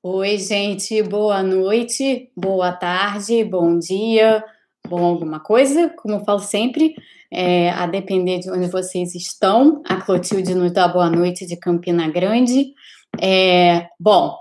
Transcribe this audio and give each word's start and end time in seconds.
Oi, 0.00 0.38
gente, 0.38 1.02
boa 1.02 1.42
noite, 1.42 2.30
boa 2.36 2.70
tarde, 2.70 3.42
bom 3.42 3.76
dia, 3.80 4.44
bom 4.86 5.04
alguma 5.04 5.40
coisa, 5.40 5.90
como 5.90 6.14
eu 6.14 6.24
falo 6.24 6.38
sempre, 6.38 6.94
é, 7.32 7.70
a 7.70 7.84
depender 7.84 8.38
de 8.38 8.48
onde 8.48 8.68
vocês 8.68 9.16
estão. 9.16 9.82
A 9.84 9.96
Clotilde 9.96 10.54
nos 10.54 10.70
dá 10.70 10.86
boa 10.86 11.10
noite 11.10 11.44
de 11.46 11.56
Campina 11.56 12.08
Grande. 12.08 12.72
É, 13.20 13.88
bom, 13.98 14.36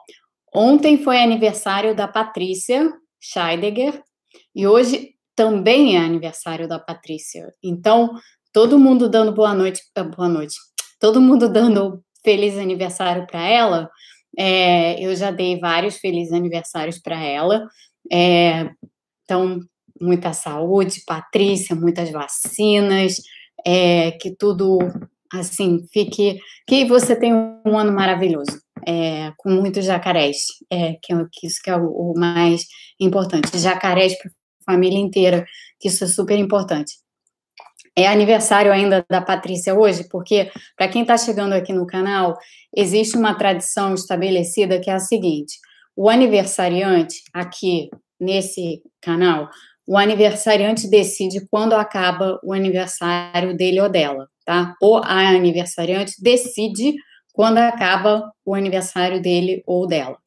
ontem 0.53 1.03
foi 1.03 1.19
aniversário 1.23 1.95
da 1.95 2.07
Patrícia 2.07 2.93
Scheidegger 3.19 3.99
e 4.53 4.67
hoje 4.67 5.15
também 5.35 5.95
é 5.97 5.99
aniversário 5.99 6.67
da 6.67 6.77
Patrícia. 6.77 7.51
Então, 7.63 8.13
todo 8.53 8.77
mundo 8.77 9.09
dando 9.09 9.31
boa 9.31 9.55
noite, 9.55 9.81
ah, 9.95 10.03
boa 10.03 10.29
noite, 10.29 10.55
todo 10.99 11.19
mundo 11.19 11.49
dando 11.49 12.03
feliz 12.23 12.59
aniversário 12.59 13.25
para 13.25 13.41
ela. 13.41 13.89
É, 14.37 15.03
eu 15.03 15.15
já 15.15 15.31
dei 15.31 15.59
vários 15.59 15.97
felizes 15.97 16.33
aniversários 16.33 16.99
para 16.99 17.21
ela. 17.21 17.67
É, 18.11 18.69
então, 19.23 19.59
muita 19.99 20.33
saúde, 20.33 21.01
Patrícia, 21.05 21.75
muitas 21.75 22.11
vacinas, 22.11 23.17
é, 23.65 24.11
que 24.11 24.35
tudo 24.35 24.77
assim 25.33 25.85
fique. 25.91 26.39
Que 26.67 26.85
você 26.85 27.15
tenha 27.15 27.35
um 27.65 27.77
ano 27.77 27.91
maravilhoso, 27.91 28.61
é, 28.85 29.31
com 29.37 29.49
muitos 29.49 29.85
jacarés, 29.85 30.37
é, 30.71 30.97
que, 31.01 31.13
é 31.13 31.25
que 31.31 31.47
isso 31.47 31.59
que 31.63 31.69
é 31.69 31.75
o, 31.75 31.87
o 31.87 32.13
mais 32.17 32.65
importante. 32.99 33.57
Jacarés 33.57 34.17
para 34.17 34.29
a 34.29 34.73
família 34.73 34.99
inteira, 34.99 35.45
que 35.79 35.87
isso 35.87 36.03
é 36.03 36.07
super 36.07 36.37
importante. 36.37 36.93
É 37.97 38.07
aniversário 38.07 38.71
ainda 38.71 39.03
da 39.09 39.19
Patrícia 39.19 39.73
hoje, 39.73 40.07
porque, 40.07 40.51
para 40.77 40.87
quem 40.87 41.01
está 41.01 41.17
chegando 41.17 41.53
aqui 41.53 41.73
no 41.73 41.87
canal, 41.87 42.37
existe 42.75 43.17
uma 43.17 43.33
tradição 43.33 43.95
estabelecida 43.95 44.79
que 44.79 44.91
é 44.91 44.93
a 44.93 44.99
seguinte: 44.99 45.57
o 45.95 46.07
aniversariante, 46.07 47.23
aqui 47.33 47.89
nesse 48.19 48.83
canal, 49.01 49.49
o 49.87 49.97
aniversariante 49.97 50.87
decide 50.87 51.43
quando 51.49 51.73
acaba 51.73 52.39
o 52.43 52.53
aniversário 52.53 53.57
dele 53.57 53.81
ou 53.81 53.89
dela, 53.89 54.27
tá? 54.45 54.75
Ou 54.79 54.97
a 54.97 55.29
aniversariante 55.29 56.13
decide 56.21 56.93
quando 57.33 57.57
acaba 57.57 58.31
o 58.45 58.53
aniversário 58.53 59.19
dele 59.19 59.63
ou 59.65 59.87
dela. 59.87 60.17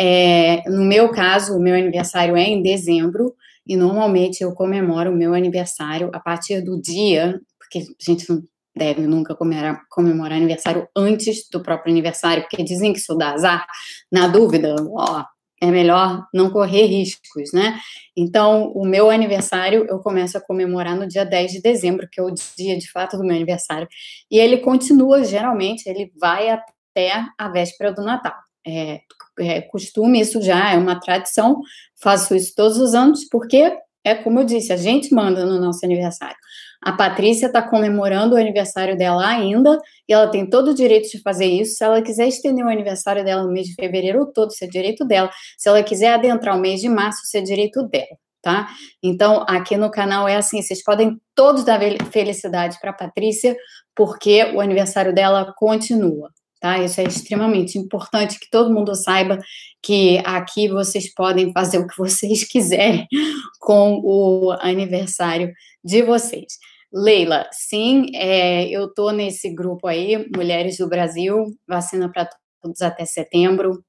É, 0.00 0.68
no 0.68 0.82
meu 0.84 1.10
caso, 1.10 1.56
o 1.56 1.62
meu 1.62 1.76
aniversário 1.76 2.36
é 2.36 2.42
em 2.42 2.60
dezembro, 2.60 3.36
e 3.66 3.76
normalmente 3.76 4.42
eu 4.42 4.52
comemoro 4.52 5.10
o 5.10 5.16
meu 5.16 5.34
aniversário 5.34 6.10
a 6.12 6.20
partir 6.20 6.60
do 6.60 6.80
dia, 6.80 7.40
porque 7.58 7.78
a 7.78 8.10
gente 8.10 8.28
não 8.28 8.42
deve 8.76 9.02
nunca 9.02 9.34
comemorar, 9.34 9.82
comemorar 9.88 10.36
aniversário 10.36 10.88
antes 10.96 11.48
do 11.50 11.62
próprio 11.62 11.92
aniversário, 11.92 12.42
porque 12.42 12.62
dizem 12.62 12.92
que 12.92 12.98
isso 12.98 13.14
dá 13.16 13.32
azar. 13.32 13.66
Na 14.10 14.26
dúvida, 14.26 14.74
ó, 14.90 15.24
é 15.62 15.70
melhor 15.70 16.26
não 16.34 16.50
correr 16.50 16.86
riscos, 16.86 17.52
né? 17.52 17.78
Então, 18.16 18.72
o 18.74 18.84
meu 18.84 19.10
aniversário 19.10 19.86
eu 19.88 19.98
começo 20.00 20.36
a 20.36 20.40
comemorar 20.40 20.96
no 20.96 21.06
dia 21.06 21.24
10 21.24 21.52
de 21.52 21.62
dezembro, 21.62 22.08
que 22.10 22.20
é 22.20 22.22
o 22.22 22.30
dia 22.56 22.76
de 22.76 22.90
fato 22.90 23.16
do 23.16 23.22
meu 23.22 23.36
aniversário. 23.36 23.88
E 24.30 24.38
ele 24.38 24.58
continua, 24.58 25.24
geralmente, 25.24 25.86
ele 25.86 26.12
vai 26.20 26.50
até 26.50 27.24
a 27.38 27.48
véspera 27.48 27.92
do 27.92 28.02
Natal 28.02 28.43
é, 28.66 29.00
é 29.38 29.60
costume, 29.62 30.20
isso 30.20 30.40
já 30.42 30.72
é 30.72 30.76
uma 30.76 30.98
tradição, 31.00 31.60
faço 32.00 32.34
isso 32.34 32.54
todos 32.54 32.78
os 32.78 32.94
anos, 32.94 33.26
porque 33.30 33.72
é 34.04 34.14
como 34.14 34.40
eu 34.40 34.44
disse, 34.44 34.72
a 34.72 34.76
gente 34.76 35.14
manda 35.14 35.46
no 35.46 35.58
nosso 35.58 35.84
aniversário. 35.84 36.36
A 36.82 36.92
Patrícia 36.92 37.46
está 37.46 37.62
comemorando 37.62 38.34
o 38.34 38.38
aniversário 38.38 38.98
dela 38.98 39.26
ainda, 39.26 39.80
e 40.06 40.12
ela 40.12 40.28
tem 40.28 40.48
todo 40.48 40.72
o 40.72 40.74
direito 40.74 41.10
de 41.10 41.22
fazer 41.22 41.46
isso. 41.46 41.76
Se 41.76 41.84
ela 41.84 42.02
quiser 42.02 42.28
estender 42.28 42.62
o 42.62 42.68
aniversário 42.68 43.24
dela 43.24 43.42
no 43.42 43.50
mês 43.50 43.66
de 43.66 43.74
fevereiro 43.74 44.30
todo, 44.34 44.50
isso 44.50 44.62
é 44.62 44.66
direito 44.66 45.06
dela. 45.06 45.30
Se 45.56 45.70
ela 45.70 45.82
quiser 45.82 46.12
adentrar 46.12 46.54
o 46.54 46.60
mês 46.60 46.82
de 46.82 46.88
março, 46.90 47.22
isso 47.24 47.38
é 47.38 47.40
direito 47.40 47.82
dela, 47.84 48.18
tá? 48.42 48.68
Então, 49.02 49.46
aqui 49.48 49.78
no 49.78 49.90
canal 49.90 50.28
é 50.28 50.36
assim: 50.36 50.60
vocês 50.60 50.84
podem 50.84 51.18
todos 51.34 51.64
dar 51.64 51.80
felicidade 52.10 52.78
para 52.78 52.90
a 52.90 52.94
Patrícia, 52.94 53.56
porque 53.96 54.44
o 54.52 54.60
aniversário 54.60 55.14
dela 55.14 55.54
continua, 55.56 56.30
tá? 56.64 56.78
Isso 56.78 56.98
é 56.98 57.04
extremamente 57.04 57.76
importante 57.76 58.40
que 58.40 58.48
todo 58.48 58.72
mundo 58.72 58.94
saiba 58.94 59.38
que 59.82 60.16
aqui 60.24 60.66
vocês 60.66 61.12
podem 61.12 61.52
fazer 61.52 61.76
o 61.76 61.86
que 61.86 61.98
vocês 61.98 62.42
quiserem 62.48 63.06
com 63.60 64.00
o 64.02 64.50
aniversário 64.60 65.52
de 65.84 66.00
vocês. 66.00 66.58
Leila, 66.90 67.46
sim, 67.52 68.06
é, 68.14 68.66
eu 68.70 68.86
estou 68.86 69.12
nesse 69.12 69.50
grupo 69.54 69.86
aí, 69.86 70.26
Mulheres 70.34 70.78
do 70.78 70.88
Brasil, 70.88 71.44
vacina 71.68 72.10
para 72.10 72.30
todos 72.62 72.80
até 72.80 73.04
setembro. 73.04 73.84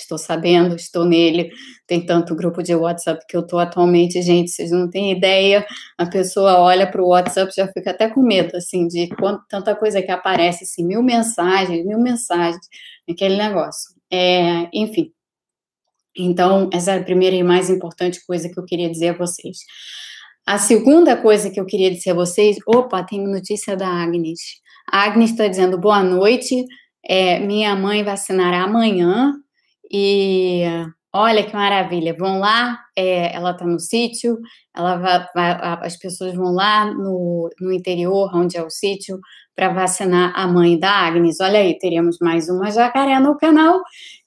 Estou 0.00 0.18
sabendo, 0.18 0.74
estou 0.76 1.04
nele. 1.04 1.50
Tem 1.86 2.04
tanto 2.04 2.34
grupo 2.34 2.62
de 2.62 2.74
WhatsApp 2.74 3.24
que 3.28 3.36
eu 3.36 3.40
estou 3.40 3.58
atualmente, 3.58 4.20
gente, 4.22 4.50
vocês 4.50 4.70
não 4.70 4.88
têm 4.88 5.12
ideia. 5.12 5.66
A 5.96 6.06
pessoa 6.06 6.58
olha 6.60 6.90
para 6.90 7.02
o 7.02 7.08
WhatsApp 7.08 7.52
já 7.54 7.68
fica 7.68 7.90
até 7.90 8.08
com 8.08 8.22
medo, 8.22 8.56
assim, 8.56 8.86
de 8.86 9.08
quanto, 9.16 9.44
tanta 9.48 9.74
coisa 9.74 10.02
que 10.02 10.10
aparece, 10.10 10.64
assim, 10.64 10.84
mil 10.84 11.02
mensagens, 11.02 11.84
mil 11.84 11.98
mensagens, 11.98 12.66
aquele 13.08 13.36
negócio. 13.36 13.94
É, 14.10 14.68
enfim. 14.72 15.12
Então, 16.16 16.68
essa 16.72 16.92
é 16.92 16.98
a 16.98 17.04
primeira 17.04 17.36
e 17.36 17.42
mais 17.42 17.70
importante 17.70 18.24
coisa 18.26 18.48
que 18.48 18.58
eu 18.58 18.64
queria 18.64 18.90
dizer 18.90 19.10
a 19.10 19.18
vocês. 19.18 19.58
A 20.46 20.58
segunda 20.58 21.16
coisa 21.16 21.50
que 21.50 21.60
eu 21.60 21.66
queria 21.66 21.90
dizer 21.90 22.10
a 22.10 22.14
vocês, 22.14 22.56
opa, 22.66 23.04
tem 23.04 23.22
notícia 23.22 23.76
da 23.76 23.86
Agnes. 23.86 24.40
A 24.90 25.04
Agnes 25.04 25.30
está 25.30 25.46
dizendo 25.46 25.78
boa 25.78 26.02
noite. 26.02 26.64
É, 27.04 27.38
minha 27.38 27.76
mãe 27.76 28.02
vacinará 28.02 28.62
amanhã 28.62 29.34
e 29.90 30.62
olha 31.12 31.44
que 31.44 31.54
maravilha, 31.54 32.14
vão 32.16 32.38
lá, 32.38 32.78
é, 32.96 33.34
ela 33.34 33.52
está 33.52 33.64
no 33.64 33.78
sítio, 33.78 34.38
ela 34.76 34.96
vai, 34.96 35.26
vai, 35.34 35.78
as 35.82 35.96
pessoas 35.96 36.34
vão 36.34 36.52
lá 36.52 36.84
no, 36.86 37.50
no 37.60 37.72
interior, 37.72 38.30
onde 38.34 38.56
é 38.56 38.62
o 38.62 38.70
sítio, 38.70 39.18
para 39.56 39.70
vacinar 39.70 40.32
a 40.36 40.46
mãe 40.46 40.78
da 40.78 40.90
Agnes. 40.90 41.40
Olha 41.40 41.58
aí, 41.58 41.76
teríamos 41.76 42.18
mais 42.20 42.48
uma 42.48 42.70
jacaré 42.70 43.18
no 43.18 43.36
canal. 43.36 43.80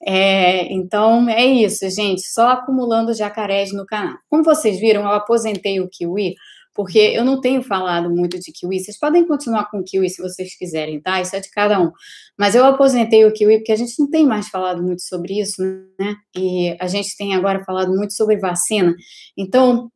É, 0.06 0.70
então 0.72 1.26
é 1.28 1.46
isso, 1.46 1.88
gente, 1.88 2.20
só 2.22 2.50
acumulando 2.50 3.14
jacarés 3.14 3.72
no 3.72 3.86
canal. 3.86 4.14
Como 4.28 4.42
vocês 4.42 4.78
viram, 4.78 5.02
eu 5.02 5.08
aposentei 5.12 5.80
o 5.80 5.88
Kiwi 5.88 6.34
porque 6.74 6.98
eu 6.98 7.24
não 7.24 7.40
tenho 7.40 7.62
falado 7.62 8.10
muito 8.10 8.38
de 8.38 8.52
kiwi. 8.52 8.80
Vocês 8.80 8.98
podem 8.98 9.26
continuar 9.26 9.70
com 9.70 9.82
kiwi 9.82 10.08
se 10.08 10.22
vocês 10.22 10.56
quiserem, 10.56 11.00
tá? 11.00 11.20
Isso 11.20 11.36
é 11.36 11.40
de 11.40 11.50
cada 11.50 11.80
um. 11.80 11.90
Mas 12.38 12.54
eu 12.54 12.64
aposentei 12.64 13.24
o 13.24 13.32
kiwi 13.32 13.58
porque 13.58 13.72
a 13.72 13.76
gente 13.76 13.94
não 13.98 14.08
tem 14.08 14.26
mais 14.26 14.48
falado 14.48 14.82
muito 14.82 15.02
sobre 15.02 15.40
isso, 15.40 15.62
né? 15.98 16.14
E 16.36 16.76
a 16.80 16.86
gente 16.86 17.16
tem 17.16 17.34
agora 17.34 17.64
falado 17.64 17.92
muito 17.92 18.14
sobre 18.14 18.36
vacina. 18.38 18.94
Então, 19.36 19.90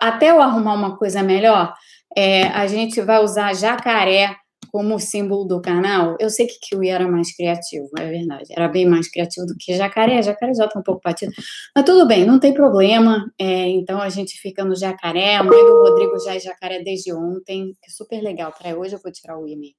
até 0.00 0.30
eu 0.30 0.40
arrumar 0.40 0.74
uma 0.74 0.96
coisa 0.96 1.22
melhor, 1.22 1.74
é, 2.16 2.44
a 2.48 2.66
gente 2.66 3.00
vai 3.00 3.22
usar 3.22 3.54
jacaré 3.54 4.36
como 4.70 4.98
símbolo 4.98 5.44
do 5.44 5.60
canal, 5.60 6.16
eu 6.20 6.30
sei 6.30 6.46
que 6.46 6.58
Kiwi 6.60 6.88
era 6.88 7.08
mais 7.08 7.34
criativo, 7.34 7.88
é 7.98 8.08
verdade. 8.10 8.46
Era 8.50 8.68
bem 8.68 8.86
mais 8.86 9.10
criativo 9.10 9.46
do 9.46 9.54
que 9.58 9.76
Jacaré. 9.76 10.22
Jacaré 10.22 10.54
já 10.54 10.68
tá 10.68 10.78
um 10.78 10.82
pouco 10.82 11.00
batido. 11.04 11.32
Mas 11.74 11.84
tudo 11.84 12.06
bem, 12.06 12.24
não 12.26 12.38
tem 12.38 12.54
problema. 12.54 13.30
É, 13.38 13.68
então 13.68 14.00
a 14.00 14.08
gente 14.08 14.38
fica 14.40 14.64
no 14.64 14.76
Jacaré. 14.76 15.36
A 15.36 15.42
mãe 15.42 15.64
do 15.64 15.82
Rodrigo 15.82 16.18
já 16.20 16.34
é 16.34 16.40
Jacaré 16.40 16.82
desde 16.82 17.12
ontem, 17.12 17.76
que 17.82 17.90
é 17.90 17.90
super 17.90 18.22
legal. 18.22 18.52
Para 18.52 18.76
hoje 18.76 18.94
eu 18.94 19.00
vou 19.02 19.12
tirar 19.12 19.38
o 19.38 19.46
e-mail. 19.48 19.74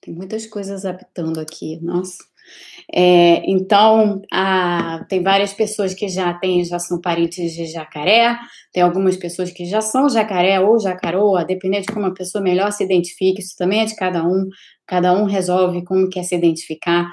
Tem 0.00 0.12
muitas 0.14 0.46
coisas 0.46 0.84
apitando 0.84 1.40
aqui, 1.40 1.80
nossa. 1.80 2.18
É, 2.92 3.42
então, 3.50 4.22
a, 4.32 5.04
tem 5.08 5.22
várias 5.22 5.52
pessoas 5.52 5.94
que 5.94 6.08
já 6.08 6.34
têm, 6.34 6.64
já 6.64 6.78
são 6.78 7.00
parentes 7.00 7.52
de 7.52 7.66
jacaré, 7.66 8.36
tem 8.72 8.82
algumas 8.82 9.16
pessoas 9.16 9.50
que 9.50 9.64
já 9.64 9.80
são 9.80 10.08
jacaré 10.08 10.60
ou 10.60 10.78
jacaroa, 10.78 11.44
dependendo 11.44 11.86
de 11.86 11.92
como 11.92 12.06
a 12.06 12.14
pessoa 12.14 12.42
melhor 12.42 12.70
se 12.72 12.84
identifique, 12.84 13.40
isso 13.40 13.54
também 13.56 13.80
é 13.80 13.84
de 13.86 13.96
cada 13.96 14.22
um, 14.26 14.48
cada 14.86 15.12
um 15.12 15.24
resolve 15.24 15.84
como 15.84 16.08
quer 16.10 16.24
se 16.24 16.34
identificar. 16.34 17.08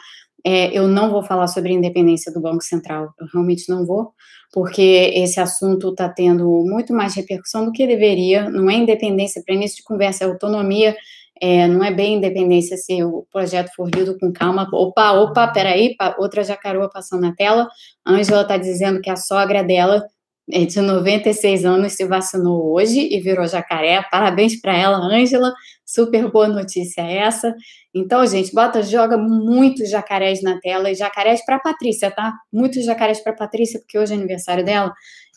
É, 0.46 0.76
eu 0.78 0.88
não 0.88 1.12
vou 1.12 1.24
falar 1.24 1.48
sobre 1.48 1.72
a 1.72 1.76
independência 1.76 2.32
do 2.34 2.42
Banco 2.42 2.64
Central, 2.64 3.14
eu 3.20 3.28
realmente 3.32 3.70
não 3.70 3.86
vou, 3.86 4.12
porque 4.52 5.12
esse 5.16 5.40
assunto 5.40 5.90
está 5.90 6.10
tendo 6.10 6.46
muito 6.66 6.94
mais 6.94 7.16
repercussão 7.16 7.66
do 7.66 7.72
que 7.72 7.88
deveria, 7.88 8.50
não 8.50 8.70
é 8.70 8.74
independência, 8.76 9.42
para 9.46 9.56
início 9.56 9.78
de 9.78 9.84
conversa, 9.84 10.24
é 10.24 10.28
autonomia 10.28 10.96
é, 11.42 11.68
não 11.68 11.84
é 11.84 11.92
bem 11.92 12.16
independência 12.18 12.78
se 12.78 13.04
o 13.04 13.26
projeto 13.32 13.72
for 13.76 13.90
lido 13.90 14.16
com 14.20 14.32
calma. 14.32 14.70
Opa, 14.72 15.12
opa, 15.14 15.48
peraí, 15.48 15.96
outra 16.20 16.44
jacaroa 16.44 16.88
passando 16.88 17.22
na 17.22 17.34
tela. 17.34 17.68
A 18.06 18.14
Ângela 18.14 18.44
está 18.44 18.58
dizendo 18.58 19.02
que 19.02 19.10
a 19.10 19.16
sogra 19.16 19.64
dela, 19.64 20.06
é 20.52 20.66
de 20.66 20.80
96 20.80 21.66
anos, 21.66 21.94
se 21.94 22.06
vacinou 22.06 22.74
hoje 22.74 23.08
e 23.12 23.20
virou 23.20 23.48
jacaré. 23.48 24.04
Parabéns 24.12 24.60
para 24.62 24.78
ela, 24.78 24.98
Ângela. 24.98 25.52
Super 25.84 26.30
boa 26.30 26.48
notícia 26.48 27.02
essa. 27.02 27.56
Então, 27.94 28.26
gente, 28.28 28.54
bota, 28.54 28.84
joga 28.84 29.18
muitos 29.18 29.90
jacarés 29.90 30.44
na 30.44 30.60
tela 30.60 30.92
e 30.92 30.96
jacarés 30.96 31.44
para 31.44 31.60
Patrícia, 31.60 32.12
tá? 32.12 32.34
Muitos 32.54 32.86
jacarés 32.86 33.20
para 33.20 33.34
Patrícia, 33.34 33.80
porque 33.80 33.98
hoje 33.98 34.14
é 34.14 34.16
aniversário 34.16 34.64
dela. 34.64 34.94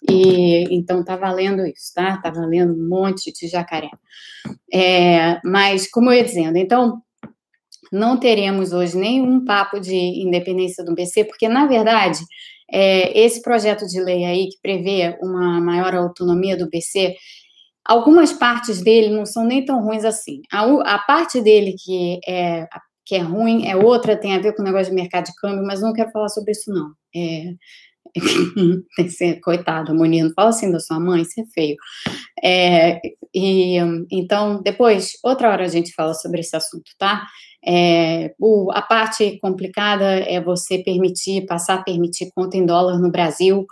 E 0.08 0.64
então 0.74 1.04
tá 1.04 1.16
valendo 1.16 1.66
isso, 1.66 1.92
tá? 1.94 2.18
Tá 2.18 2.30
valendo 2.30 2.74
um 2.74 2.88
monte 2.88 3.32
de 3.32 3.48
jacaré. 3.48 3.90
É, 4.72 5.40
mas, 5.44 5.90
como 5.90 6.10
eu 6.10 6.16
ia 6.16 6.24
dizendo, 6.24 6.58
então 6.58 7.00
não 7.92 8.18
teremos 8.18 8.72
hoje 8.72 8.96
nenhum 8.96 9.44
papo 9.44 9.80
de 9.80 9.94
independência 9.94 10.84
do 10.84 10.94
BC, 10.94 11.24
porque, 11.24 11.48
na 11.48 11.66
verdade, 11.66 12.18
é, 12.70 13.18
esse 13.18 13.40
projeto 13.42 13.86
de 13.86 14.00
lei 14.00 14.24
aí 14.24 14.48
que 14.48 14.58
prevê 14.60 15.16
uma 15.22 15.60
maior 15.60 15.94
autonomia 15.94 16.56
do 16.56 16.68
BC, 16.68 17.14
algumas 17.84 18.32
partes 18.32 18.82
dele 18.82 19.14
não 19.14 19.24
são 19.24 19.44
nem 19.44 19.64
tão 19.64 19.82
ruins 19.82 20.04
assim. 20.04 20.40
A, 20.52 20.64
a 20.94 20.98
parte 20.98 21.40
dele 21.40 21.74
que 21.78 22.20
é, 22.26 22.66
que 23.06 23.14
é 23.14 23.20
ruim 23.20 23.66
é 23.66 23.76
outra, 23.76 24.16
tem 24.16 24.34
a 24.34 24.40
ver 24.40 24.54
com 24.54 24.62
o 24.62 24.64
negócio 24.64 24.88
de 24.88 24.94
mercado 24.94 25.26
de 25.26 25.34
câmbio, 25.36 25.64
mas 25.64 25.80
não 25.80 25.92
quero 25.92 26.10
falar 26.10 26.28
sobre 26.28 26.52
isso, 26.52 26.72
não. 26.72 26.90
É, 27.14 27.54
coitado, 29.42 29.94
Moni, 29.94 30.22
não 30.22 30.32
fala 30.34 30.50
assim 30.50 30.70
da 30.70 30.78
sua 30.78 31.00
mãe, 31.00 31.22
isso 31.22 31.40
é 31.40 31.44
feio. 31.52 31.76
É, 32.42 33.00
e, 33.34 33.76
então, 34.10 34.60
depois, 34.62 35.12
outra 35.22 35.50
hora 35.50 35.64
a 35.64 35.68
gente 35.68 35.92
fala 35.94 36.14
sobre 36.14 36.40
esse 36.40 36.54
assunto, 36.54 36.90
tá? 36.98 37.26
É, 37.66 38.34
o, 38.38 38.70
a 38.72 38.82
parte 38.82 39.38
complicada 39.40 40.04
é 40.04 40.40
você 40.40 40.78
permitir, 40.82 41.46
passar 41.46 41.74
a 41.74 41.82
permitir 41.82 42.30
conta 42.34 42.56
em 42.56 42.66
dólar 42.66 42.98
no 42.98 43.10
Brasil. 43.10 43.66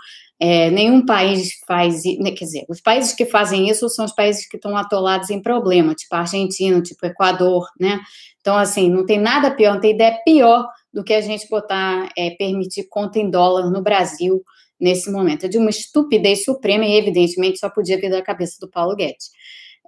É, 0.45 0.73
nenhum 0.73 1.07
país 1.07 1.53
faz, 1.69 2.03
né, 2.19 2.33
quer 2.33 2.47
dizer, 2.47 2.65
os 2.69 2.81
países 2.81 3.15
que 3.15 3.25
fazem 3.25 3.69
isso 3.69 3.89
são 3.89 4.05
os 4.05 4.13
países 4.13 4.45
que 4.49 4.57
estão 4.57 4.77
atolados 4.77 5.31
em 5.31 5.41
problema, 5.41 5.95
tipo 5.95 6.13
Argentina, 6.17 6.83
tipo 6.83 7.07
Equador, 7.07 7.65
né? 7.79 8.01
Então, 8.41 8.57
assim, 8.57 8.91
não 8.91 9.07
tem 9.07 9.21
nada 9.21 9.53
pior, 9.53 9.75
não 9.75 9.81
tem 9.81 9.95
ideia 9.95 10.19
pior 10.25 10.67
do 10.93 11.05
que 11.05 11.15
a 11.15 11.21
gente 11.21 11.49
botar, 11.49 12.09
é, 12.19 12.31
permitir 12.31 12.89
conta 12.89 13.21
em 13.21 13.31
dólar 13.31 13.71
no 13.71 13.81
Brasil 13.81 14.43
nesse 14.81 15.13
momento. 15.13 15.47
É 15.47 15.49
de 15.49 15.59
uma 15.59 15.71
estupidez 15.71 16.43
suprema 16.43 16.85
e, 16.85 16.97
evidentemente, 16.97 17.61
só 17.61 17.71
podia 17.71 17.97
vir 17.97 18.11
da 18.11 18.21
cabeça 18.21 18.57
do 18.61 18.69
Paulo 18.69 18.97
Guedes. 18.97 19.31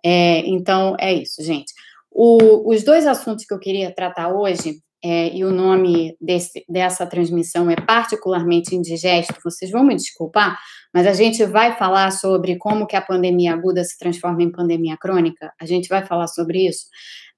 É, 0.04 0.38
então, 0.46 0.94
é 1.00 1.12
isso, 1.12 1.42
gente. 1.42 1.72
O, 2.12 2.72
os 2.72 2.84
dois 2.84 3.08
assuntos 3.08 3.44
que 3.44 3.52
eu 3.52 3.58
queria 3.58 3.92
tratar 3.92 4.32
hoje, 4.32 4.78
é, 5.04 5.36
e 5.36 5.44
o 5.44 5.50
nome 5.50 6.16
desse, 6.18 6.64
dessa 6.66 7.04
transmissão 7.04 7.70
é 7.70 7.76
particularmente 7.76 8.74
indigesto, 8.74 9.34
vocês 9.44 9.70
vão 9.70 9.84
me 9.84 9.94
desculpar, 9.94 10.58
mas 10.94 11.06
a 11.06 11.12
gente 11.12 11.44
vai 11.44 11.76
falar 11.76 12.10
sobre 12.10 12.56
como 12.56 12.86
que 12.86 12.96
a 12.96 13.02
pandemia 13.02 13.52
aguda 13.52 13.84
se 13.84 13.98
transforma 13.98 14.42
em 14.42 14.50
pandemia 14.50 14.96
crônica, 14.96 15.52
a 15.60 15.66
gente 15.66 15.90
vai 15.90 16.06
falar 16.06 16.26
sobre 16.26 16.66
isso. 16.66 16.86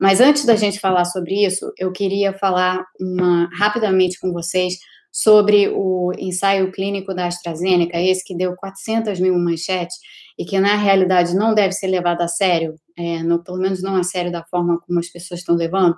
Mas 0.00 0.20
antes 0.20 0.44
da 0.44 0.54
gente 0.54 0.78
falar 0.78 1.06
sobre 1.06 1.44
isso, 1.44 1.72
eu 1.76 1.90
queria 1.90 2.32
falar 2.32 2.84
uma, 3.00 3.48
rapidamente 3.58 4.20
com 4.20 4.32
vocês 4.32 4.76
sobre 5.16 5.70
o 5.70 6.12
ensaio 6.18 6.70
clínico 6.70 7.14
da 7.14 7.24
AstraZeneca, 7.24 7.98
esse 7.98 8.22
que 8.22 8.36
deu 8.36 8.54
400 8.54 9.18
mil 9.18 9.34
manchetes 9.38 9.96
e 10.38 10.44
que 10.44 10.60
na 10.60 10.76
realidade 10.76 11.34
não 11.34 11.54
deve 11.54 11.72
ser 11.72 11.86
levado 11.86 12.20
a 12.20 12.28
sério, 12.28 12.74
é, 12.94 13.22
no, 13.22 13.42
pelo 13.42 13.56
menos 13.56 13.82
não 13.82 13.96
a 13.96 14.02
sério 14.02 14.30
da 14.30 14.44
forma 14.44 14.78
como 14.78 14.98
as 14.98 15.08
pessoas 15.08 15.40
estão 15.40 15.54
levando, 15.54 15.96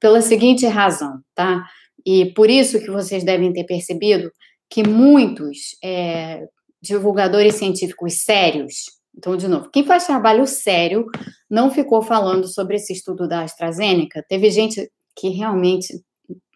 pela 0.00 0.22
seguinte 0.22 0.64
razão, 0.64 1.20
tá? 1.34 1.62
E 2.06 2.32
por 2.32 2.48
isso 2.48 2.80
que 2.80 2.90
vocês 2.90 3.22
devem 3.22 3.52
ter 3.52 3.64
percebido 3.64 4.32
que 4.70 4.82
muitos 4.82 5.76
é, 5.84 6.46
divulgadores 6.80 7.56
científicos 7.56 8.22
sérios, 8.22 8.86
então, 9.14 9.36
de 9.36 9.46
novo, 9.46 9.68
quem 9.70 9.84
faz 9.84 10.06
trabalho 10.06 10.46
sério 10.46 11.04
não 11.50 11.70
ficou 11.70 12.00
falando 12.00 12.48
sobre 12.48 12.76
esse 12.76 12.94
estudo 12.94 13.28
da 13.28 13.42
AstraZeneca. 13.42 14.24
Teve 14.26 14.50
gente 14.50 14.90
que 15.14 15.28
realmente 15.28 16.02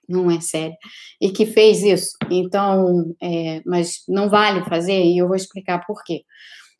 não 0.09 0.31
é 0.31 0.41
sério 0.41 0.77
e 1.21 1.31
que 1.31 1.45
fez 1.47 1.83
isso. 1.83 2.17
Então, 2.31 3.15
é, 3.23 3.61
mas 3.67 4.03
não 4.09 4.29
vale 4.29 4.65
fazer 4.65 5.05
e 5.05 5.19
eu 5.19 5.27
vou 5.27 5.37
explicar 5.37 5.85
por 5.87 6.03
quê. 6.05 6.23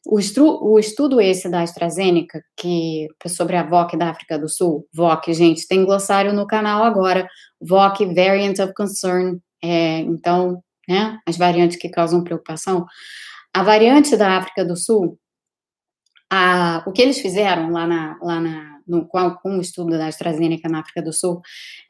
O, 0.07 0.19
estru, 0.19 0.59
o 0.63 0.79
estudo 0.79 1.21
esse 1.21 1.51
da 1.51 1.63
AstraZeneca, 1.63 2.43
que 2.57 3.09
é 3.23 3.29
sobre 3.29 3.57
a 3.57 3.63
VOC 3.63 3.97
da 3.97 4.09
África 4.09 4.39
do 4.39 4.49
Sul, 4.49 4.87
VOC, 4.95 5.35
gente, 5.35 5.69
tem 5.69 5.85
glossário 5.85 6.33
no 6.33 6.47
canal 6.47 6.83
agora, 6.83 7.29
VOC, 7.61 8.07
Variant 8.15 8.59
of 8.61 8.73
Concern, 8.75 9.39
é, 9.63 9.99
então, 10.01 10.63
né, 10.89 11.19
as 11.27 11.37
variantes 11.37 11.77
que 11.77 11.89
causam 11.89 12.25
preocupação. 12.25 12.87
A 13.53 13.63
variante 13.63 14.17
da 14.17 14.39
África 14.39 14.65
do 14.65 14.77
Sul, 14.77 15.19
a, 16.31 16.83
o 16.87 16.93
que 16.93 17.03
eles 17.03 17.19
fizeram 17.19 17.71
lá, 17.71 17.87
na, 17.87 18.19
lá 18.23 18.41
na, 18.41 18.68
no, 18.89 19.07
com, 19.07 19.31
com 19.37 19.59
o 19.59 19.61
estudo 19.61 19.97
da 19.97 20.07
AstraZeneca 20.07 20.69
na 20.69 20.81
África 20.81 21.03
do 21.03 21.13
Sul, 21.13 21.41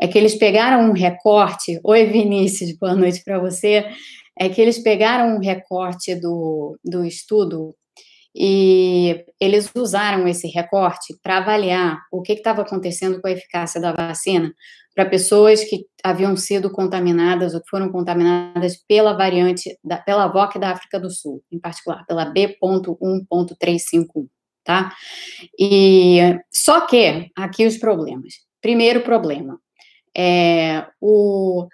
é 0.00 0.09
que 0.09 0.19
eles 0.19 0.35
pegaram 0.35 0.91
um 0.91 0.93
recorte. 0.93 1.81
Oi, 1.85 2.06
Vinícius, 2.06 2.77
boa 2.77 2.95
noite 2.95 3.23
para 3.25 3.39
você. 3.39 3.87
É 4.39 4.49
que 4.49 4.61
eles 4.61 4.79
pegaram 4.79 5.37
um 5.37 5.41
recorte 5.41 6.15
do, 6.15 6.79
do 6.85 7.05
estudo 7.05 7.75
e 8.35 9.25
eles 9.41 9.71
usaram 9.75 10.29
esse 10.29 10.47
recorte 10.49 11.17
para 11.23 11.39
avaliar 11.39 11.99
o 12.12 12.23
que 12.23 12.35
estava 12.35 12.62
acontecendo 12.62 13.21
com 13.21 13.27
a 13.27 13.33
eficácia 13.33 13.81
da 13.81 13.93
vacina 13.93 14.53
para 14.99 15.06
pessoas 15.06 15.62
que 15.62 15.87
haviam 16.03 16.37
sido 16.37 16.73
contaminadas 16.73 17.55
ou 17.55 17.61
que 17.61 17.71
foram 17.71 17.89
contaminadas 17.89 18.77
pela 18.77 19.12
variante, 19.12 19.79
da, 19.83 19.99
pela 19.99 20.27
VOC 20.27 20.59
da 20.59 20.71
África 20.71 20.99
do 20.99 21.09
Sul, 21.09 21.41
em 21.53 21.61
particular, 21.61 22.05
pela 22.05 22.25
B.1.351, 22.25 24.27
tá? 24.69 24.94
E 25.59 26.38
só 26.53 26.82
que 26.82 27.31
aqui 27.35 27.67
os 27.67 27.79
problemas. 27.79 28.35
Primeiro 28.61 29.00
problema 29.00 29.59
é 30.15 30.87
o 31.00 31.67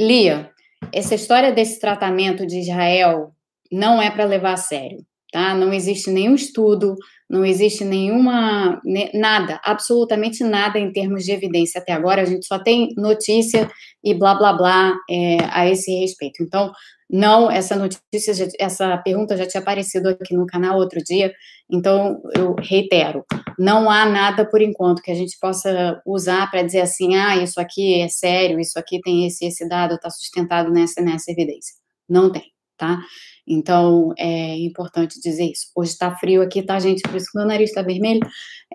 Lia, 0.00 0.52
essa 0.92 1.16
história 1.16 1.50
desse 1.50 1.80
tratamento 1.80 2.46
de 2.46 2.60
Israel 2.60 3.34
não 3.72 4.00
é 4.00 4.08
para 4.08 4.24
levar 4.24 4.52
a 4.52 4.56
sério 4.56 5.04
tá? 5.32 5.54
Não 5.54 5.72
existe 5.72 6.10
nenhum 6.10 6.34
estudo, 6.34 6.94
não 7.28 7.44
existe 7.44 7.84
nenhuma, 7.84 8.80
nada, 9.14 9.58
absolutamente 9.64 10.44
nada 10.44 10.78
em 10.78 10.92
termos 10.92 11.24
de 11.24 11.32
evidência 11.32 11.80
até 11.80 11.92
agora, 11.92 12.20
a 12.20 12.26
gente 12.26 12.46
só 12.46 12.58
tem 12.58 12.92
notícia 12.96 13.68
e 14.04 14.12
blá, 14.14 14.34
blá, 14.34 14.52
blá 14.52 14.94
é, 15.10 15.38
a 15.50 15.66
esse 15.66 15.90
respeito. 15.98 16.42
Então, 16.42 16.70
não, 17.12 17.50
essa 17.50 17.76
notícia, 17.76 18.48
essa 18.58 18.96
pergunta 18.96 19.36
já 19.36 19.46
tinha 19.46 19.60
aparecido 19.60 20.08
aqui 20.08 20.34
no 20.34 20.46
canal 20.46 20.78
outro 20.78 20.98
dia, 21.04 21.30
então 21.70 22.22
eu 22.34 22.54
reitero, 22.58 23.22
não 23.58 23.90
há 23.90 24.06
nada 24.06 24.48
por 24.48 24.62
enquanto 24.62 25.02
que 25.02 25.10
a 25.10 25.14
gente 25.14 25.38
possa 25.38 26.00
usar 26.06 26.50
para 26.50 26.62
dizer 26.62 26.80
assim, 26.80 27.14
ah, 27.16 27.36
isso 27.36 27.60
aqui 27.60 28.00
é 28.00 28.08
sério, 28.08 28.58
isso 28.58 28.78
aqui 28.78 28.98
tem 29.02 29.26
esse, 29.26 29.44
esse 29.44 29.68
dado, 29.68 29.96
está 29.96 30.08
sustentado 30.08 30.70
nessa, 30.70 31.02
nessa 31.02 31.30
evidência. 31.30 31.74
Não 32.08 32.32
tem, 32.32 32.50
tá? 32.78 32.98
Então, 33.46 34.12
é 34.16 34.56
importante 34.58 35.20
dizer 35.20 35.50
isso. 35.50 35.66
Hoje 35.74 35.90
está 35.92 36.14
frio 36.16 36.42
aqui, 36.42 36.62
tá, 36.62 36.78
gente? 36.78 37.02
Por 37.02 37.16
isso 37.16 37.26
que 37.32 37.38
meu 37.38 37.46
nariz 37.46 37.70
está 37.70 37.82
vermelho. 37.82 38.20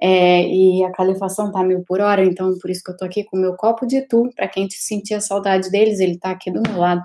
É, 0.02 0.48
e 0.48 0.84
a 0.84 0.92
calefação 0.92 1.52
tá 1.52 1.64
mil 1.64 1.84
por 1.84 2.02
hora, 2.02 2.24
então 2.24 2.58
por 2.60 2.70
isso 2.70 2.84
que 2.84 2.92
eu 2.92 2.98
tô 2.98 3.06
aqui 3.06 3.24
com 3.24 3.38
o 3.38 3.40
meu 3.40 3.56
copo 3.56 3.86
de 3.86 4.02
tu, 4.08 4.30
para 4.36 4.48
quem 4.48 4.70
sentir 4.70 5.16
a 5.16 5.22
saudade 5.22 5.72
deles, 5.72 6.00
ele 6.00 6.20
tá 6.20 6.32
aqui 6.32 6.52
do 6.52 6.62
meu 6.62 6.78
lado. 6.78 7.02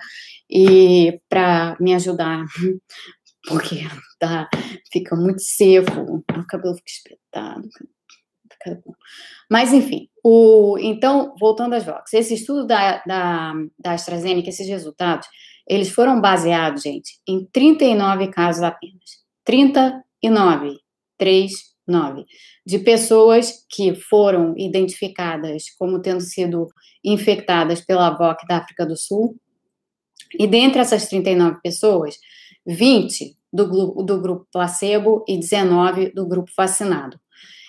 E 0.51 1.21
para 1.29 1.77
me 1.81 1.95
ajudar, 1.95 2.45
porque 3.49 3.81
tá, 4.19 4.49
fica 4.93 5.17
muito 5.17 5.43
seco, 5.43 6.23
o 6.37 6.47
cabelo 6.47 6.75
fica 6.75 6.91
espetado. 6.91 7.69
Mas, 9.51 9.73
enfim, 9.73 10.09
o, 10.23 10.79
então, 10.79 11.35
voltando 11.39 11.75
às 11.75 11.85
Vox, 11.85 12.13
esse 12.13 12.35
estudo 12.35 12.67
da, 12.67 13.03
da, 13.07 13.53
da 13.79 13.93
AstraZeneca, 13.93 14.49
esses 14.49 14.69
resultados, 14.69 15.27
eles 15.69 15.91
foram 15.91 16.21
baseados, 16.21 16.83
gente, 16.83 17.21
em 17.27 17.45
39 17.53 18.29
casos 18.29 18.63
apenas. 18.63 19.23
39, 19.45 20.79
3, 21.19 21.53
9, 21.87 22.25
de 22.65 22.79
pessoas 22.79 23.65
que 23.69 23.95
foram 23.95 24.55
identificadas 24.57 25.65
como 25.79 26.01
tendo 26.01 26.21
sido 26.21 26.69
infectadas 27.05 27.81
pela 27.81 28.11
VOC 28.11 28.47
da 28.47 28.59
África 28.59 28.87
do 28.87 28.97
Sul. 28.97 29.37
E 30.39 30.47
dentre 30.47 30.81
essas 30.81 31.09
39 31.09 31.61
pessoas, 31.61 32.17
20 32.67 33.37
do, 33.53 34.03
do 34.03 34.21
grupo 34.21 34.47
placebo 34.51 35.25
e 35.29 35.37
19 35.37 36.13
do 36.13 36.27
grupo 36.27 36.51
vacinado. 36.57 37.19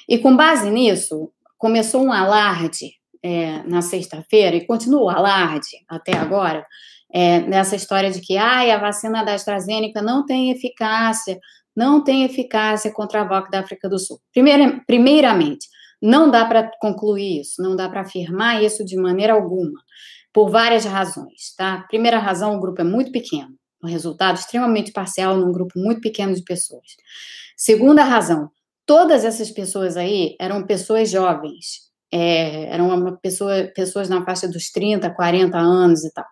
E 0.07 0.17
com 0.17 0.35
base 0.35 0.69
nisso, 0.69 1.31
começou 1.57 2.03
um 2.03 2.11
alarde 2.11 2.91
é, 3.23 3.63
na 3.63 3.81
sexta-feira, 3.81 4.55
e 4.55 4.67
continua 4.67 5.03
o 5.03 5.09
alarde 5.09 5.77
até 5.87 6.15
agora, 6.17 6.65
é, 7.13 7.39
nessa 7.41 7.75
história 7.75 8.11
de 8.11 8.19
que 8.19 8.37
ah, 8.37 8.75
a 8.75 8.77
vacina 8.77 9.23
da 9.23 9.33
AstraZeneca 9.33 10.01
não 10.01 10.25
tem 10.25 10.51
eficácia, 10.51 11.39
não 11.75 12.03
tem 12.03 12.23
eficácia 12.23 12.91
contra 12.91 13.21
a 13.21 13.23
VOC 13.23 13.49
da 13.49 13.59
África 13.59 13.87
do 13.87 13.97
Sul. 13.97 14.19
Primeira, 14.31 14.81
primeiramente, 14.85 15.67
não 16.01 16.29
dá 16.29 16.43
para 16.45 16.69
concluir 16.79 17.39
isso, 17.41 17.61
não 17.61 17.75
dá 17.75 17.87
para 17.87 18.01
afirmar 18.01 18.61
isso 18.61 18.83
de 18.83 18.97
maneira 18.97 19.33
alguma, 19.33 19.79
por 20.33 20.49
várias 20.49 20.85
razões, 20.85 21.55
tá? 21.55 21.85
Primeira 21.87 22.17
razão, 22.17 22.55
o 22.55 22.59
grupo 22.59 22.81
é 22.81 22.83
muito 22.83 23.11
pequeno, 23.11 23.55
um 23.81 23.87
resultado 23.87 24.37
extremamente 24.37 24.91
parcial 24.91 25.37
num 25.37 25.51
grupo 25.51 25.79
muito 25.79 26.01
pequeno 26.01 26.33
de 26.33 26.43
pessoas. 26.43 26.97
Segunda 27.55 28.03
razão, 28.03 28.49
todas 28.85 29.23
essas 29.23 29.51
pessoas 29.51 29.95
aí 29.95 30.35
eram 30.39 30.65
pessoas 30.65 31.09
jovens, 31.09 31.92
é, 32.15 32.65
eram 32.71 32.89
uma 32.89 33.17
pessoa, 33.17 33.71
pessoas 33.75 34.07
na 34.07 34.23
faixa 34.23 34.47
dos 34.47 34.69
30, 34.69 35.09
40 35.09 35.57
anos 35.57 36.03
e 36.03 36.13
tal. 36.13 36.25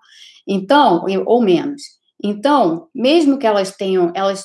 Então, 0.47 1.03
ou 1.25 1.41
menos. 1.41 1.81
Então, 2.23 2.87
mesmo 2.93 3.39
que 3.39 3.47
elas 3.47 3.75
tenham, 3.75 4.11
elas 4.15 4.43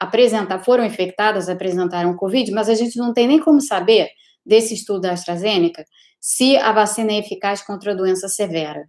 apresentar, 0.00 0.58
foram 0.58 0.84
infectadas, 0.84 1.48
apresentaram 1.48 2.16
Covid, 2.16 2.50
mas 2.50 2.68
a 2.68 2.74
gente 2.74 2.98
não 2.98 3.14
tem 3.14 3.28
nem 3.28 3.38
como 3.38 3.60
saber 3.60 4.08
desse 4.44 4.74
estudo 4.74 5.02
da 5.02 5.12
AstraZeneca 5.12 5.84
se 6.20 6.56
a 6.56 6.72
vacina 6.72 7.12
é 7.12 7.18
eficaz 7.18 7.62
contra 7.62 7.92
a 7.92 7.94
doença 7.94 8.28
severa. 8.28 8.82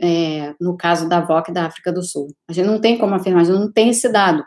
É, 0.00 0.54
no 0.60 0.76
caso 0.76 1.08
da 1.08 1.20
VOC 1.20 1.52
da 1.52 1.66
África 1.66 1.92
do 1.92 2.02
Sul. 2.02 2.28
A 2.48 2.52
gente 2.52 2.66
não 2.66 2.80
tem 2.80 2.98
como 2.98 3.14
afirmar, 3.14 3.42
a 3.42 3.44
gente 3.44 3.58
não 3.58 3.70
tem 3.70 3.90
esse 3.90 4.08
dado. 4.08 4.44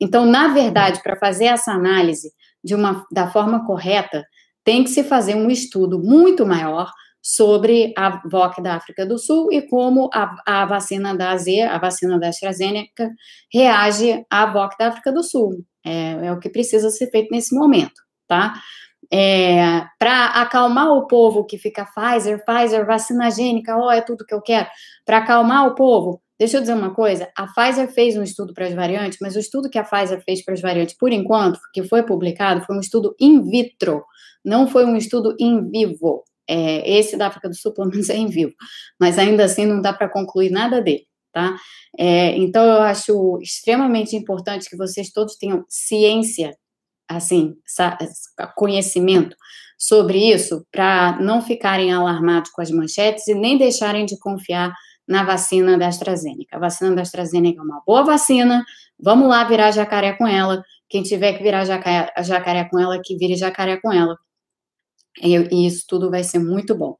Então, 0.00 0.26
na 0.26 0.48
verdade, 0.48 1.02
para 1.02 1.16
fazer 1.16 1.46
essa 1.46 1.72
análise 1.72 2.30
de 2.62 2.74
uma, 2.74 3.06
da 3.10 3.30
forma 3.30 3.64
correta, 3.64 4.24
tem 4.68 4.84
que 4.84 4.90
se 4.90 5.02
fazer 5.02 5.34
um 5.34 5.50
estudo 5.50 5.98
muito 5.98 6.44
maior 6.44 6.92
sobre 7.22 7.94
a 7.96 8.20
VOC 8.28 8.60
da 8.60 8.74
África 8.74 9.06
do 9.06 9.16
Sul 9.16 9.50
e 9.50 9.62
como 9.62 10.10
a, 10.12 10.36
a 10.44 10.66
vacina 10.66 11.16
da 11.16 11.30
AZ, 11.30 11.46
a 11.70 11.78
vacina 11.78 12.18
da 12.18 12.28
AstraZeneca, 12.28 13.10
reage 13.50 14.26
à 14.28 14.44
VOC 14.44 14.76
da 14.78 14.88
África 14.88 15.10
do 15.10 15.22
Sul. 15.22 15.64
É, 15.82 16.26
é 16.26 16.32
o 16.32 16.38
que 16.38 16.50
precisa 16.50 16.90
ser 16.90 17.10
feito 17.10 17.30
nesse 17.30 17.54
momento, 17.54 17.94
tá? 18.26 18.60
É, 19.10 19.86
para 19.98 20.42
acalmar 20.42 20.92
o 20.92 21.06
povo 21.06 21.46
que 21.46 21.56
fica 21.56 21.86
Pfizer, 21.86 22.44
Pfizer, 22.44 22.84
vacina 22.84 23.30
gênica, 23.30 23.74
ó, 23.74 23.86
oh, 23.86 23.90
é 23.90 24.02
tudo 24.02 24.26
que 24.26 24.34
eu 24.34 24.42
quero. 24.42 24.68
Para 25.02 25.16
acalmar 25.16 25.66
o 25.66 25.74
povo, 25.74 26.20
deixa 26.38 26.58
eu 26.58 26.60
dizer 26.60 26.74
uma 26.74 26.94
coisa: 26.94 27.26
a 27.34 27.46
Pfizer 27.46 27.88
fez 27.90 28.18
um 28.18 28.22
estudo 28.22 28.52
para 28.52 28.66
as 28.66 28.74
variantes, 28.74 29.16
mas 29.18 29.34
o 29.34 29.38
estudo 29.38 29.70
que 29.70 29.78
a 29.78 29.82
Pfizer 29.84 30.22
fez 30.22 30.44
para 30.44 30.52
as 30.52 30.60
variantes, 30.60 30.94
por 30.94 31.10
enquanto, 31.10 31.58
que 31.72 31.82
foi 31.84 32.02
publicado, 32.02 32.66
foi 32.66 32.76
um 32.76 32.80
estudo 32.80 33.16
in 33.18 33.48
vitro, 33.48 34.04
não 34.44 34.66
foi 34.66 34.84
um 34.84 34.96
estudo 34.96 35.34
in 35.38 35.68
vivo. 35.70 36.24
É, 36.50 36.98
esse 36.98 37.16
da 37.16 37.26
África 37.26 37.48
do 37.48 37.54
Sul, 37.54 37.74
pelo 37.74 37.90
menos, 37.90 38.08
é 38.08 38.16
em 38.16 38.26
vivo, 38.26 38.54
mas 38.98 39.18
ainda 39.18 39.44
assim 39.44 39.66
não 39.66 39.82
dá 39.82 39.92
para 39.92 40.08
concluir 40.08 40.50
nada 40.50 40.80
dele, 40.80 41.06
tá? 41.30 41.54
É, 41.98 42.34
então, 42.36 42.64
eu 42.64 42.82
acho 42.82 43.38
extremamente 43.42 44.16
importante 44.16 44.68
que 44.68 44.76
vocês 44.76 45.12
todos 45.12 45.36
tenham 45.36 45.64
ciência, 45.68 46.56
assim, 47.06 47.54
conhecimento 48.56 49.36
sobre 49.78 50.32
isso, 50.32 50.66
para 50.72 51.18
não 51.20 51.42
ficarem 51.42 51.92
alarmados 51.92 52.50
com 52.50 52.62
as 52.62 52.70
manchetes 52.70 53.28
e 53.28 53.34
nem 53.34 53.58
deixarem 53.58 54.06
de 54.06 54.18
confiar 54.18 54.72
na 55.06 55.24
vacina 55.24 55.76
da 55.76 55.88
AstraZeneca. 55.88 56.56
A 56.56 56.60
vacina 56.60 56.94
da 56.94 57.02
AstraZeneca 57.02 57.60
é 57.60 57.62
uma 57.62 57.82
boa 57.86 58.04
vacina, 58.04 58.64
vamos 58.98 59.28
lá 59.28 59.44
virar 59.44 59.70
jacaré 59.70 60.14
com 60.14 60.26
ela. 60.26 60.62
Quem 60.88 61.02
tiver 61.02 61.34
que 61.34 61.42
virar 61.42 61.66
jacaré, 61.66 62.10
jacaré 62.22 62.64
com 62.70 62.78
ela, 62.78 62.98
que 63.02 63.16
vire 63.16 63.36
jacaré 63.36 63.78
com 63.78 63.92
ela 63.92 64.16
e 65.22 65.66
isso 65.66 65.84
tudo 65.88 66.10
vai 66.10 66.24
ser 66.24 66.38
muito 66.38 66.76
bom. 66.76 66.96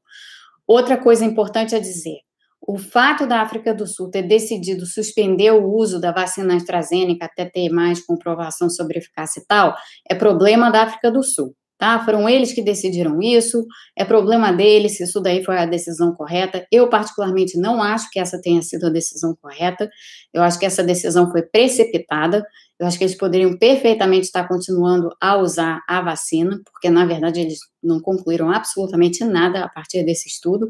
Outra 0.67 0.97
coisa 0.97 1.25
importante 1.25 1.75
a 1.75 1.79
dizer: 1.79 2.17
o 2.61 2.77
fato 2.77 3.25
da 3.25 3.41
África 3.41 3.73
do 3.73 3.87
Sul 3.87 4.09
ter 4.09 4.23
decidido 4.23 4.85
suspender 4.85 5.51
o 5.51 5.73
uso 5.73 5.99
da 5.99 6.11
vacina 6.11 6.55
AstraZeneca 6.55 7.25
até 7.25 7.45
ter 7.45 7.69
mais 7.69 8.05
comprovação 8.05 8.69
sobre 8.69 8.99
eficácia 8.99 9.41
e 9.41 9.45
tal, 9.45 9.75
é 10.09 10.15
problema 10.15 10.71
da 10.71 10.83
África 10.83 11.11
do 11.11 11.23
Sul 11.23 11.55
tá? 11.79 12.03
Foram 12.03 12.27
eles 12.27 12.51
que 12.51 12.61
decidiram 12.61 13.21
isso, 13.21 13.65
é 13.97 14.03
problema 14.03 14.51
deles 14.51 14.97
se 14.97 15.03
isso 15.03 15.21
daí 15.21 15.43
foi 15.43 15.57
a 15.57 15.65
decisão 15.65 16.13
correta. 16.13 16.67
Eu, 16.69 16.89
particularmente, 16.89 17.57
não 17.57 17.81
acho 17.81 18.09
que 18.11 18.19
essa 18.19 18.39
tenha 18.39 18.61
sido 18.61 18.87
a 18.87 18.89
decisão 18.89 19.33
correta, 19.41 19.89
eu 20.33 20.43
acho 20.43 20.59
que 20.59 20.65
essa 20.65 20.83
decisão 20.83 21.31
foi 21.31 21.41
precipitada, 21.41 22.45
eu 22.79 22.87
acho 22.87 22.97
que 22.97 23.03
eles 23.03 23.17
poderiam 23.17 23.57
perfeitamente 23.57 24.25
estar 24.25 24.47
continuando 24.47 25.09
a 25.21 25.37
usar 25.37 25.81
a 25.87 26.01
vacina, 26.01 26.61
porque, 26.71 26.89
na 26.89 27.05
verdade, 27.05 27.41
eles 27.41 27.59
não 27.83 27.99
concluíram 27.99 28.49
absolutamente 28.49 29.23
nada 29.25 29.65
a 29.65 29.69
partir 29.69 30.03
desse 30.05 30.29
estudo, 30.29 30.67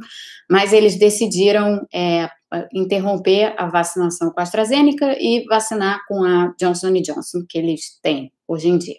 mas 0.49 0.73
eles 0.73 0.97
decidiram 0.97 1.85
é, 1.93 2.27
interromper 2.73 3.53
a 3.57 3.67
vacinação 3.67 4.31
com 4.31 4.39
a 4.39 4.43
AstraZeneca 4.43 5.15
e 5.19 5.45
vacinar 5.47 5.99
com 6.07 6.23
a 6.23 6.53
Johnson 6.59 6.93
Johnson, 6.93 7.45
que 7.47 7.59
eles 7.59 7.99
têm 8.01 8.31
hoje 8.47 8.69
em 8.69 8.77
dia. 8.79 8.97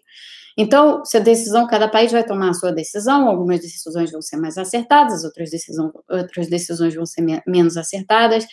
Então, 0.57 1.05
se 1.05 1.17
a 1.17 1.21
decisão, 1.21 1.67
cada 1.67 1.89
país 1.89 2.13
vai 2.13 2.25
tomar 2.25 2.51
a 2.51 2.55
sua 2.55 2.71
decisão, 2.71 3.29
algumas 3.29 3.61
decisões 3.61 4.13
vão 4.13 4.21
ser 4.21 4.37
mais 4.37 4.59
acertadas, 4.59 5.25
outras, 5.25 5.51
decisão, 5.51 5.93
outras 6.09 6.49
decisões 6.49 6.95
vão 6.95 7.07
ser 7.07 7.23
me 7.23 7.41
menos 7.47 7.77
acertadas, 7.77 8.47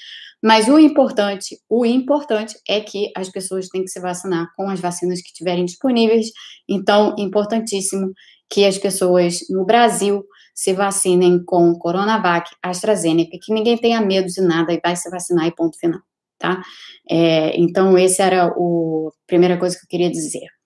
mas 0.43 0.67
o 0.67 0.77
importante, 0.77 1.57
o 1.69 1.85
importante 1.85 2.55
é 2.67 2.79
que 2.79 3.11
as 3.15 3.29
pessoas 3.29 3.67
têm 3.69 3.83
que 3.83 3.89
se 3.89 3.99
vacinar 3.99 4.47
com 4.55 4.69
as 4.69 4.79
vacinas 4.79 5.21
que 5.21 5.33
tiverem 5.33 5.65
disponíveis. 5.65 6.27
Então, 6.69 7.15
importantíssimo 7.17 8.13
que 8.49 8.65
as 8.65 8.77
pessoas 8.77 9.39
no 9.49 9.65
Brasil 9.65 10.23
se 10.53 10.73
vacinem 10.73 11.43
com 11.43 11.73
Coronavac, 11.75 12.49
AstraZeneca, 12.63 13.37
que 13.41 13.53
ninguém 13.53 13.77
tenha 13.77 14.01
medo 14.01 14.27
de 14.27 14.41
nada 14.41 14.73
e 14.73 14.79
vai 14.83 14.95
se 14.95 15.09
vacinar 15.09 15.45
e 15.47 15.55
ponto 15.55 15.77
final, 15.77 15.99
tá? 16.39 16.61
É, 17.09 17.55
então, 17.59 17.97
esse 17.97 18.21
era 18.21 18.47
a 18.47 18.51
primeira 19.27 19.57
coisa 19.57 19.75
que 19.77 19.85
eu 19.85 19.89
queria 19.89 20.09
dizer. 20.09 20.56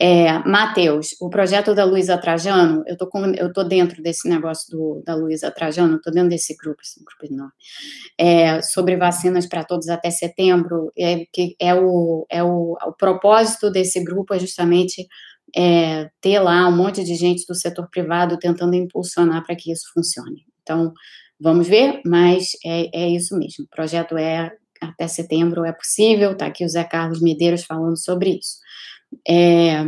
É, 0.00 0.38
Matheus, 0.48 1.14
o 1.20 1.28
projeto 1.28 1.74
da 1.74 1.84
Luísa 1.84 2.16
Trajano, 2.16 2.82
eu 2.86 2.96
tô, 2.96 3.06
com, 3.06 3.26
eu 3.34 3.52
tô 3.52 3.62
dentro 3.62 4.02
desse 4.02 4.26
negócio 4.26 4.70
do, 4.70 5.02
da 5.04 5.14
Luísa 5.14 5.50
Trajano, 5.50 6.00
tô 6.00 6.10
dentro 6.10 6.30
desse 6.30 6.56
grupo, 6.56 6.80
esse 6.82 6.98
grupo 7.04 7.32
enorme, 7.32 7.52
é, 8.18 8.62
sobre 8.62 8.96
vacinas 8.96 9.46
para 9.46 9.64
todos 9.64 9.88
até 9.88 10.10
setembro, 10.10 10.90
é, 10.98 11.26
que 11.30 11.54
é 11.60 11.74
o, 11.74 12.26
é 12.30 12.42
o, 12.42 12.72
o 12.86 12.92
propósito 12.94 13.70
desse 13.70 14.02
grupo 14.02 14.32
é 14.32 14.38
justamente 14.38 15.06
é, 15.54 16.08
ter 16.22 16.40
lá 16.40 16.66
um 16.68 16.76
monte 16.76 17.04
de 17.04 17.14
gente 17.14 17.44
do 17.46 17.54
setor 17.54 17.86
privado 17.90 18.38
tentando 18.38 18.74
impulsionar 18.74 19.44
para 19.44 19.54
que 19.54 19.70
isso 19.70 19.84
funcione. 19.92 20.46
Então, 20.62 20.94
vamos 21.38 21.68
ver, 21.68 22.00
mas 22.06 22.52
é, 22.64 23.04
é 23.04 23.08
isso 23.10 23.36
mesmo, 23.38 23.66
o 23.66 23.68
projeto 23.68 24.16
é 24.16 24.52
até 24.80 25.06
setembro, 25.06 25.64
é 25.64 25.72
possível, 25.72 26.36
tá 26.36 26.46
aqui 26.46 26.64
o 26.64 26.68
Zé 26.68 26.82
Carlos 26.82 27.20
Medeiros 27.20 27.62
falando 27.64 27.96
sobre 27.96 28.30
isso. 28.30 28.56
É... 29.28 29.84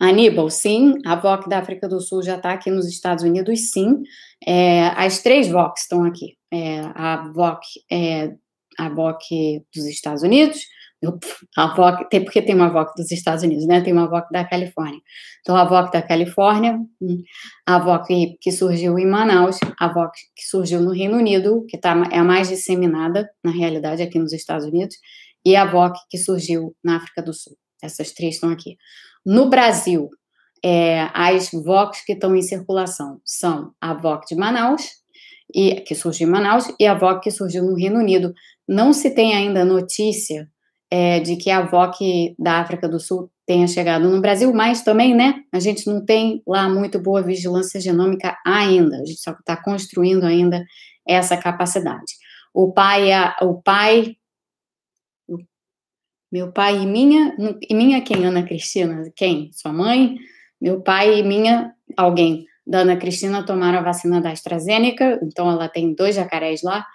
Aníbal, 0.00 0.48
sim, 0.48 0.94
a 1.04 1.14
VOC 1.14 1.46
da 1.48 1.58
África 1.58 1.86
do 1.86 2.00
Sul 2.00 2.22
já 2.22 2.36
está 2.36 2.52
aqui 2.52 2.70
nos 2.70 2.88
Estados 2.88 3.22
Unidos, 3.22 3.70
sim. 3.70 4.02
É, 4.46 4.86
as 4.96 5.22
três 5.22 5.48
VOCs 5.48 5.82
estão 5.82 6.04
aqui. 6.04 6.38
É, 6.50 6.80
a 6.94 7.30
VOC 7.34 7.60
é 7.92 8.34
a 8.78 8.88
VOC 8.88 9.62
dos 9.74 9.84
Estados 9.84 10.22
Unidos, 10.22 10.58
a 11.56 11.74
VOC, 11.74 12.10
tem, 12.10 12.22
porque 12.22 12.42
tem 12.42 12.54
uma 12.54 12.68
VOC 12.68 12.94
dos 12.94 13.10
Estados 13.10 13.42
Unidos, 13.42 13.66
né? 13.66 13.80
Tem 13.80 13.92
uma 13.92 14.06
VOC 14.06 14.30
da 14.30 14.44
Califórnia. 14.44 15.00
Então, 15.40 15.56
a 15.56 15.64
VOC 15.64 15.92
da 15.92 16.02
Califórnia, 16.02 16.78
hum, 17.00 17.22
a 17.66 17.78
VOC 17.78 18.36
que 18.38 18.52
surgiu 18.52 18.98
em 18.98 19.06
Manaus, 19.06 19.58
a 19.78 19.88
VOC 19.88 20.12
que 20.36 20.44
surgiu 20.44 20.80
no 20.80 20.92
Reino 20.92 21.16
Unido, 21.16 21.64
que 21.68 21.78
tá, 21.78 21.94
é 22.12 22.18
a 22.18 22.24
mais 22.24 22.48
disseminada, 22.50 23.30
na 23.42 23.50
realidade, 23.50 24.02
aqui 24.02 24.18
nos 24.18 24.34
Estados 24.34 24.66
Unidos, 24.66 24.96
e 25.44 25.56
a 25.56 25.64
VOC, 25.64 25.96
que 26.08 26.18
surgiu 26.18 26.74
na 26.82 26.96
África 26.96 27.22
do 27.22 27.32
Sul. 27.32 27.56
Essas 27.82 28.12
três 28.12 28.34
estão 28.34 28.50
aqui. 28.50 28.76
No 29.24 29.48
Brasil, 29.48 30.08
é, 30.64 31.08
as 31.14 31.50
VOCs 31.50 32.04
que 32.04 32.12
estão 32.12 32.34
em 32.36 32.42
circulação 32.42 33.20
são 33.24 33.72
a 33.80 33.94
VOC 33.94 34.26
de 34.28 34.34
Manaus, 34.36 34.82
e, 35.54 35.80
que 35.80 35.94
surgiu 35.94 36.28
em 36.28 36.30
Manaus, 36.30 36.72
e 36.78 36.86
a 36.86 36.94
VOC 36.94 37.24
que 37.24 37.30
surgiu 37.30 37.64
no 37.64 37.74
Reino 37.74 37.98
Unido. 37.98 38.32
Não 38.68 38.92
se 38.92 39.10
tem 39.10 39.34
ainda 39.34 39.64
notícia 39.64 40.48
é, 40.90 41.20
de 41.20 41.36
que 41.36 41.50
a 41.50 41.62
VOC 41.62 42.34
da 42.38 42.60
África 42.60 42.88
do 42.88 43.00
Sul 43.00 43.30
tenha 43.46 43.66
chegado 43.66 44.08
no 44.08 44.20
Brasil, 44.20 44.52
mas 44.52 44.82
também, 44.82 45.14
né, 45.14 45.42
a 45.52 45.58
gente 45.58 45.86
não 45.86 46.04
tem 46.04 46.42
lá 46.46 46.68
muito 46.68 47.00
boa 47.00 47.22
vigilância 47.22 47.80
genômica 47.80 48.36
ainda, 48.46 48.96
a 48.96 49.04
gente 49.04 49.20
só 49.20 49.32
está 49.32 49.56
construindo 49.56 50.24
ainda 50.24 50.64
essa 51.06 51.36
capacidade. 51.36 52.14
O 52.54 52.72
pai, 52.72 53.12
a, 53.12 53.36
o 53.42 53.60
pai 53.60 54.16
meu 56.30 56.52
pai 56.52 56.82
e 56.82 56.86
minha, 56.86 57.34
e 57.68 57.74
minha 57.74 58.00
quem? 58.02 58.24
Ana 58.24 58.42
Cristina? 58.42 59.10
Quem? 59.16 59.50
Sua 59.52 59.72
mãe? 59.72 60.16
Meu 60.60 60.80
pai 60.80 61.18
e 61.18 61.22
minha, 61.22 61.72
alguém 61.96 62.46
da 62.66 62.80
Ana 62.80 62.96
Cristina 62.96 63.44
tomaram 63.44 63.78
a 63.78 63.82
vacina 63.82 64.20
da 64.20 64.30
AstraZeneca, 64.30 65.18
então 65.22 65.50
ela 65.50 65.68
tem 65.68 65.94
dois 65.94 66.14
jacarés 66.14 66.62
lá. 66.62 66.86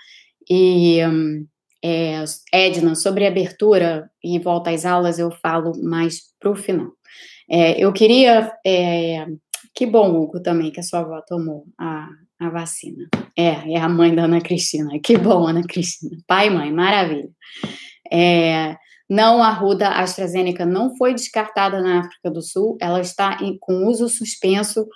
E 0.49 1.05
um, 1.05 1.45
é, 1.83 2.23
Edna, 2.51 2.95
sobre 2.95 3.27
abertura 3.27 4.09
e 4.23 4.39
volta 4.39 4.69
às 4.69 4.85
aulas, 4.85 5.19
eu 5.19 5.29
falo 5.31 5.73
mais 5.83 6.21
para 6.39 6.51
o 6.51 6.55
final. 6.55 6.91
É, 7.49 7.79
eu 7.79 7.91
queria. 7.91 8.51
É, 8.65 9.27
que 9.73 9.85
bom, 9.85 10.15
Hugo, 10.15 10.39
também, 10.41 10.71
que 10.71 10.79
a 10.79 10.83
sua 10.83 11.01
avó 11.01 11.21
tomou 11.27 11.65
a, 11.77 12.07
a 12.39 12.49
vacina. 12.49 13.07
É, 13.37 13.73
é 13.73 13.77
a 13.77 13.89
mãe 13.89 14.15
da 14.15 14.23
Ana 14.23 14.39
Cristina. 14.39 14.97
Que 15.03 15.17
bom, 15.17 15.45
Ana 15.45 15.61
Cristina. 15.63 16.17
Pai 16.25 16.47
e 16.47 16.49
mãe, 16.49 16.71
maravilha. 16.71 17.29
É, 18.11 18.77
não, 19.09 19.43
a 19.43 19.51
Ruda 19.51 19.89
AstraZeneca 19.89 20.65
não 20.65 20.95
foi 20.95 21.13
descartada 21.13 21.81
na 21.81 21.99
África 21.99 22.31
do 22.31 22.41
Sul, 22.41 22.77
ela 22.81 22.99
está 22.99 23.37
em, 23.41 23.57
com 23.59 23.85
uso 23.85 24.09
suspenso 24.09 24.87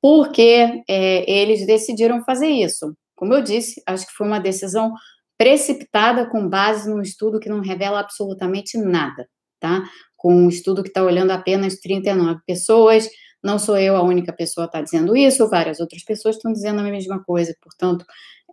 porque 0.00 0.82
é, 0.88 1.30
eles 1.30 1.66
decidiram 1.66 2.22
fazer 2.24 2.48
isso. 2.48 2.94
Como 3.16 3.34
eu 3.34 3.42
disse, 3.42 3.82
acho 3.86 4.06
que 4.06 4.12
foi 4.12 4.26
uma 4.26 4.38
decisão 4.38 4.92
precipitada 5.36 6.28
com 6.28 6.48
base 6.48 6.88
num 6.88 7.02
estudo 7.02 7.40
que 7.40 7.48
não 7.48 7.60
revela 7.60 8.00
absolutamente 8.00 8.78
nada, 8.78 9.28
tá? 9.60 9.84
Com 10.16 10.34
um 10.34 10.48
estudo 10.48 10.82
que 10.82 10.88
está 10.88 11.02
olhando 11.02 11.30
apenas 11.30 11.78
39 11.80 12.40
pessoas, 12.46 13.08
não 13.42 13.58
sou 13.58 13.76
eu 13.76 13.96
a 13.96 14.02
única 14.02 14.32
pessoa 14.32 14.66
que 14.66 14.76
está 14.76 14.82
dizendo 14.82 15.16
isso, 15.16 15.48
várias 15.48 15.78
outras 15.80 16.02
pessoas 16.04 16.36
estão 16.36 16.52
dizendo 16.52 16.80
a 16.80 16.84
mesma 16.84 17.22
coisa, 17.22 17.54
portanto, 17.62 18.04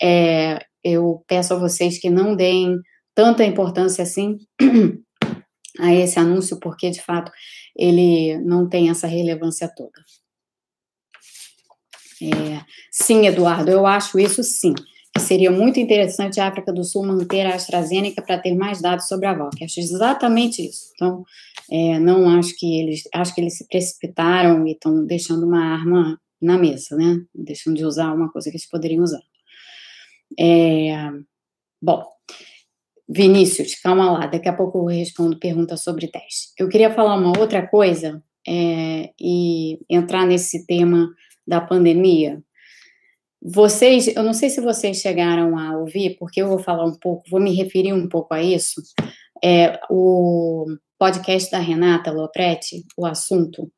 é, 0.01 0.59
eu 0.83 1.23
peço 1.27 1.53
a 1.53 1.57
vocês 1.59 1.99
que 1.99 2.09
não 2.09 2.35
deem 2.35 2.77
tanta 3.15 3.43
importância 3.43 4.03
assim 4.03 4.37
a 5.79 5.93
esse 5.93 6.19
anúncio, 6.19 6.59
porque 6.59 6.89
de 6.89 7.01
fato 7.01 7.31
ele 7.75 8.37
não 8.39 8.67
tem 8.67 8.89
essa 8.89 9.07
relevância 9.07 9.67
toda. 9.67 10.01
É, 12.21 12.61
sim, 12.91 13.27
Eduardo, 13.27 13.69
eu 13.69 13.85
acho 13.85 14.19
isso 14.19 14.43
sim. 14.43 14.73
Que 15.13 15.21
seria 15.21 15.49
muito 15.49 15.79
interessante 15.79 16.39
a 16.39 16.47
África 16.47 16.73
do 16.73 16.83
Sul 16.83 17.05
manter 17.05 17.45
a 17.45 17.55
AstraZeneca 17.55 18.21
para 18.21 18.37
ter 18.37 18.53
mais 18.53 18.81
dados 18.81 19.07
sobre 19.07 19.25
a 19.27 19.33
VOC. 19.33 19.63
Acho 19.63 19.79
exatamente 19.79 20.65
isso. 20.65 20.91
Então, 20.93 21.23
é, 21.71 21.99
não 21.99 22.29
acho 22.37 22.53
que 22.57 22.81
eles. 22.81 23.03
Acho 23.13 23.33
que 23.33 23.39
eles 23.39 23.57
se 23.57 23.67
precipitaram 23.67 24.67
e 24.67 24.73
estão 24.73 25.05
deixando 25.05 25.45
uma 25.45 25.63
arma 25.63 26.19
na 26.41 26.57
mesa, 26.57 26.97
né? 26.97 27.21
Deixando 27.33 27.77
de 27.77 27.85
usar 27.85 28.13
uma 28.13 28.29
coisa 28.29 28.49
que 28.49 28.57
eles 28.57 28.69
poderiam 28.69 29.03
usar. 29.03 29.21
É, 30.37 31.09
bom, 31.81 32.05
Vinícius, 33.07 33.75
calma 33.75 34.11
lá, 34.11 34.25
daqui 34.25 34.49
a 34.49 34.53
pouco 34.53 34.79
eu 34.79 34.97
respondo 34.97 35.37
perguntas 35.37 35.83
sobre 35.83 36.07
teste. 36.07 36.49
Eu 36.57 36.67
queria 36.67 36.93
falar 36.93 37.15
uma 37.15 37.37
outra 37.37 37.65
coisa 37.67 38.23
é, 38.47 39.11
e 39.19 39.79
entrar 39.89 40.25
nesse 40.25 40.65
tema 40.65 41.09
da 41.47 41.61
pandemia. 41.61 42.41
Vocês, 43.41 44.07
eu 44.07 44.23
não 44.23 44.33
sei 44.33 44.49
se 44.49 44.59
vocês 44.59 44.97
chegaram 44.97 45.57
a 45.57 45.77
ouvir, 45.77 46.17
porque 46.17 46.41
eu 46.41 46.47
vou 46.47 46.57
falar 46.57 46.85
um 46.85 46.97
pouco, 46.97 47.29
vou 47.29 47.39
me 47.39 47.53
referir 47.53 47.93
um 47.93 48.09
pouco 48.09 48.33
a 48.33 48.41
isso. 48.41 48.81
É, 49.43 49.79
o 49.89 50.65
podcast 50.97 51.51
da 51.51 51.59
Renata 51.59 52.11
Lopretti, 52.11 52.83
o 52.97 53.05
assunto, 53.05 53.71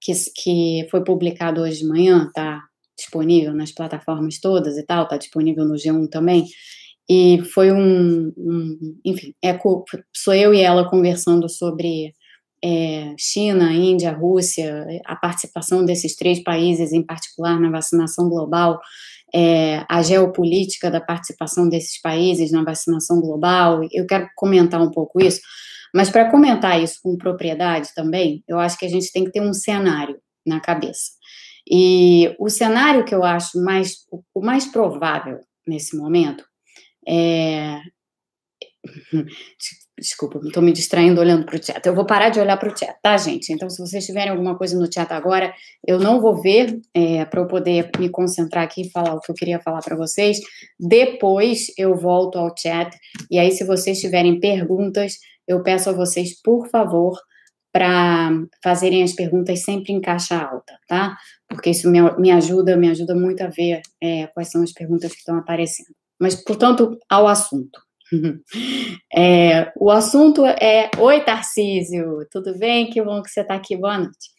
que, 0.00 0.12
que 0.34 0.88
foi 0.90 1.04
publicado 1.04 1.60
hoje 1.60 1.78
de 1.78 1.86
manhã, 1.86 2.28
tá 2.34 2.60
disponível 2.98 3.54
nas 3.54 3.70
plataformas 3.70 4.40
todas 4.40 4.76
e 4.76 4.84
tal, 4.84 5.06
tá 5.06 5.16
disponível 5.16 5.64
no 5.64 5.74
G1 5.74 6.08
também. 6.08 6.46
E 7.08 7.42
foi 7.52 7.72
um, 7.72 8.32
um 8.36 8.78
enfim, 9.04 9.34
é, 9.42 9.58
sou 10.14 10.34
eu 10.34 10.54
e 10.54 10.60
ela 10.60 10.88
conversando 10.88 11.48
sobre 11.48 12.12
é, 12.64 13.14
China, 13.18 13.72
Índia, 13.72 14.12
Rússia, 14.12 14.86
a 15.04 15.16
participação 15.16 15.84
desses 15.84 16.14
três 16.14 16.42
países 16.42 16.92
em 16.92 17.04
particular 17.04 17.58
na 17.58 17.70
vacinação 17.70 18.28
global, 18.28 18.80
é, 19.34 19.84
a 19.88 20.00
geopolítica 20.02 20.90
da 20.90 21.00
participação 21.00 21.68
desses 21.68 22.00
países 22.00 22.52
na 22.52 22.62
vacinação 22.62 23.20
global. 23.20 23.80
Eu 23.90 24.06
quero 24.06 24.28
comentar 24.36 24.80
um 24.80 24.90
pouco 24.90 25.20
isso, 25.20 25.40
mas 25.92 26.08
para 26.08 26.30
comentar 26.30 26.80
isso 26.80 27.00
com 27.02 27.16
propriedade 27.16 27.88
também, 27.94 28.44
eu 28.46 28.58
acho 28.58 28.78
que 28.78 28.86
a 28.86 28.90
gente 28.90 29.10
tem 29.12 29.24
que 29.24 29.32
ter 29.32 29.42
um 29.42 29.52
cenário 29.52 30.18
na 30.46 30.60
cabeça. 30.60 31.12
E 31.68 32.34
o 32.38 32.48
cenário 32.48 33.04
que 33.04 33.14
eu 33.14 33.24
acho 33.24 33.62
mais 33.62 33.96
o 34.34 34.40
mais 34.40 34.66
provável 34.66 35.40
nesse 35.66 35.96
momento 35.96 36.44
é 37.06 37.80
Desculpa, 39.98 40.40
estou 40.44 40.62
me 40.62 40.72
distraindo 40.72 41.20
olhando 41.20 41.46
para 41.46 41.56
o 41.56 41.62
chat. 41.62 41.86
Eu 41.86 41.94
vou 41.94 42.04
parar 42.04 42.30
de 42.30 42.40
olhar 42.40 42.56
para 42.56 42.72
o 42.72 42.76
chat, 42.76 42.94
tá, 43.00 43.16
gente? 43.16 43.52
Então, 43.52 43.70
se 43.70 43.80
vocês 43.80 44.04
tiverem 44.04 44.30
alguma 44.30 44.56
coisa 44.58 44.76
no 44.76 44.92
chat 44.92 45.10
agora, 45.12 45.54
eu 45.86 46.00
não 46.00 46.20
vou 46.20 46.42
ver 46.42 46.80
é, 46.92 47.24
para 47.24 47.40
eu 47.40 47.46
poder 47.46 47.90
me 47.98 48.08
concentrar 48.08 48.64
aqui 48.64 48.82
e 48.82 48.90
falar 48.90 49.14
o 49.14 49.20
que 49.20 49.30
eu 49.30 49.34
queria 49.34 49.60
falar 49.60 49.80
para 49.80 49.96
vocês. 49.96 50.40
Depois 50.80 51.66
eu 51.78 51.94
volto 51.94 52.38
ao 52.38 52.52
chat. 52.56 52.90
E 53.30 53.38
aí, 53.38 53.52
se 53.52 53.64
vocês 53.64 54.00
tiverem 54.00 54.40
perguntas, 54.40 55.18
eu 55.46 55.62
peço 55.62 55.90
a 55.90 55.92
vocês, 55.92 56.40
por 56.42 56.68
favor, 56.68 57.16
para 57.72 58.30
fazerem 58.62 59.02
as 59.02 59.12
perguntas 59.12 59.62
sempre 59.62 59.92
em 59.92 60.00
caixa 60.00 60.36
alta, 60.36 60.76
tá? 60.88 61.16
Porque 61.48 61.70
isso 61.70 61.88
me, 61.90 62.00
me 62.18 62.30
ajuda, 62.32 62.76
me 62.76 62.90
ajuda 62.90 63.14
muito 63.14 63.42
a 63.42 63.48
ver 63.48 63.80
é, 64.02 64.26
quais 64.28 64.50
são 64.50 64.62
as 64.62 64.72
perguntas 64.72 65.12
que 65.12 65.18
estão 65.18 65.36
aparecendo. 65.36 65.94
Mas, 66.22 66.36
portanto, 66.36 66.96
ao 67.10 67.26
assunto. 67.26 67.82
É, 69.14 69.70
o 69.76 69.90
assunto 69.90 70.46
é: 70.46 70.90
Oi, 70.98 71.20
Tarcísio, 71.22 72.26
tudo 72.30 72.58
bem? 72.58 72.88
Que 72.88 73.02
bom 73.02 73.22
que 73.22 73.28
você 73.28 73.40
está 73.42 73.54
aqui, 73.54 73.76
boa 73.76 73.98
noite. 73.98 74.30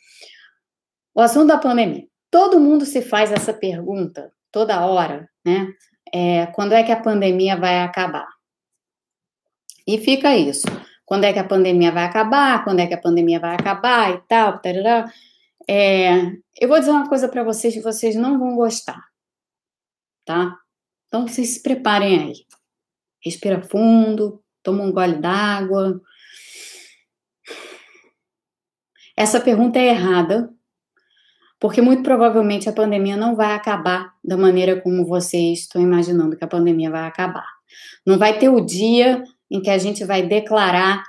O 1.13 1.21
assunto 1.21 1.47
da 1.47 1.59
pandemia. 1.59 2.07
Todo 2.31 2.59
mundo 2.59 2.85
se 2.85 3.01
faz 3.03 3.31
essa 3.31 3.53
pergunta 3.53 4.31
toda 4.51 4.83
hora, 4.85 5.29
né? 5.45 5.67
É, 6.11 6.47
quando 6.47 6.73
é 6.73 6.83
que 6.83 6.91
a 6.91 6.99
pandemia 6.99 7.55
vai 7.55 7.81
acabar? 7.81 8.27
E 9.85 9.99
fica 9.99 10.35
isso. 10.35 10.65
Quando 11.05 11.25
é 11.25 11.33
que 11.33 11.39
a 11.39 11.43
pandemia 11.43 11.91
vai 11.91 12.05
acabar? 12.05 12.63
Quando 12.63 12.79
é 12.79 12.87
que 12.87 12.95
a 12.95 13.01
pandemia 13.01 13.39
vai 13.39 13.53
acabar 13.53 14.11
e 14.11 14.21
tal? 14.27 14.59
Tarará. 14.59 15.11
É, 15.69 16.31
eu 16.59 16.67
vou 16.67 16.79
dizer 16.79 16.91
uma 16.91 17.07
coisa 17.07 17.27
para 17.27 17.43
vocês 17.43 17.73
que 17.75 17.81
vocês 17.81 18.15
não 18.15 18.39
vão 18.39 18.55
gostar, 18.55 19.01
tá? 20.25 20.62
Então 21.13 21.27
vocês 21.27 21.49
se 21.49 21.61
preparem 21.61 22.19
aí. 22.19 22.33
Respira 23.23 23.61
fundo, 23.61 24.41
toma 24.63 24.81
um 24.81 24.91
gole 24.91 25.21
d'água. 25.21 26.01
Essa 29.15 29.39
pergunta 29.39 29.77
é 29.77 29.89
errada, 29.89 30.51
porque 31.59 31.83
muito 31.83 32.01
provavelmente 32.01 32.67
a 32.67 32.73
pandemia 32.73 33.15
não 33.15 33.35
vai 33.35 33.53
acabar 33.53 34.11
da 34.23 34.35
maneira 34.35 34.81
como 34.81 35.05
vocês 35.05 35.59
estão 35.59 35.79
imaginando 35.79 36.35
que 36.35 36.43
a 36.43 36.47
pandemia 36.47 36.89
vai 36.89 37.05
acabar. 37.05 37.45
Não 38.03 38.17
vai 38.17 38.39
ter 38.39 38.49
o 38.49 38.59
dia 38.59 39.23
em 39.51 39.61
que 39.61 39.69
a 39.69 39.77
gente 39.77 40.03
vai 40.03 40.23
declarar 40.23 41.03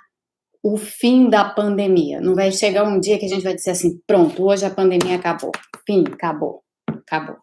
o 0.62 0.76
fim 0.76 1.30
da 1.30 1.46
pandemia. 1.46 2.20
Não 2.20 2.34
vai 2.34 2.52
chegar 2.52 2.84
um 2.84 3.00
dia 3.00 3.18
que 3.18 3.24
a 3.24 3.28
gente 3.28 3.42
vai 3.42 3.54
dizer 3.54 3.70
assim: 3.70 3.98
pronto, 4.06 4.44
hoje 4.44 4.66
a 4.66 4.70
pandemia 4.70 5.16
acabou. 5.16 5.52
Fim, 5.86 6.04
acabou, 6.12 6.62
acabou. 6.86 7.38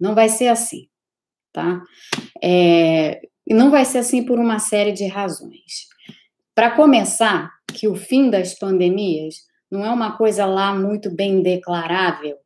Não 0.00 0.14
vai 0.14 0.30
ser 0.30 0.48
assim, 0.48 0.89
tá? 1.52 1.82
É, 2.42 3.20
não 3.48 3.70
vai 3.70 3.84
ser 3.84 3.98
assim 3.98 4.24
por 4.24 4.38
uma 4.38 4.58
série 4.58 4.92
de 4.92 5.06
razões. 5.06 5.88
Para 6.54 6.70
começar, 6.72 7.50
que 7.66 7.88
o 7.88 7.94
fim 7.94 8.30
das 8.30 8.58
pandemias 8.58 9.36
não 9.70 9.84
é 9.84 9.90
uma 9.90 10.16
coisa 10.16 10.44
lá 10.46 10.74
muito 10.74 11.10
bem 11.14 11.42
declarável, 11.42 12.36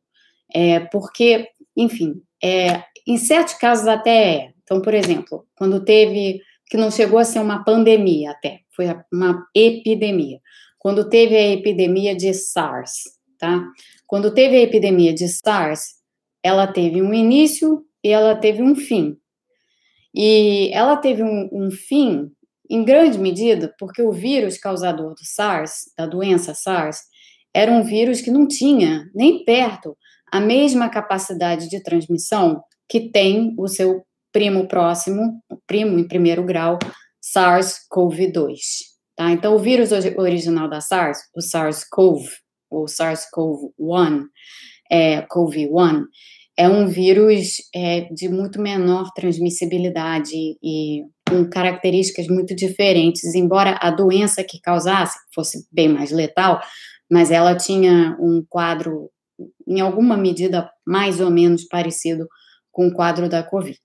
é, 0.53 0.79
porque, 0.79 1.49
enfim, 1.75 2.21
é, 2.43 2.83
em 3.07 3.17
certos 3.17 3.55
casos 3.55 3.87
até 3.87 4.35
é. 4.35 4.51
Então, 4.63 4.81
por 4.81 4.93
exemplo, 4.93 5.45
quando 5.55 5.83
teve, 5.83 6.41
que 6.67 6.77
não 6.77 6.89
chegou 6.89 7.19
a 7.19 7.23
ser 7.23 7.39
uma 7.39 7.63
pandemia 7.63 8.31
até, 8.31 8.61
foi 8.75 8.87
uma 9.11 9.45
epidemia. 9.53 10.39
Quando 10.79 11.09
teve 11.09 11.35
a 11.35 11.49
epidemia 11.49 12.15
de 12.15 12.33
SARS, 12.33 13.03
tá? 13.39 13.63
Quando 14.07 14.33
teve 14.33 14.55
a 14.57 14.61
epidemia 14.61 15.13
de 15.13 15.27
SARS, 15.27 15.95
ela 16.43 16.67
teve 16.67 17.01
um 17.01 17.13
início 17.13 17.84
e 18.05 18.09
ela 18.11 18.35
teve 18.35 18.61
um 18.61 18.75
fim. 18.75 19.17
E 20.13 20.69
ela 20.71 20.95
teve 20.95 21.23
um, 21.23 21.49
um 21.51 21.71
fim, 21.71 22.29
em 22.69 22.85
grande 22.85 23.17
medida, 23.17 23.73
porque 23.79 23.99
o 23.99 24.11
vírus 24.11 24.59
causador 24.59 25.15
do 25.15 25.25
SARS, 25.25 25.91
da 25.97 26.05
doença 26.05 26.53
SARS, 26.53 26.99
era 27.51 27.71
um 27.71 27.81
vírus 27.81 28.21
que 28.21 28.29
não 28.29 28.47
tinha 28.47 29.09
nem 29.15 29.43
perto 29.43 29.97
a 30.31 30.39
mesma 30.39 30.87
capacidade 30.87 31.67
de 31.67 31.81
transmissão 31.81 32.61
que 32.87 33.09
tem 33.09 33.55
o 33.57 33.67
seu 33.67 34.05
primo 34.31 34.67
próximo, 34.67 35.41
primo 35.65 35.97
em 35.97 36.07
primeiro 36.07 36.45
grau, 36.45 36.77
SARS-CoV-2. 37.35 38.55
Tá? 39.15 39.31
Então, 39.31 39.55
o 39.55 39.59
vírus 39.59 39.89
original 40.15 40.69
da 40.69 40.79
SARS, 40.79 41.17
o 41.35 41.41
SARS-CoV, 41.41 42.23
ou 42.69 42.85
SARS-CoV-1, 42.85 44.25
é, 44.91 45.23
CoV-1, 45.23 46.03
é 46.57 46.69
um 46.69 46.87
vírus 46.87 47.57
é, 47.73 48.01
de 48.13 48.29
muito 48.29 48.61
menor 48.61 49.11
transmissibilidade 49.13 50.33
e 50.63 51.03
com 51.27 51.49
características 51.49 52.27
muito 52.27 52.55
diferentes, 52.55 53.35
embora 53.35 53.77
a 53.81 53.89
doença 53.89 54.43
que 54.43 54.61
causasse 54.61 55.17
fosse 55.33 55.67
bem 55.71 55.89
mais 55.89 56.11
letal, 56.11 56.61
mas 57.11 57.31
ela 57.31 57.55
tinha 57.55 58.15
um 58.19 58.43
quadro, 58.47 59.11
em 59.67 59.81
alguma 59.81 60.15
medida, 60.15 60.69
mais 60.85 61.19
ou 61.19 61.29
menos 61.29 61.65
parecido 61.65 62.27
com 62.71 62.87
o 62.87 62.93
quadro 62.93 63.27
da 63.27 63.43
Covid. 63.43 63.79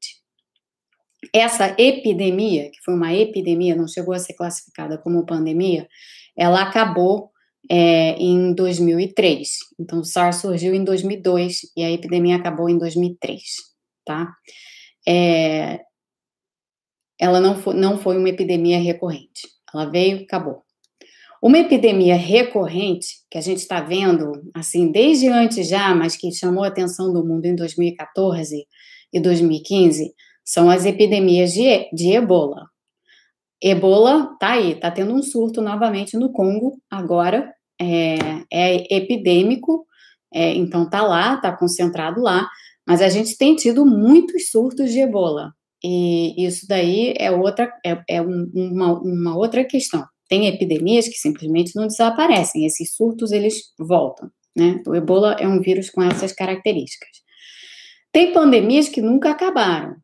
Essa 1.35 1.75
epidemia, 1.79 2.71
que 2.71 2.81
foi 2.85 2.95
uma 2.95 3.13
epidemia, 3.13 3.77
não 3.77 3.89
chegou 3.89 4.15
a 4.15 4.19
ser 4.19 4.35
classificada 4.35 4.97
como 4.97 5.27
pandemia, 5.27 5.89
ela 6.37 6.63
acabou 6.63 7.31
é, 7.69 8.13
em 8.17 8.55
2003. 8.55 9.49
Então, 9.79 10.01
o 10.01 10.05
SARS 10.05 10.37
surgiu 10.37 10.75
em 10.75 10.85
2002 10.85 11.61
e 11.77 11.83
a 11.83 11.91
epidemia 11.91 12.37
acabou 12.37 12.69
em 12.69 12.79
2003, 12.79 13.43
tá? 14.05 14.33
É, 15.07 15.81
ela 17.19 17.41
não 17.41 17.55
foi, 17.57 17.75
não 17.75 17.99
foi 17.99 18.17
uma 18.17 18.29
epidemia 18.29 18.79
recorrente. 18.79 19.49
Ela 19.73 19.87
veio, 19.87 20.23
acabou. 20.23 20.63
Uma 21.43 21.59
epidemia 21.59 22.17
recorrente, 22.17 23.07
que 23.31 23.39
a 23.39 23.41
gente 23.41 23.59
está 23.59 23.81
vendo, 23.81 24.33
assim, 24.55 24.93
desde 24.93 25.29
antes 25.29 25.69
já, 25.69 25.95
mas 25.95 26.17
que 26.17 26.31
chamou 26.33 26.65
a 26.65 26.69
atenção 26.69 27.13
do 27.13 27.25
mundo 27.25 27.47
em 27.47 27.55
2014 27.55 28.67
e 29.13 29.21
2015, 29.21 30.13
são 30.45 30.69
as 30.69 30.85
epidemias 30.85 31.53
de, 31.53 31.89
de 31.95 32.13
ebola. 32.13 32.67
Ebola 33.63 34.37
tá 34.39 34.53
aí, 34.53 34.75
tá 34.75 34.91
tendo 34.91 35.15
um 35.15 35.23
surto 35.23 35.61
novamente 35.61 36.17
no 36.17 36.33
Congo 36.33 36.81
agora, 36.91 37.53
é, 37.81 38.17
é 38.51 38.97
epidêmico, 38.97 39.87
é, 40.33 40.55
então 40.55 40.89
tá 40.89 41.03
lá, 41.03 41.37
tá 41.37 41.55
concentrado 41.55 42.23
lá, 42.23 42.49
mas 42.87 43.03
a 43.03 43.09
gente 43.09 43.37
tem 43.37 43.55
tido 43.55 43.85
muitos 43.85 44.51
surtos 44.51 44.91
de 44.91 45.01
ebola, 45.01 45.53
e 45.85 46.47
isso 46.47 46.67
daí 46.67 47.15
é 47.19 47.31
outra, 47.31 47.71
é, 47.85 48.03
é 48.09 48.23
uma, 48.23 48.99
uma 49.01 49.37
outra 49.37 49.65
questão, 49.65 50.05
Tem 50.29 50.47
epidemias 50.47 51.09
que 51.09 51.15
simplesmente 51.15 51.75
não 51.75 51.87
desaparecem, 51.87 52.65
esses 52.65 52.95
surtos 52.95 53.33
eles 53.33 53.73
voltam, 53.79 54.31
né? 54.57 54.81
O 54.87 54.95
ebola 54.95 55.37
é 55.39 55.47
um 55.47 55.61
vírus 55.61 55.91
com 55.91 56.03
essas 56.03 56.33
características. 56.33 57.11
Tem 58.13 58.33
pandemias 58.33 58.89
que 58.89 59.03
nunca 59.03 59.31
acabaram. 59.31 59.97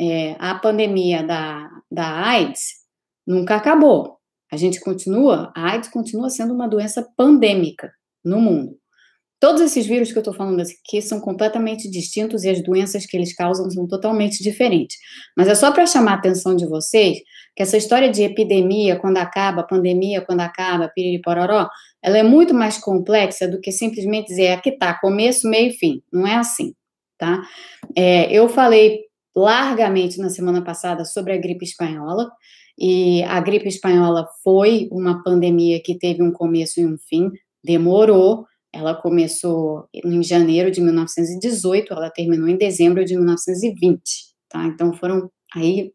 É, 0.00 0.34
a 0.38 0.54
pandemia 0.56 1.22
da, 1.22 1.68
da 1.90 2.26
AIDS 2.28 2.81
nunca 3.26 3.56
acabou. 3.56 4.18
A 4.50 4.56
gente 4.56 4.80
continua, 4.80 5.52
a 5.56 5.72
AIDS 5.72 5.88
continua 5.88 6.28
sendo 6.28 6.52
uma 6.52 6.68
doença 6.68 7.06
pandêmica 7.16 7.90
no 8.24 8.40
mundo. 8.40 8.76
Todos 9.42 9.60
esses 9.60 9.84
vírus 9.86 10.12
que 10.12 10.18
eu 10.18 10.20
estou 10.20 10.34
falando 10.34 10.60
aqui 10.60 11.02
são 11.02 11.20
completamente 11.20 11.90
distintos 11.90 12.44
e 12.44 12.48
as 12.48 12.62
doenças 12.62 13.04
que 13.04 13.16
eles 13.16 13.34
causam 13.34 13.68
são 13.70 13.88
totalmente 13.88 14.40
diferentes. 14.40 14.96
Mas 15.36 15.48
é 15.48 15.54
só 15.56 15.72
para 15.72 15.84
chamar 15.84 16.12
a 16.12 16.14
atenção 16.14 16.54
de 16.54 16.64
vocês 16.64 17.18
que 17.56 17.62
essa 17.62 17.76
história 17.76 18.08
de 18.08 18.22
epidemia 18.22 19.00
quando 19.00 19.16
acaba, 19.16 19.64
pandemia 19.64 20.20
quando 20.20 20.42
acaba, 20.42 20.92
piriripororó, 20.94 21.68
ela 22.00 22.18
é 22.18 22.22
muito 22.22 22.54
mais 22.54 22.78
complexa 22.78 23.48
do 23.48 23.60
que 23.60 23.72
simplesmente 23.72 24.28
dizer 24.28 24.52
aqui 24.52 24.70
tá, 24.70 24.94
começo, 25.00 25.48
meio 25.48 25.70
e 25.70 25.76
fim. 25.76 26.02
Não 26.12 26.24
é 26.24 26.36
assim, 26.36 26.72
tá? 27.18 27.42
É, 27.96 28.30
eu 28.32 28.48
falei 28.48 29.00
largamente 29.34 30.18
na 30.18 30.30
semana 30.30 30.62
passada 30.62 31.04
sobre 31.04 31.32
a 31.32 31.36
gripe 31.36 31.64
espanhola, 31.64 32.30
e 32.78 33.22
a 33.24 33.40
gripe 33.40 33.68
espanhola 33.68 34.26
foi 34.42 34.88
uma 34.90 35.22
pandemia 35.22 35.80
que 35.82 35.98
teve 35.98 36.22
um 36.22 36.32
começo 36.32 36.80
e 36.80 36.86
um 36.86 36.96
fim, 37.08 37.30
demorou, 37.64 38.46
ela 38.72 38.94
começou 38.94 39.86
em 39.92 40.22
janeiro 40.22 40.70
de 40.70 40.80
1918, 40.80 41.92
ela 41.92 42.10
terminou 42.10 42.48
em 42.48 42.56
dezembro 42.56 43.04
de 43.04 43.14
1920, 43.14 44.02
tá? 44.48 44.64
Então 44.64 44.92
foram 44.94 45.30
aí 45.54 45.92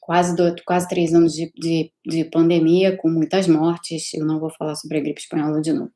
quase, 0.00 0.34
dois, 0.34 0.54
quase 0.64 0.88
três 0.88 1.14
anos 1.14 1.34
de, 1.34 1.52
de, 1.54 1.92
de, 2.06 2.24
pandemia, 2.24 2.96
com 2.96 3.08
muitas 3.08 3.46
mortes. 3.46 4.12
Eu 4.14 4.26
não 4.26 4.40
vou 4.40 4.50
falar 4.50 4.74
sobre 4.74 4.98
a 4.98 5.00
gripe 5.00 5.20
espanhola 5.20 5.60
de 5.60 5.72
novo. 5.72 5.92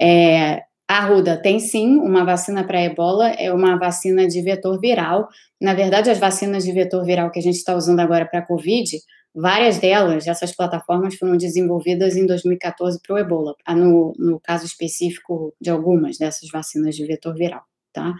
É, 0.00 0.62
a 0.90 1.06
Ruda 1.06 1.36
tem 1.36 1.58
sim 1.58 1.96
uma 1.98 2.24
vacina 2.24 2.64
para 2.64 2.82
ebola, 2.82 3.30
é 3.30 3.52
uma 3.52 3.78
vacina 3.78 4.26
de 4.26 4.42
vetor 4.42 4.80
viral. 4.80 5.28
Na 5.60 5.74
verdade, 5.74 6.10
as 6.10 6.18
vacinas 6.18 6.64
de 6.64 6.72
vetor 6.72 7.04
viral 7.04 7.30
que 7.30 7.38
a 7.38 7.42
gente 7.42 7.56
está 7.56 7.74
usando 7.74 8.00
agora 8.00 8.26
para 8.26 8.40
a 8.40 8.46
Covid 8.46 8.98
Várias 9.34 9.78
delas, 9.78 10.26
essas 10.26 10.54
plataformas 10.54 11.14
foram 11.14 11.36
desenvolvidas 11.36 12.16
em 12.16 12.26
2014 12.26 12.98
para 13.00 13.14
o 13.14 13.18
ebola, 13.18 13.54
ah, 13.64 13.76
no, 13.76 14.12
no 14.18 14.40
caso 14.40 14.66
específico 14.66 15.54
de 15.60 15.70
algumas 15.70 16.18
dessas 16.18 16.48
vacinas 16.50 16.96
de 16.96 17.06
vetor 17.06 17.34
viral, 17.36 17.62
tá? 17.92 18.12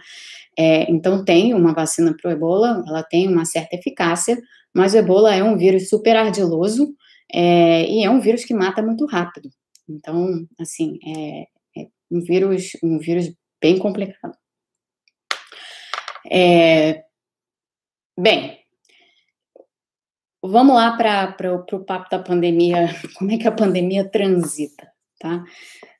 É, 0.57 0.89
então, 0.89 1.25
tem 1.25 1.53
uma 1.53 1.73
vacina 1.73 2.15
para 2.15 2.29
o 2.29 2.31
ebola, 2.31 2.81
ela 2.87 3.03
tem 3.03 3.27
uma 3.27 3.43
certa 3.43 3.75
eficácia, 3.75 4.41
mas 4.73 4.93
o 4.93 4.97
ebola 4.97 5.35
é 5.35 5.43
um 5.43 5.57
vírus 5.57 5.89
super 5.89 6.15
ardiloso 6.15 6.95
é, 7.33 7.85
e 7.89 8.05
é 8.05 8.09
um 8.09 8.21
vírus 8.21 8.45
que 8.45 8.53
mata 8.53 8.81
muito 8.81 9.05
rápido. 9.05 9.49
Então, 9.89 10.47
assim, 10.57 10.97
é 11.05 11.45
um 12.11 12.21
vírus, 12.21 12.71
um 12.83 12.99
vírus 12.99 13.33
bem 13.61 13.77
complicado. 13.77 14.37
É, 16.29 17.03
bem, 18.17 18.61
Vamos 20.43 20.75
lá 20.75 20.97
para 20.97 21.53
o 21.71 21.85
papo 21.85 22.09
da 22.09 22.17
pandemia, 22.17 22.89
como 23.15 23.31
é 23.31 23.37
que 23.37 23.47
a 23.47 23.51
pandemia 23.51 24.09
transita, 24.09 24.87
tá? 25.19 25.43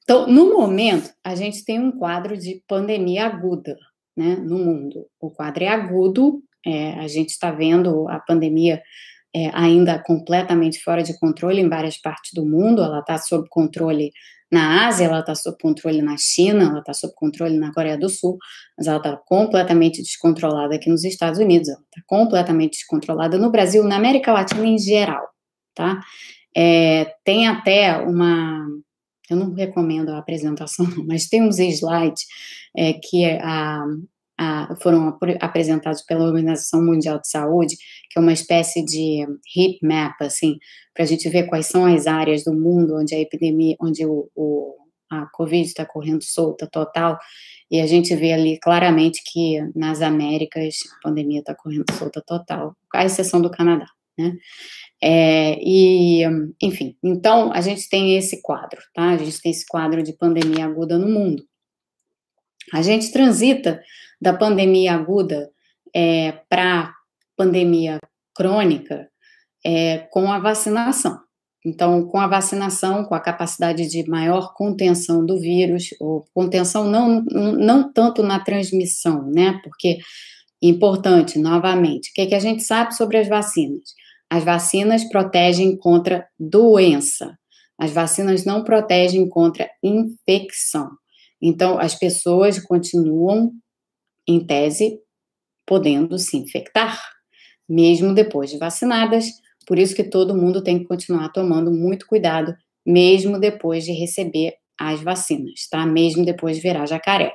Então, 0.03 0.25
no 0.27 0.51
momento, 0.51 1.13
a 1.23 1.35
gente 1.35 1.63
tem 1.63 1.79
um 1.79 1.91
quadro 1.91 2.35
de 2.35 2.63
pandemia 2.67 3.27
aguda, 3.27 3.77
né, 4.17 4.35
no 4.37 4.57
mundo. 4.57 5.05
O 5.19 5.29
quadro 5.29 5.63
é 5.63 5.67
agudo, 5.67 6.41
é, 6.65 6.93
a 6.93 7.07
gente 7.07 7.29
está 7.29 7.51
vendo 7.51 8.09
a 8.09 8.19
pandemia 8.19 8.81
é, 9.33 9.51
ainda 9.53 10.01
completamente 10.03 10.81
fora 10.81 11.03
de 11.03 11.17
controle 11.19 11.61
em 11.61 11.69
várias 11.69 12.01
partes 12.01 12.31
do 12.33 12.43
mundo, 12.43 12.81
ela 12.81 12.99
está 12.99 13.19
sob 13.19 13.47
controle 13.47 14.11
na 14.51 14.87
Ásia, 14.87 15.05
ela 15.05 15.21
está 15.21 15.33
sob 15.33 15.57
controle 15.61 16.01
na 16.01 16.15
China, 16.17 16.65
ela 16.65 16.79
está 16.79 16.93
sob 16.93 17.13
controle 17.15 17.57
na 17.57 17.73
Coreia 17.73 17.97
do 17.97 18.09
Sul, 18.09 18.37
mas 18.77 18.87
ela 18.87 18.97
está 18.97 19.15
completamente 19.15 20.01
descontrolada 20.01 20.75
aqui 20.75 20.89
nos 20.89 21.05
Estados 21.05 21.39
Unidos, 21.39 21.69
ela 21.69 21.79
está 21.79 22.01
completamente 22.05 22.73
descontrolada 22.73 23.37
no 23.37 23.49
Brasil, 23.49 23.83
na 23.83 23.95
América 23.95 24.33
Latina 24.33 24.65
em 24.65 24.77
geral, 24.77 25.25
tá? 25.73 26.01
É, 26.55 27.15
tem 27.23 27.47
até 27.47 27.97
uma, 27.97 28.67
eu 29.29 29.37
não 29.37 29.53
recomendo 29.53 30.09
a 30.09 30.17
apresentação, 30.17 30.85
mas 31.07 31.27
tem 31.27 31.41
uns 31.41 31.57
slides 31.57 32.25
é, 32.75 32.93
que 32.93 33.25
a, 33.25 33.85
a, 34.41 34.75
foram 34.81 35.15
apresentados 35.39 36.01
pela 36.01 36.25
Organização 36.25 36.83
Mundial 36.83 37.19
de 37.19 37.29
Saúde, 37.29 37.75
que 38.09 38.17
é 38.17 38.19
uma 38.19 38.33
espécie 38.33 38.83
de 38.83 39.23
heat 39.55 39.77
map, 39.83 40.19
assim, 40.21 40.57
para 40.95 41.03
a 41.03 41.07
gente 41.07 41.29
ver 41.29 41.43
quais 41.43 41.67
são 41.67 41.85
as 41.85 42.07
áreas 42.07 42.43
do 42.43 42.51
mundo 42.51 42.97
onde 42.99 43.13
a 43.13 43.19
epidemia, 43.19 43.75
onde 43.79 44.03
o, 44.03 44.29
o 44.35 44.75
a 45.11 45.27
Covid 45.33 45.67
está 45.67 45.85
correndo 45.85 46.23
solta 46.23 46.67
total, 46.71 47.19
e 47.69 47.81
a 47.81 47.85
gente 47.85 48.15
vê 48.15 48.31
ali 48.31 48.57
claramente 48.59 49.21
que 49.25 49.59
nas 49.75 50.01
Américas 50.01 50.75
a 50.97 51.09
pandemia 51.09 51.41
está 51.41 51.53
correndo 51.53 51.83
solta 51.99 52.23
total, 52.25 52.75
a 52.95 53.05
exceção 53.05 53.41
do 53.41 53.51
Canadá, 53.51 53.85
né? 54.17 54.33
É, 55.03 55.57
e, 55.61 56.23
enfim, 56.61 56.95
então 57.03 57.51
a 57.51 57.59
gente 57.59 57.89
tem 57.89 58.17
esse 58.17 58.41
quadro, 58.41 58.79
tá? 58.93 59.09
A 59.09 59.17
gente 59.17 59.41
tem 59.41 59.51
esse 59.51 59.65
quadro 59.67 60.01
de 60.01 60.13
pandemia 60.13 60.65
aguda 60.65 60.97
no 60.97 61.09
mundo. 61.09 61.43
A 62.73 62.81
gente 62.81 63.11
transita 63.11 63.81
da 64.21 64.33
pandemia 64.33 64.93
aguda 64.93 65.49
é, 65.93 66.33
para 66.49 66.93
pandemia 67.35 67.99
crônica 68.35 69.07
é, 69.65 69.99
com 70.11 70.31
a 70.31 70.39
vacinação. 70.39 71.19
Então, 71.63 72.07
com 72.07 72.19
a 72.19 72.27
vacinação, 72.27 73.05
com 73.05 73.13
a 73.13 73.19
capacidade 73.19 73.87
de 73.87 74.07
maior 74.09 74.53
contenção 74.55 75.23
do 75.23 75.39
vírus, 75.39 75.89
ou 75.99 76.25
contenção 76.33 76.89
não, 76.89 77.23
não 77.23 77.91
tanto 77.93 78.23
na 78.23 78.39
transmissão, 78.39 79.29
né? 79.29 79.59
Porque, 79.63 79.99
importante, 80.61 81.37
novamente, 81.37 82.09
o 82.09 82.13
que, 82.15 82.21
é 82.21 82.25
que 82.25 82.35
a 82.35 82.39
gente 82.39 82.63
sabe 82.63 82.95
sobre 82.95 83.17
as 83.17 83.27
vacinas? 83.27 83.93
As 84.27 84.43
vacinas 84.43 85.03
protegem 85.03 85.77
contra 85.77 86.25
doença, 86.39 87.37
as 87.77 87.91
vacinas 87.91 88.43
não 88.43 88.63
protegem 88.63 89.29
contra 89.29 89.69
infecção. 89.83 90.89
Então, 91.41 91.79
as 91.79 91.95
pessoas 91.95 92.59
continuam, 92.59 93.51
em 94.27 94.45
tese, 94.45 94.99
podendo 95.65 96.17
se 96.19 96.37
infectar, 96.37 97.01
mesmo 97.67 98.13
depois 98.13 98.49
de 98.51 98.57
vacinadas, 98.57 99.25
por 99.65 99.79
isso 99.79 99.95
que 99.95 100.03
todo 100.03 100.35
mundo 100.35 100.63
tem 100.63 100.79
que 100.79 100.85
continuar 100.85 101.29
tomando 101.29 101.71
muito 101.71 102.05
cuidado, 102.05 102.53
mesmo 102.85 103.39
depois 103.39 103.83
de 103.83 103.91
receber 103.91 104.55
as 104.79 105.01
vacinas, 105.01 105.67
tá? 105.69 105.85
Mesmo 105.85 106.25
depois 106.25 106.57
de 106.57 106.63
virar 106.63 106.85
jacaré. 106.85 107.33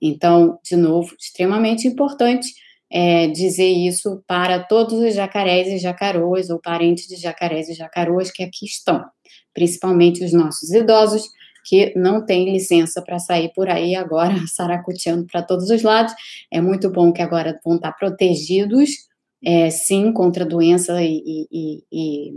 Então, 0.00 0.58
de 0.64 0.76
novo, 0.76 1.14
extremamente 1.18 1.88
importante 1.88 2.48
é, 2.90 3.26
dizer 3.26 3.68
isso 3.68 4.22
para 4.26 4.62
todos 4.62 4.94
os 4.94 5.14
jacarés 5.14 5.66
e 5.68 5.78
jacaroas, 5.78 6.50
ou 6.50 6.60
parentes 6.60 7.06
de 7.06 7.16
jacarés 7.16 7.68
e 7.68 7.74
jacaroas 7.74 8.30
que 8.30 8.42
aqui 8.42 8.66
estão, 8.66 9.04
principalmente 9.52 10.24
os 10.24 10.32
nossos 10.32 10.70
idosos, 10.70 11.24
que 11.64 11.92
não 11.96 12.24
têm 12.24 12.52
licença 12.52 13.02
para 13.02 13.18
sair 13.18 13.52
por 13.54 13.68
aí 13.68 13.94
agora, 13.94 14.34
saracoteando 14.46 15.26
para 15.26 15.42
todos 15.42 15.70
os 15.70 15.82
lados. 15.82 16.14
É 16.52 16.60
muito 16.60 16.90
bom 16.90 17.12
que 17.12 17.22
agora 17.22 17.58
vão 17.64 17.76
estar 17.76 17.92
protegidos 17.92 18.90
é, 19.44 19.70
sim 19.70 20.12
contra 20.12 20.44
doença 20.44 21.02
e, 21.02 21.46
e, 21.52 21.84
e 21.92 22.32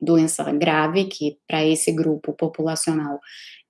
doença 0.00 0.50
grave, 0.52 1.04
que 1.04 1.36
para 1.46 1.64
esse 1.64 1.92
grupo 1.92 2.32
populacional 2.32 3.20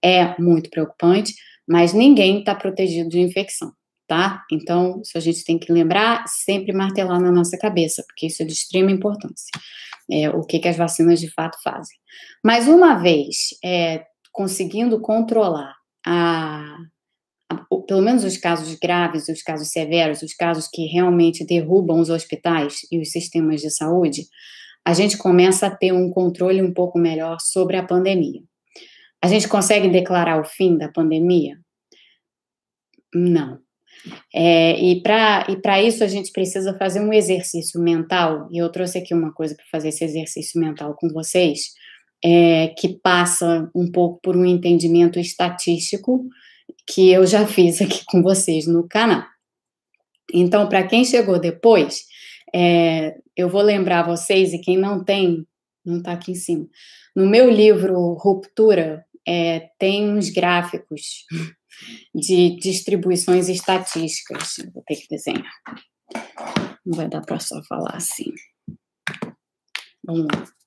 é 0.03 0.41
muito 0.41 0.71
preocupante, 0.71 1.35
mas 1.69 1.93
ninguém 1.93 2.39
está 2.39 2.55
protegido 2.55 3.09
de 3.09 3.21
infecção, 3.21 3.73
tá? 4.07 4.45
Então, 4.51 5.01
isso 5.03 5.19
a 5.19 5.21
gente 5.21 5.45
tem 5.45 5.59
que 5.59 5.73
lembrar, 5.73 6.25
sempre 6.29 6.73
martelar 6.73 7.21
na 7.21 7.33
nossa 7.33 7.59
cabeça, 7.59 8.05
porque 8.07 8.27
isso 8.27 8.43
é 8.43 8.47
de 8.47 8.53
extrema 8.53 8.91
importância, 8.91 9.51
é, 10.11 10.31
o 10.31 10.45
que, 10.45 10.59
que 10.59 10.69
as 10.69 10.77
vacinas 10.77 11.21
de 11.21 11.31
fato 11.33 11.59
fazem. 11.63 11.99
Mas 12.45 12.69
uma 12.69 12.95
vez 12.95 13.51
é, 13.65 14.05
conseguindo 14.33 15.01
controlar 15.01 15.75
a, 16.07 16.77
pelo 17.87 18.03
menos 18.03 18.25
os 18.25 18.37
casos 18.37 18.75
graves, 18.75 19.29
os 19.29 19.43
casos 19.43 19.69
severos, 19.69 20.23
os 20.23 20.35
casos 20.35 20.69
que 20.69 20.87
realmente 20.87 21.45
derrubam 21.45 22.01
os 22.01 22.11
hospitais 22.11 22.81
e 22.91 23.01
os 23.01 23.11
sistemas 23.11 23.61
de 23.61 23.71
saúde, 23.71 24.23
a 24.85 24.95
gente 24.95 25.19
começa 25.19 25.67
a 25.67 25.75
ter 25.75 25.93
um 25.93 26.11
controle 26.11 26.63
um 26.63 26.73
pouco 26.73 26.99
melhor 26.99 27.39
sobre 27.41 27.77
a 27.77 27.85
pandemia. 27.85 28.43
A 29.23 29.29
gente 29.29 29.49
consegue 29.49 29.89
declarar 29.89 30.41
o 30.41 30.45
fim 30.45 30.79
da 30.79 30.89
pandemia? 30.89 31.59
Não. 33.15 33.59
É, 34.35 34.81
e 34.81 35.03
para 35.03 35.83
isso 35.83 36.03
a 36.03 36.09
gente 36.09 36.33
precisa 36.33 36.77
fazer 36.79 37.01
um 37.01 37.13
exercício 37.13 37.79
mental, 37.81 38.49
e 38.51 38.57
eu 38.57 38.71
trouxe 38.71 38.99
aqui 38.99 39.13
uma 39.13 39.33
coisa 39.33 39.55
para 39.55 39.67
fazer 39.71 39.89
esse 39.89 40.05
exercício 40.05 40.59
mental 40.59 40.95
com 40.95 41.09
vocês, 41.09 41.75
é, 42.25 42.69
que 42.79 43.01
passa 43.03 43.71
um 43.75 43.91
pouco 43.91 44.21
por 44.23 44.37
um 44.37 44.45
entendimento 44.45 45.19
estatístico 45.19 46.29
que 46.87 47.11
eu 47.11 47.27
já 47.27 47.47
fiz 47.47 47.81
aqui 47.81 48.05
com 48.07 48.23
vocês 48.23 48.67
no 48.67 48.87
canal. 48.89 49.25
Então, 50.33 50.69
para 50.69 50.87
quem 50.87 51.05
chegou 51.05 51.39
depois, 51.41 52.05
é, 52.55 53.17
eu 53.37 53.49
vou 53.49 53.63
lembrar 53.63 54.07
vocês, 54.07 54.53
e 54.53 54.61
quem 54.61 54.77
não 54.77 55.05
tem 55.05 55.47
não 55.85 55.99
está 55.99 56.13
aqui 56.13 56.33
em 56.33 56.37
cima. 56.37 56.69
No 57.17 57.27
meu 57.27 57.51
livro 57.51 58.15
Ruptura, 58.15 59.05
é, 59.27 59.71
tem 59.79 60.09
uns 60.11 60.31
gráficos 60.31 61.25
de 62.15 62.57
distribuições 62.57 63.49
estatísticas. 63.49 64.57
Vou 64.73 64.83
ter 64.87 64.97
que 64.97 65.09
desenhar. 65.09 65.53
Não 66.85 66.97
vai 66.97 67.09
dar 67.09 67.23
para 67.23 67.39
só 67.39 67.63
falar 67.65 67.97
assim. 67.97 68.33
Vamos 70.05 70.27
lá. 70.33 70.60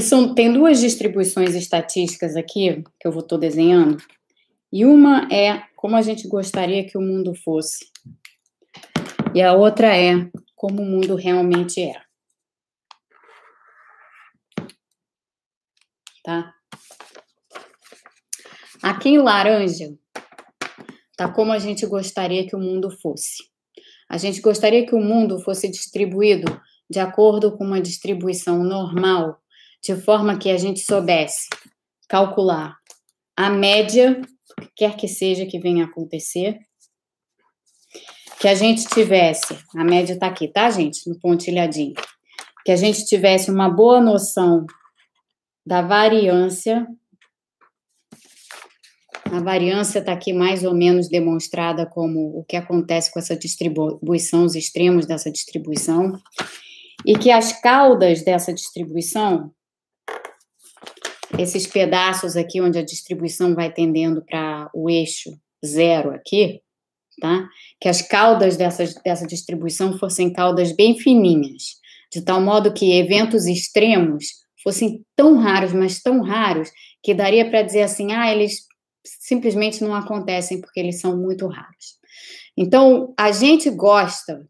São, 0.00 0.34
tem 0.34 0.52
duas 0.52 0.80
distribuições 0.80 1.54
estatísticas 1.54 2.36
aqui 2.36 2.82
que 2.98 3.06
eu 3.08 3.18
estou 3.18 3.38
desenhando. 3.38 3.98
E 4.72 4.84
uma 4.84 5.28
é 5.32 5.62
como 5.74 5.96
a 5.96 6.02
gente 6.02 6.28
gostaria 6.28 6.86
que 6.86 6.96
o 6.96 7.00
mundo 7.00 7.34
fosse. 7.34 7.90
E 9.34 9.42
a 9.42 9.52
outra 9.52 9.96
é 9.96 10.30
como 10.54 10.82
o 10.82 10.86
mundo 10.86 11.14
realmente 11.14 11.80
é. 11.80 11.94
Tá? 16.22 16.54
Aqui 18.82 19.10
em 19.10 19.18
laranja 19.18 19.94
tá 21.16 21.28
como 21.28 21.52
a 21.52 21.58
gente 21.58 21.84
gostaria 21.86 22.46
que 22.46 22.56
o 22.56 22.58
mundo 22.58 22.90
fosse. 22.90 23.42
A 24.08 24.16
gente 24.16 24.40
gostaria 24.40 24.86
que 24.86 24.94
o 24.94 25.00
mundo 25.00 25.38
fosse 25.38 25.70
distribuído 25.70 26.60
de 26.88 26.98
acordo 26.98 27.56
com 27.56 27.64
uma 27.64 27.80
distribuição 27.80 28.64
normal 28.64 29.40
de 29.82 29.96
forma 29.96 30.38
que 30.38 30.50
a 30.50 30.58
gente 30.58 30.80
soubesse 30.80 31.48
calcular 32.08 32.76
a 33.36 33.48
média, 33.48 34.20
quer 34.76 34.96
que 34.96 35.08
seja 35.08 35.46
que 35.46 35.58
venha 35.58 35.84
a 35.84 35.86
acontecer, 35.86 36.58
que 38.38 38.48
a 38.48 38.54
gente 38.54 38.84
tivesse, 38.86 39.56
a 39.76 39.84
média 39.84 40.14
está 40.14 40.26
aqui, 40.26 40.48
tá, 40.48 40.70
gente, 40.70 41.08
no 41.08 41.18
pontilhadinho, 41.18 41.94
que 42.64 42.72
a 42.72 42.76
gente 42.76 43.04
tivesse 43.06 43.50
uma 43.50 43.68
boa 43.68 44.00
noção 44.00 44.66
da 45.64 45.82
variância. 45.82 46.86
A 49.24 49.40
variância 49.40 50.00
está 50.00 50.12
aqui 50.12 50.32
mais 50.32 50.64
ou 50.64 50.74
menos 50.74 51.08
demonstrada 51.08 51.86
como 51.86 52.38
o 52.38 52.44
que 52.44 52.56
acontece 52.56 53.10
com 53.12 53.18
essa 53.18 53.36
distribuição, 53.36 54.44
os 54.44 54.54
extremos 54.54 55.06
dessa 55.06 55.30
distribuição, 55.30 56.18
e 57.06 57.16
que 57.16 57.30
as 57.30 57.58
caudas 57.60 58.22
dessa 58.22 58.52
distribuição 58.52 59.50
esses 61.40 61.66
pedaços 61.66 62.36
aqui 62.36 62.60
onde 62.60 62.78
a 62.78 62.84
distribuição 62.84 63.54
vai 63.54 63.72
tendendo 63.72 64.22
para 64.22 64.70
o 64.74 64.90
eixo 64.90 65.30
zero 65.64 66.10
aqui, 66.10 66.60
tá? 67.20 67.48
Que 67.80 67.88
as 67.88 68.02
caudas 68.02 68.56
dessa, 68.56 68.84
dessa 69.04 69.26
distribuição 69.26 69.98
fossem 69.98 70.32
caudas 70.32 70.72
bem 70.72 70.98
fininhas, 70.98 71.78
de 72.12 72.22
tal 72.22 72.40
modo 72.40 72.72
que 72.72 72.98
eventos 72.98 73.46
extremos 73.46 74.40
fossem 74.62 75.04
tão 75.16 75.38
raros, 75.38 75.72
mas 75.72 76.02
tão 76.02 76.20
raros, 76.20 76.70
que 77.02 77.14
daria 77.14 77.48
para 77.48 77.62
dizer 77.62 77.82
assim, 77.82 78.12
ah, 78.12 78.30
eles 78.30 78.66
simplesmente 79.04 79.82
não 79.82 79.94
acontecem 79.94 80.60
porque 80.60 80.78
eles 80.78 81.00
são 81.00 81.16
muito 81.16 81.46
raros. 81.46 81.98
Então, 82.56 83.14
a 83.18 83.32
gente 83.32 83.70
gosta, 83.70 84.46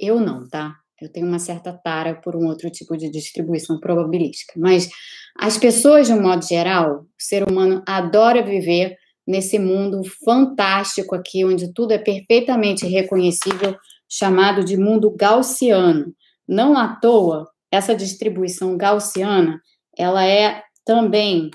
eu 0.00 0.18
não, 0.18 0.48
tá? 0.48 0.81
Eu 1.02 1.10
tenho 1.10 1.26
uma 1.26 1.40
certa 1.40 1.72
tara 1.72 2.14
por 2.14 2.36
um 2.36 2.46
outro 2.46 2.70
tipo 2.70 2.96
de 2.96 3.10
distribuição 3.10 3.80
probabilística. 3.80 4.52
Mas 4.56 4.88
as 5.36 5.58
pessoas, 5.58 6.06
de 6.06 6.12
um 6.12 6.22
modo 6.22 6.46
geral, 6.46 7.00
o 7.00 7.06
ser 7.18 7.42
humano 7.50 7.82
adora 7.86 8.40
viver 8.40 8.96
nesse 9.26 9.58
mundo 9.58 10.02
fantástico 10.24 11.14
aqui, 11.14 11.44
onde 11.44 11.72
tudo 11.72 11.92
é 11.92 11.98
perfeitamente 11.98 12.86
reconhecível, 12.86 13.76
chamado 14.08 14.64
de 14.64 14.76
mundo 14.76 15.10
gaussiano. 15.10 16.14
Não 16.46 16.76
à 16.76 16.96
toa, 16.96 17.48
essa 17.70 17.96
distribuição 17.96 18.76
gaussiana, 18.76 19.60
ela 19.98 20.24
é 20.24 20.62
também 20.84 21.50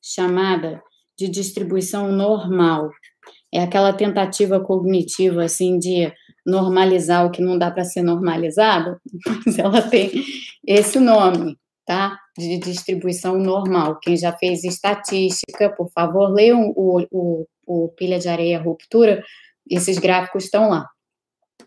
chamada 0.00 0.80
de 1.18 1.28
distribuição 1.28 2.12
normal. 2.12 2.90
É 3.52 3.62
aquela 3.62 3.92
tentativa 3.92 4.60
cognitiva, 4.60 5.44
assim, 5.44 5.78
de 5.78 6.12
normalizar 6.46 7.26
o 7.26 7.30
que 7.30 7.42
não 7.42 7.58
dá 7.58 7.70
para 7.70 7.84
ser 7.84 8.02
normalizado, 8.02 8.96
mas 9.44 9.58
ela 9.58 9.82
tem 9.82 10.10
esse 10.66 11.00
nome, 11.00 11.58
tá? 11.84 12.16
De 12.38 12.58
distribuição 12.58 13.38
normal. 13.38 13.98
Quem 14.00 14.16
já 14.16 14.32
fez 14.32 14.62
estatística, 14.62 15.68
por 15.76 15.90
favor, 15.90 16.32
leiam 16.32 16.72
o, 16.76 17.04
o, 17.10 17.46
o 17.66 17.88
Pilha 17.96 18.18
de 18.18 18.28
Areia 18.28 18.60
Ruptura, 18.60 19.22
esses 19.68 19.98
gráficos 19.98 20.44
estão 20.44 20.68
lá. 20.68 20.86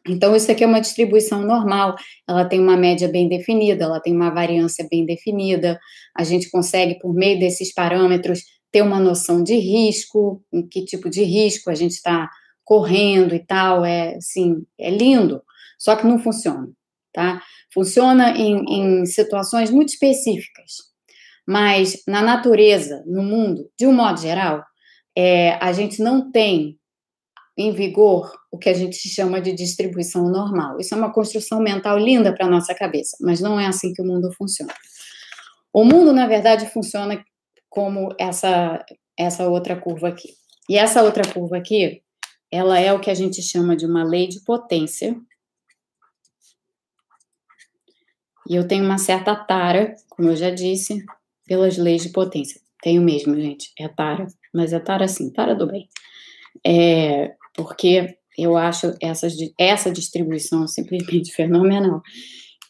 Então, 0.07 0.35
isso 0.35 0.49
aqui 0.49 0.63
é 0.63 0.67
uma 0.67 0.79
distribuição 0.79 1.41
normal, 1.41 1.95
ela 2.27 2.45
tem 2.45 2.59
uma 2.59 2.77
média 2.77 3.07
bem 3.07 3.27
definida, 3.27 3.83
ela 3.83 3.99
tem 3.99 4.15
uma 4.15 4.33
variância 4.33 4.87
bem 4.89 5.05
definida, 5.05 5.77
a 6.17 6.23
gente 6.23 6.49
consegue, 6.49 6.97
por 6.99 7.13
meio 7.13 7.37
desses 7.37 7.73
parâmetros, 7.73 8.43
ter 8.71 8.81
uma 8.81 8.99
noção 8.99 9.43
de 9.43 9.55
risco, 9.55 10.41
em 10.53 10.65
que 10.67 10.85
tipo 10.85 11.09
de 11.09 11.23
risco 11.23 11.69
a 11.69 11.75
gente 11.75 11.91
está 11.91 12.29
correndo 12.69 13.33
e 13.33 13.39
tal, 13.39 13.83
é 13.83 14.17
assim, 14.17 14.63
é 14.77 14.91
lindo, 14.91 15.41
só 15.75 15.95
que 15.95 16.05
não 16.05 16.19
funciona, 16.19 16.69
tá? 17.11 17.41
Funciona 17.73 18.29
em, 18.37 18.63
em 19.01 19.05
situações 19.07 19.71
muito 19.71 19.89
específicas, 19.89 20.73
mas 21.47 22.03
na 22.07 22.21
natureza, 22.21 23.03
no 23.07 23.23
mundo, 23.23 23.71
de 23.75 23.87
um 23.87 23.91
modo 23.91 24.21
geral, 24.21 24.63
é, 25.17 25.53
a 25.53 25.73
gente 25.73 25.99
não 25.99 26.31
tem 26.31 26.77
em 27.57 27.71
vigor 27.71 28.31
o 28.51 28.57
que 28.59 28.69
a 28.69 28.73
gente 28.73 28.97
chama 29.09 29.41
de 29.41 29.51
distribuição 29.51 30.29
normal. 30.29 30.79
Isso 30.79 30.93
é 30.93 30.97
uma 30.97 31.11
construção 31.11 31.59
mental 31.59 31.97
linda 31.97 32.31
para 32.31 32.47
nossa 32.47 32.75
cabeça, 32.75 33.17
mas 33.19 33.41
não 33.41 33.59
é 33.59 33.65
assim 33.65 33.93
que 33.93 34.01
o 34.03 34.05
mundo 34.05 34.31
funciona. 34.37 34.73
O 35.73 35.83
mundo, 35.83 36.13
na 36.13 36.27
verdade, 36.27 36.69
funciona 36.69 37.25
como 37.67 38.13
essa, 38.19 38.85
essa 39.17 39.49
outra 39.49 39.75
curva 39.75 40.09
aqui. 40.09 40.29
E 40.69 40.77
essa 40.77 41.01
outra 41.01 41.27
curva 41.33 41.57
aqui 41.57 42.03
ela 42.51 42.79
é 42.79 42.91
o 42.91 42.99
que 42.99 43.09
a 43.09 43.13
gente 43.13 43.41
chama 43.41 43.75
de 43.75 43.85
uma 43.85 44.03
lei 44.03 44.27
de 44.27 44.43
potência. 44.43 45.15
E 48.49 48.55
eu 48.55 48.67
tenho 48.67 48.83
uma 48.83 48.97
certa 48.97 49.35
tara, 49.35 49.95
como 50.09 50.29
eu 50.29 50.35
já 50.35 50.49
disse, 50.49 51.05
pelas 51.45 51.77
leis 51.77 52.03
de 52.03 52.09
potência. 52.09 52.59
Tenho 52.81 53.01
mesmo, 53.01 53.35
gente, 53.35 53.71
é 53.77 53.87
tara, 53.87 54.25
mas 54.53 54.73
é 54.73 54.79
tara 54.79 55.05
assim, 55.05 55.31
tara 55.31 55.53
do 55.53 55.67
bem. 55.67 55.87
É, 56.65 57.35
porque 57.55 58.17
eu 58.37 58.57
acho 58.57 58.95
essa, 59.01 59.27
essa 59.59 59.91
distribuição 59.91 60.67
simplesmente 60.67 61.31
fenomenal. 61.35 62.01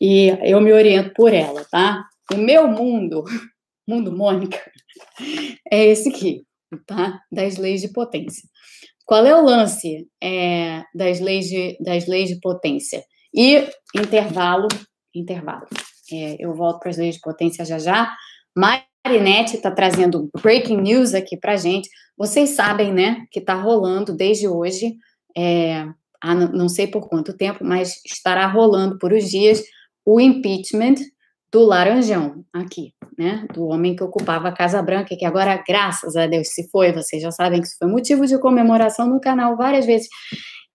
E 0.02 0.30
eu 0.44 0.60
me 0.62 0.74
oriento 0.74 1.14
por 1.14 1.34
ela, 1.34 1.66
tá? 1.66 2.06
O 2.34 2.38
meu 2.38 2.68
mundo, 2.68 3.24
mundo 3.88 4.12
Mônica, 4.12 4.60
é 5.72 5.86
esse 5.86 6.10
aqui, 6.10 6.46
tá? 6.86 7.22
Das 7.32 7.58
leis 7.58 7.82
de 7.82 7.90
potência. 7.90 8.48
Qual 9.10 9.26
é 9.26 9.36
o 9.36 9.44
lance 9.44 10.08
é, 10.22 10.84
das, 10.94 11.20
leis 11.20 11.48
de, 11.48 11.76
das 11.80 12.06
leis 12.06 12.30
de 12.30 12.40
potência? 12.40 13.04
E 13.34 13.68
intervalo, 13.96 14.68
intervalo. 15.16 15.66
É, 16.14 16.36
eu 16.38 16.54
volto 16.54 16.80
para 16.80 16.92
as 16.92 16.98
leis 16.98 17.16
de 17.16 17.22
potência 17.22 17.66
já 17.66 17.80
já. 17.80 18.16
Marinette 18.56 19.56
está 19.56 19.72
trazendo 19.72 20.30
breaking 20.44 20.82
news 20.82 21.16
aqui 21.16 21.36
para 21.36 21.56
gente. 21.56 21.90
Vocês 22.16 22.52
sabem, 22.52 22.94
né, 22.94 23.26
que 23.32 23.40
está 23.40 23.56
rolando 23.56 24.16
desde 24.16 24.48
hoje, 24.48 24.96
é, 25.36 25.88
não 26.54 26.70
sei 26.70 26.86
por 26.86 27.10
quanto 27.10 27.36
tempo, 27.36 27.66
mas 27.66 28.00
estará 28.06 28.46
rolando 28.46 29.00
por 29.00 29.12
os 29.12 29.28
dias 29.28 29.64
o 30.06 30.22
impeachment 30.22 30.98
do 31.52 31.66
Laranjão, 31.66 32.44
aqui, 32.54 32.94
né? 33.18 33.46
Do 33.54 33.66
homem 33.66 33.96
que 33.96 34.04
ocupava 34.04 34.50
a 34.50 34.52
Casa 34.52 34.82
Branca, 34.82 35.16
que 35.16 35.26
agora, 35.26 35.62
graças 35.68 36.16
a 36.16 36.28
Deus, 36.28 36.50
se 36.50 36.70
foi. 36.70 36.92
Vocês 36.92 37.22
já 37.22 37.32
sabem 37.32 37.60
que 37.60 37.68
isso 37.68 37.78
foi 37.78 37.88
motivo 37.88 38.26
de 38.26 38.38
comemoração 38.40 39.08
no 39.08 39.20
canal 39.20 39.58
várias 39.58 39.86
vezes. 39.86 40.08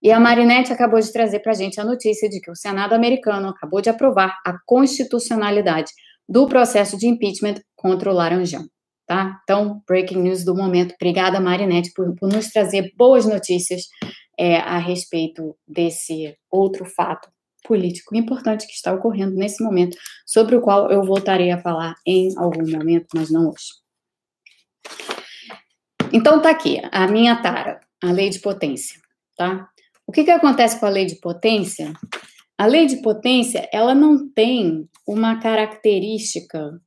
E 0.01 0.11
a 0.11 0.19
Marinette 0.19 0.73
acabou 0.73 0.99
de 0.99 1.11
trazer 1.11 1.39
para 1.39 1.53
a 1.53 1.55
gente 1.55 1.79
a 1.79 1.85
notícia 1.85 2.29
de 2.29 2.39
que 2.41 2.51
o 2.51 2.55
Senado 2.55 2.93
americano 2.93 3.47
acabou 3.47 3.81
de 3.81 3.89
aprovar 3.89 4.37
a 4.45 4.57
constitucionalidade 4.65 5.91
do 6.27 6.47
processo 6.47 6.97
de 6.97 7.07
impeachment 7.07 7.55
contra 7.75 8.11
o 8.11 8.13
Laranjão, 8.13 8.65
tá? 9.07 9.39
Então, 9.43 9.81
breaking 9.87 10.21
news 10.21 10.43
do 10.43 10.55
momento. 10.55 10.93
Obrigada, 10.95 11.39
Marinette, 11.39 11.91
por, 11.93 12.13
por 12.15 12.29
nos 12.29 12.49
trazer 12.49 12.91
boas 12.97 13.25
notícias 13.25 13.83
é, 14.37 14.57
a 14.57 14.77
respeito 14.77 15.55
desse 15.67 16.35
outro 16.51 16.85
fato 16.85 17.29
político 17.67 18.15
importante 18.15 18.67
que 18.67 18.73
está 18.73 18.93
ocorrendo 18.93 19.35
nesse 19.35 19.63
momento, 19.63 19.97
sobre 20.25 20.55
o 20.55 20.61
qual 20.61 20.91
eu 20.91 21.03
voltarei 21.03 21.51
a 21.51 21.61
falar 21.61 21.95
em 22.05 22.29
algum 22.37 22.69
momento, 22.69 23.07
mas 23.13 23.29
não 23.29 23.49
hoje. 23.49 23.85
Então 26.13 26.41
tá 26.41 26.49
aqui 26.49 26.81
a 26.91 27.07
minha 27.07 27.35
tara, 27.41 27.81
a 28.01 28.11
lei 28.11 28.29
de 28.29 28.39
potência, 28.39 28.99
tá? 29.35 29.67
O 30.07 30.11
que 30.11 30.23
que 30.23 30.31
acontece 30.31 30.79
com 30.79 30.85
a 30.85 30.89
lei 30.89 31.05
de 31.05 31.15
potência? 31.15 31.91
A 32.57 32.65
lei 32.65 32.85
de 32.85 33.01
potência, 33.01 33.67
ela 33.73 33.93
não 33.93 34.29
tem 34.31 34.87
uma 35.05 35.39
característica 35.39 36.79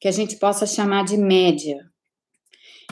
que 0.00 0.08
a 0.08 0.10
gente 0.10 0.36
possa 0.36 0.66
chamar 0.66 1.04
de 1.04 1.16
média. 1.16 1.76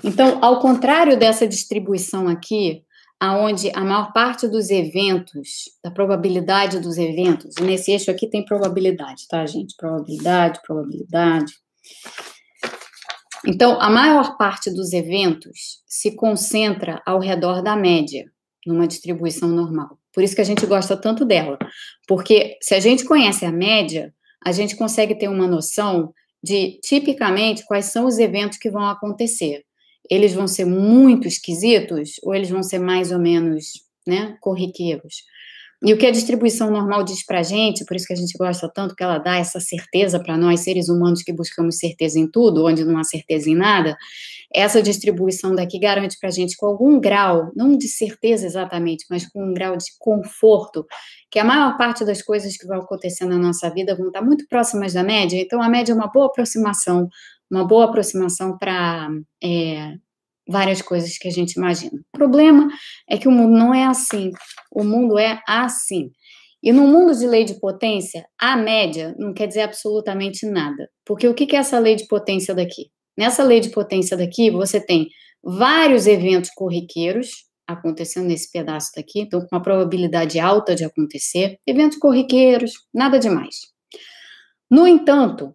Então, 0.04 0.38
ao 0.44 0.60
contrário 0.60 1.18
dessa 1.18 1.48
distribuição 1.48 2.28
aqui, 2.28 2.84
aonde 3.20 3.70
a 3.74 3.80
maior 3.80 4.12
parte 4.12 4.46
dos 4.46 4.70
eventos, 4.70 5.70
da 5.82 5.90
probabilidade 5.90 6.78
dos 6.78 6.98
eventos, 6.98 7.54
nesse 7.60 7.92
eixo 7.92 8.10
aqui 8.10 8.28
tem 8.28 8.44
probabilidade, 8.44 9.26
tá, 9.28 9.44
gente? 9.46 9.74
Probabilidade, 9.76 10.60
probabilidade. 10.66 11.52
Então, 13.46 13.80
a 13.80 13.88
maior 13.88 14.36
parte 14.36 14.70
dos 14.70 14.92
eventos 14.92 15.82
se 15.86 16.14
concentra 16.14 17.00
ao 17.06 17.18
redor 17.18 17.62
da 17.62 17.76
média, 17.76 18.30
numa 18.66 18.86
distribuição 18.86 19.48
normal. 19.48 19.98
Por 20.12 20.22
isso 20.22 20.34
que 20.34 20.40
a 20.40 20.44
gente 20.44 20.66
gosta 20.66 20.96
tanto 20.96 21.24
dela, 21.24 21.58
porque 22.08 22.56
se 22.60 22.74
a 22.74 22.80
gente 22.80 23.04
conhece 23.04 23.44
a 23.44 23.52
média, 23.52 24.12
a 24.44 24.50
gente 24.52 24.76
consegue 24.76 25.14
ter 25.14 25.28
uma 25.28 25.46
noção 25.46 26.12
de 26.42 26.78
tipicamente 26.80 27.64
quais 27.64 27.86
são 27.86 28.06
os 28.06 28.18
eventos 28.18 28.58
que 28.58 28.70
vão 28.70 28.84
acontecer 28.84 29.65
eles 30.10 30.34
vão 30.34 30.46
ser 30.46 30.64
muito 30.64 31.28
esquisitos 31.28 32.12
ou 32.22 32.34
eles 32.34 32.50
vão 32.50 32.62
ser 32.62 32.78
mais 32.78 33.12
ou 33.12 33.18
menos, 33.18 33.82
né, 34.06 34.36
corriqueiros. 34.40 35.24
E 35.84 35.92
o 35.92 35.98
que 35.98 36.06
a 36.06 36.10
distribuição 36.10 36.70
normal 36.70 37.04
diz 37.04 37.24
para 37.24 37.40
a 37.40 37.42
gente, 37.42 37.84
por 37.84 37.96
isso 37.96 38.06
que 38.06 38.12
a 38.14 38.16
gente 38.16 38.36
gosta 38.38 38.68
tanto 38.68 38.94
que 38.94 39.02
ela 39.02 39.18
dá 39.18 39.36
essa 39.36 39.60
certeza 39.60 40.18
para 40.18 40.36
nós, 40.36 40.60
seres 40.60 40.88
humanos 40.88 41.22
que 41.22 41.32
buscamos 41.34 41.76
certeza 41.76 42.18
em 42.18 42.26
tudo, 42.26 42.64
onde 42.64 42.82
não 42.82 42.98
há 42.98 43.04
certeza 43.04 43.50
em 43.50 43.54
nada, 43.54 43.94
essa 44.54 44.82
distribuição 44.82 45.54
daqui 45.54 45.78
garante 45.78 46.16
para 46.18 46.30
a 46.30 46.32
gente 46.32 46.56
com 46.56 46.66
algum 46.66 46.98
grau, 46.98 47.52
não 47.54 47.76
de 47.76 47.88
certeza 47.88 48.46
exatamente, 48.46 49.04
mas 49.10 49.28
com 49.28 49.44
um 49.44 49.52
grau 49.52 49.76
de 49.76 49.84
conforto, 49.98 50.86
que 51.30 51.38
a 51.38 51.44
maior 51.44 51.76
parte 51.76 52.06
das 52.06 52.22
coisas 52.22 52.56
que 52.56 52.66
vão 52.66 52.78
acontecer 52.78 53.26
na 53.26 53.36
nossa 53.36 53.68
vida 53.68 53.94
vão 53.94 54.06
estar 54.06 54.22
muito 54.22 54.46
próximas 54.48 54.94
da 54.94 55.02
média, 55.02 55.38
então 55.38 55.60
a 55.60 55.68
média 55.68 55.92
é 55.92 55.94
uma 55.94 56.10
boa 56.10 56.26
aproximação 56.26 57.06
uma 57.50 57.64
boa 57.64 57.86
aproximação 57.86 58.56
para 58.58 59.08
é, 59.42 59.94
várias 60.48 60.80
coisas 60.80 61.18
que 61.18 61.28
a 61.28 61.30
gente 61.30 61.52
imagina. 61.52 62.00
O 62.14 62.18
problema 62.18 62.68
é 63.08 63.18
que 63.18 63.28
o 63.28 63.32
mundo 63.32 63.56
não 63.56 63.74
é 63.74 63.84
assim. 63.84 64.30
O 64.70 64.84
mundo 64.84 65.18
é 65.18 65.40
assim. 65.46 66.10
E 66.62 66.72
no 66.72 66.86
mundo 66.86 67.16
de 67.16 67.26
lei 67.26 67.44
de 67.44 67.60
potência, 67.60 68.26
a 68.38 68.56
média 68.56 69.14
não 69.18 69.32
quer 69.32 69.46
dizer 69.46 69.62
absolutamente 69.62 70.46
nada. 70.46 70.88
Porque 71.04 71.28
o 71.28 71.34
que 71.34 71.54
é 71.54 71.58
essa 71.58 71.78
lei 71.78 71.94
de 71.94 72.06
potência 72.06 72.54
daqui? 72.54 72.90
Nessa 73.16 73.42
lei 73.42 73.60
de 73.60 73.70
potência 73.70 74.16
daqui, 74.16 74.50
você 74.50 74.80
tem 74.80 75.08
vários 75.42 76.06
eventos 76.06 76.50
corriqueiros 76.50 77.46
acontecendo 77.66 78.26
nesse 78.26 78.50
pedaço 78.50 78.92
daqui, 78.96 79.20
então 79.20 79.40
com 79.40 79.56
uma 79.56 79.62
probabilidade 79.62 80.38
alta 80.38 80.74
de 80.74 80.84
acontecer, 80.84 81.58
eventos 81.66 81.98
corriqueiros, 81.98 82.72
nada 82.94 83.18
demais. 83.18 83.56
No 84.70 84.86
entanto, 84.86 85.54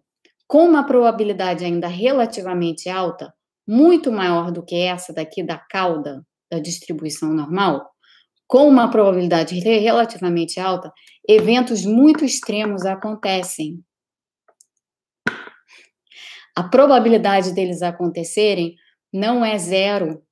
com 0.52 0.68
uma 0.68 0.84
probabilidade 0.84 1.64
ainda 1.64 1.88
relativamente 1.88 2.86
alta, 2.86 3.32
muito 3.66 4.12
maior 4.12 4.52
do 4.52 4.62
que 4.62 4.74
essa 4.74 5.10
daqui 5.10 5.42
da 5.42 5.56
cauda 5.56 6.22
da 6.50 6.58
distribuição 6.58 7.32
normal, 7.32 7.90
com 8.46 8.68
uma 8.68 8.90
probabilidade 8.90 9.58
relativamente 9.58 10.60
alta, 10.60 10.92
eventos 11.26 11.86
muito 11.86 12.22
extremos 12.22 12.84
acontecem. 12.84 13.82
A 16.54 16.64
probabilidade 16.64 17.54
deles 17.54 17.80
acontecerem 17.80 18.76
não 19.10 19.42
é 19.42 19.56
zero, 19.56 20.22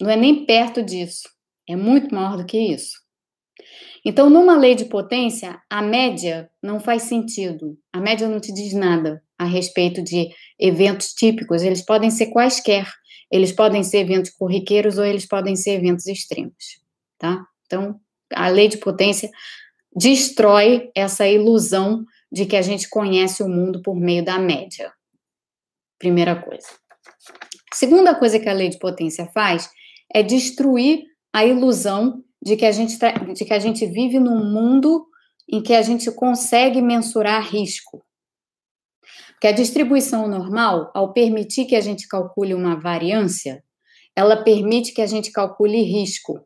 não 0.00 0.08
é 0.08 0.16
nem 0.16 0.46
perto 0.46 0.82
disso, 0.82 1.28
é 1.68 1.76
muito 1.76 2.14
maior 2.14 2.38
do 2.38 2.46
que 2.46 2.56
isso. 2.56 2.98
Então, 4.06 4.30
numa 4.30 4.56
lei 4.56 4.74
de 4.74 4.86
potência, 4.86 5.60
a 5.68 5.82
média 5.82 6.50
não 6.62 6.80
faz 6.80 7.02
sentido. 7.02 7.78
A 7.92 8.00
média 8.00 8.26
não 8.26 8.40
te 8.40 8.50
diz 8.54 8.72
nada 8.72 9.22
a 9.40 9.44
respeito 9.46 10.02
de 10.02 10.28
eventos 10.58 11.14
típicos. 11.14 11.62
Eles 11.62 11.80
podem 11.80 12.10
ser 12.10 12.26
quaisquer. 12.26 12.86
Eles 13.32 13.52
podem 13.52 13.82
ser 13.82 14.00
eventos 14.00 14.30
corriqueiros 14.32 14.98
ou 14.98 15.04
eles 15.04 15.26
podem 15.26 15.56
ser 15.56 15.70
eventos 15.70 16.06
extremos, 16.06 16.78
tá? 17.16 17.42
Então, 17.64 17.98
a 18.34 18.48
lei 18.48 18.68
de 18.68 18.76
potência 18.76 19.30
destrói 19.96 20.90
essa 20.94 21.26
ilusão 21.26 22.04
de 22.30 22.44
que 22.44 22.54
a 22.54 22.60
gente 22.60 22.86
conhece 22.90 23.42
o 23.42 23.48
mundo 23.48 23.80
por 23.80 23.96
meio 23.96 24.22
da 24.22 24.38
média. 24.38 24.92
Primeira 25.98 26.36
coisa. 26.36 26.68
Segunda 27.72 28.14
coisa 28.14 28.38
que 28.38 28.48
a 28.48 28.52
lei 28.52 28.68
de 28.68 28.78
potência 28.78 29.26
faz 29.32 29.70
é 30.12 30.22
destruir 30.22 31.04
a 31.32 31.46
ilusão 31.46 32.22
de 32.42 32.56
que 32.56 32.66
a 32.66 32.72
gente, 32.72 32.98
de 33.32 33.44
que 33.44 33.54
a 33.54 33.58
gente 33.58 33.86
vive 33.86 34.18
num 34.18 34.44
mundo 34.52 35.06
em 35.48 35.62
que 35.62 35.72
a 35.72 35.80
gente 35.80 36.10
consegue 36.10 36.82
mensurar 36.82 37.48
risco. 37.48 38.04
Porque 39.40 39.48
a 39.48 39.52
distribuição 39.52 40.28
normal, 40.28 40.90
ao 40.94 41.14
permitir 41.14 41.64
que 41.64 41.74
a 41.74 41.80
gente 41.80 42.06
calcule 42.06 42.52
uma 42.52 42.78
variância, 42.78 43.64
ela 44.14 44.44
permite 44.44 44.92
que 44.92 45.00
a 45.00 45.06
gente 45.06 45.32
calcule 45.32 45.82
risco. 45.82 46.38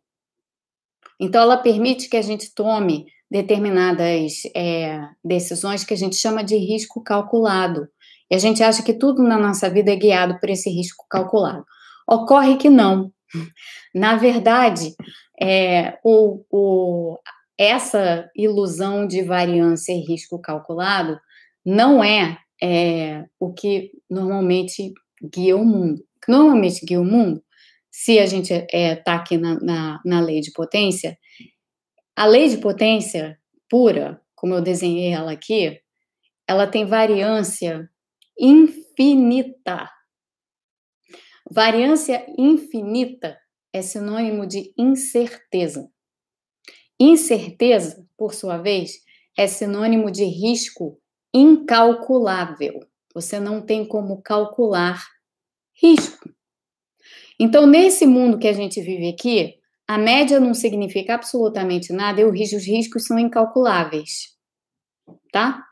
Então, 1.21 1.43
ela 1.43 1.57
permite 1.57 2.09
que 2.09 2.17
a 2.17 2.23
gente 2.23 2.55
tome 2.55 3.07
determinadas 3.29 4.43
é, 4.55 5.01
decisões 5.25 5.83
que 5.83 5.93
a 5.93 5.97
gente 5.97 6.15
chama 6.15 6.45
de 6.45 6.57
risco 6.57 7.03
calculado. 7.03 7.89
E 8.31 8.37
a 8.37 8.39
gente 8.39 8.63
acha 8.63 8.81
que 8.81 8.95
tudo 8.95 9.25
na 9.25 9.39
nossa 9.39 9.69
vida 9.69 9.91
é 9.91 9.97
guiado 9.97 10.39
por 10.39 10.49
esse 10.49 10.71
risco 10.71 11.05
calculado. 11.11 11.65
Ocorre 12.09 12.57
que 12.57 12.71
não. 12.71 13.11
Na 13.93 14.15
verdade, 14.15 14.95
é, 15.43 15.99
o, 16.05 16.45
o, 16.49 17.19
essa 17.59 18.31
ilusão 18.37 19.05
de 19.05 19.21
variância 19.23 19.93
e 19.93 19.99
risco 19.99 20.41
calculado 20.41 21.19
não 21.67 22.05
é, 22.05 22.39
é 22.65 23.27
o 23.39 23.53
que 23.53 23.91
normalmente 24.09 24.93
guia 25.35 25.55
o 25.55 25.65
mundo. 25.65 26.03
Normalmente 26.27 26.87
guia 26.87 26.99
o 26.99 27.05
mundo, 27.05 27.45
se 27.91 28.19
a 28.19 28.25
gente 28.25 28.53
está 28.53 28.67
é, 28.73 28.97
tá 28.97 29.15
aqui 29.17 29.37
na, 29.37 29.61
na, 29.61 30.01
na 30.05 30.21
lei 30.21 30.41
de 30.41 30.51
potência, 30.53 31.19
a 32.17 32.25
lei 32.25 32.49
de 32.49 32.57
potência 32.57 33.39
pura, 33.69 34.21
como 34.35 34.55
eu 34.55 34.63
desenhei 34.63 35.13
ela 35.13 35.33
aqui, 35.33 35.79
ela 36.49 36.67
tem 36.67 36.87
variância 36.87 37.89
infinita. 38.39 39.91
Variância 41.51 42.25
infinita 42.39 43.39
é 43.73 43.83
sinônimo 43.83 44.47
de 44.47 44.73
incerteza. 44.79 45.87
Incerteza, 46.99 48.09
por 48.17 48.33
sua 48.33 48.57
vez, 48.57 48.93
é 49.37 49.47
sinônimo 49.47 50.11
de 50.11 50.25
risco 50.25 50.99
incalculável. 51.35 52.81
Você 53.15 53.41
não 53.41 53.61
tem 53.61 53.85
como 53.85 54.23
calcular 54.23 55.05
risco. 55.83 56.31
Então, 57.39 57.67
nesse 57.67 58.07
mundo 58.07 58.39
que 58.39 58.49
a 58.49 58.53
gente 58.53 58.81
vive 58.81 59.09
aqui, 59.09 59.55
a 59.87 59.99
média 59.99 60.39
não 60.39 60.55
significa 60.55 61.15
absolutamente 61.15 61.93
nada 61.93 62.21
e 62.21 62.25
os 62.25 62.53
riscos 62.65 63.05
são 63.07 63.19
incalculáveis, 63.19 64.37
tá? 65.33 65.63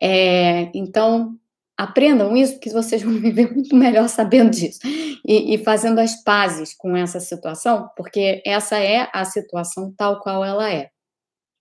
É, 0.00 0.70
então, 0.74 1.38
Aprendam 1.78 2.36
isso, 2.36 2.54
porque 2.54 2.70
vocês 2.70 3.02
vão 3.02 3.14
viver 3.22 3.54
muito 3.54 3.76
melhor 3.76 4.08
sabendo 4.08 4.50
disso 4.50 4.80
e, 4.84 5.54
e, 5.54 5.58
fazendo 5.58 6.00
as 6.00 6.20
pazes 6.24 6.74
com 6.74 6.96
essa 6.96 7.20
situação, 7.20 7.88
porque 7.96 8.42
essa 8.44 8.76
é 8.80 9.08
a 9.14 9.24
situação 9.24 9.94
tal 9.96 10.20
qual 10.20 10.44
ela 10.44 10.68
é, 10.68 10.90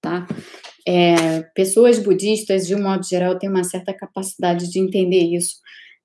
tá? 0.07 0.27
É, 0.87 1.41
pessoas 1.53 1.99
budistas, 1.99 2.65
de 2.65 2.73
um 2.73 2.81
modo 2.81 3.05
geral, 3.05 3.37
têm 3.37 3.49
uma 3.49 3.63
certa 3.63 3.93
capacidade 3.93 4.71
de 4.71 4.79
entender 4.79 5.19
isso, 5.19 5.57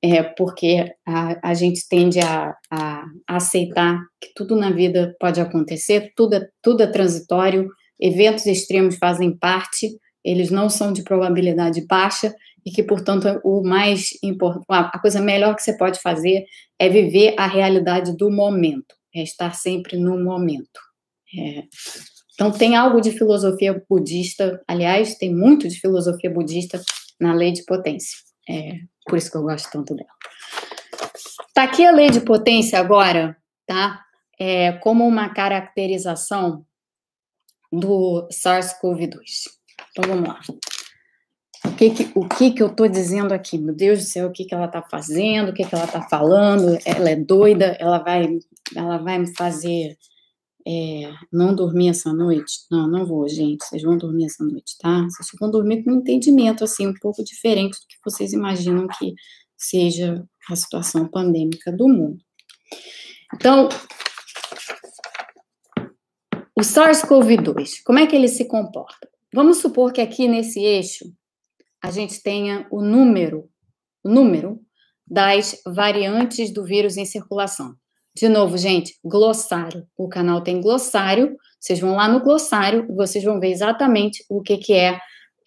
é, 0.02 0.22
porque 0.22 0.92
a, 1.06 1.50
a 1.50 1.54
gente 1.54 1.86
tende 1.88 2.18
a, 2.18 2.52
a, 2.68 3.04
a, 3.28 3.36
aceitar 3.36 4.00
que 4.20 4.32
tudo 4.34 4.56
na 4.56 4.70
vida 4.70 5.14
pode 5.20 5.40
acontecer, 5.40 6.12
tudo, 6.16 6.34
é, 6.34 6.48
tudo 6.60 6.82
é 6.82 6.88
transitório, 6.88 7.68
eventos 8.00 8.46
extremos 8.46 8.96
fazem 8.96 9.36
parte, 9.38 9.88
eles 10.24 10.50
não 10.50 10.68
são 10.68 10.92
de 10.92 11.04
probabilidade 11.04 11.86
baixa, 11.86 12.34
e 12.64 12.70
que, 12.70 12.82
portanto, 12.82 13.40
o 13.44 13.62
mais 13.62 14.10
importante, 14.22 14.66
a 14.68 14.98
coisa 14.98 15.20
melhor 15.20 15.54
que 15.54 15.62
você 15.62 15.76
pode 15.76 16.00
fazer 16.00 16.44
é 16.78 16.88
viver 16.88 17.34
a 17.36 17.46
realidade 17.46 18.16
do 18.16 18.30
momento, 18.30 18.94
é 19.14 19.22
estar 19.22 19.54
sempre 19.54 19.96
no 19.96 20.22
momento. 20.22 20.80
É. 21.36 21.64
Então, 22.34 22.50
tem 22.50 22.76
algo 22.76 23.00
de 23.00 23.10
filosofia 23.12 23.84
budista, 23.88 24.62
aliás, 24.66 25.16
tem 25.16 25.34
muito 25.34 25.68
de 25.68 25.78
filosofia 25.78 26.30
budista 26.30 26.80
na 27.20 27.34
lei 27.34 27.52
de 27.52 27.64
potência. 27.64 28.18
É 28.48 28.78
por 29.06 29.18
isso 29.18 29.30
que 29.30 29.36
eu 29.36 29.42
gosto 29.42 29.70
tanto 29.70 29.94
dela. 29.94 30.08
Tá 31.54 31.64
aqui 31.64 31.84
a 31.84 31.90
lei 31.90 32.10
de 32.10 32.20
potência 32.20 32.78
agora, 32.78 33.36
tá? 33.66 34.02
É, 34.38 34.72
como 34.72 35.06
uma 35.06 35.28
caracterização 35.28 36.64
do 37.70 38.28
SARS-CoV-2. 38.32 39.48
Então, 39.90 40.08
vamos 40.08 40.28
lá 40.28 40.40
o 41.64 41.74
que 41.74 41.90
que, 41.90 42.10
o 42.14 42.28
que, 42.28 42.50
que 42.50 42.62
eu 42.62 42.66
estou 42.66 42.88
dizendo 42.88 43.32
aqui? 43.32 43.56
Meu 43.56 43.74
Deus 43.74 44.00
do 44.00 44.04
céu, 44.04 44.28
o 44.28 44.32
que, 44.32 44.44
que 44.44 44.54
ela 44.54 44.66
está 44.66 44.82
fazendo, 44.82 45.50
o 45.50 45.54
que, 45.54 45.64
que 45.64 45.74
ela 45.74 45.84
está 45.84 46.02
falando, 46.02 46.76
ela 46.84 47.10
é 47.10 47.16
doida, 47.16 47.76
ela 47.78 47.98
vai, 47.98 48.38
ela 48.74 48.98
vai 48.98 49.18
me 49.18 49.34
fazer 49.36 49.96
é, 50.66 51.12
não 51.32 51.54
dormir 51.54 51.88
essa 51.88 52.12
noite. 52.12 52.60
Não, 52.70 52.88
não 52.88 53.06
vou, 53.06 53.28
gente. 53.28 53.64
Vocês 53.64 53.82
vão 53.82 53.96
dormir 53.96 54.26
essa 54.26 54.44
noite, 54.44 54.76
tá? 54.78 55.02
Vocês 55.02 55.28
vão 55.38 55.50
dormir 55.50 55.82
com 55.82 55.92
um 55.92 55.96
entendimento, 55.96 56.64
assim, 56.64 56.86
um 56.86 56.94
pouco 56.94 57.22
diferente 57.24 57.74
do 57.80 57.86
que 57.88 57.96
vocês 58.04 58.32
imaginam 58.32 58.86
que 58.98 59.14
seja 59.56 60.24
a 60.50 60.56
situação 60.56 61.08
pandêmica 61.08 61.70
do 61.72 61.88
mundo. 61.88 62.18
Então, 63.34 63.68
o 66.56 66.60
SARS-CoV-2, 66.60 67.82
como 67.84 67.98
é 67.98 68.06
que 68.06 68.14
ele 68.14 68.28
se 68.28 68.44
comporta? 68.46 69.08
Vamos 69.34 69.58
supor 69.58 69.92
que 69.92 70.00
aqui 70.00 70.28
nesse 70.28 70.60
eixo 70.60 71.12
a 71.82 71.90
gente 71.90 72.22
tenha 72.22 72.66
o 72.70 72.82
número, 72.82 73.48
o 74.04 74.08
número 74.08 74.60
das 75.06 75.60
variantes 75.66 76.52
do 76.52 76.64
vírus 76.64 76.96
em 76.96 77.04
circulação. 77.04 77.74
De 78.14 78.28
novo, 78.28 78.58
gente, 78.58 78.94
glossário. 79.04 79.86
O 79.96 80.08
canal 80.08 80.42
tem 80.42 80.60
glossário. 80.60 81.36
Vocês 81.58 81.80
vão 81.80 81.94
lá 81.94 82.08
no 82.08 82.20
glossário 82.20 82.86
e 82.90 82.94
vocês 82.94 83.24
vão 83.24 83.40
ver 83.40 83.50
exatamente 83.50 84.24
o 84.28 84.42
que, 84.42 84.58
que 84.58 84.74
é, 84.74 84.98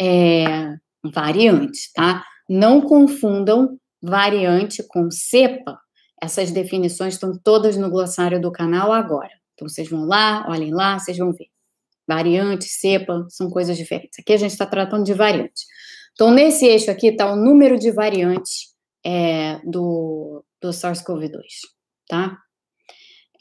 é 0.02 0.76
variante, 1.04 1.92
tá? 1.94 2.24
Não 2.50 2.82
confundam 2.82 3.78
variante 4.02 4.84
com 4.88 5.12
cepa. 5.12 5.78
Essas 6.22 6.52
definições 6.52 7.16
estão 7.16 7.38
todas 7.44 7.78
no 7.78 7.90
glossário 7.90 8.42
do 8.42 8.52
canal 8.52 8.92
agora. 8.92 9.30
Então, 9.54 9.70
vocês 9.70 9.90
vão 9.90 10.06
lá, 10.06 10.46
olhem 10.50 10.74
lá, 10.74 10.98
vocês 10.98 11.18
vão 11.18 11.32
ver. 11.32 11.48
Variante, 12.08 12.66
cepa, 12.66 13.26
são 13.30 13.50
coisas 13.50 13.78
diferentes. 13.78 14.20
Aqui 14.20 14.34
a 14.34 14.38
gente 14.38 14.52
está 14.52 14.66
tratando 14.66 15.04
de 15.04 15.14
variante. 15.14 15.66
Então, 16.14 16.32
nesse 16.32 16.66
eixo 16.66 16.90
aqui 16.90 17.08
está 17.08 17.32
o 17.32 17.36
número 17.36 17.78
de 17.78 17.92
variantes 17.92 18.74
é, 19.06 19.60
do, 19.66 20.44
do 20.62 20.70
SARS-CoV-2, 20.70 21.42
tá? 22.08 22.38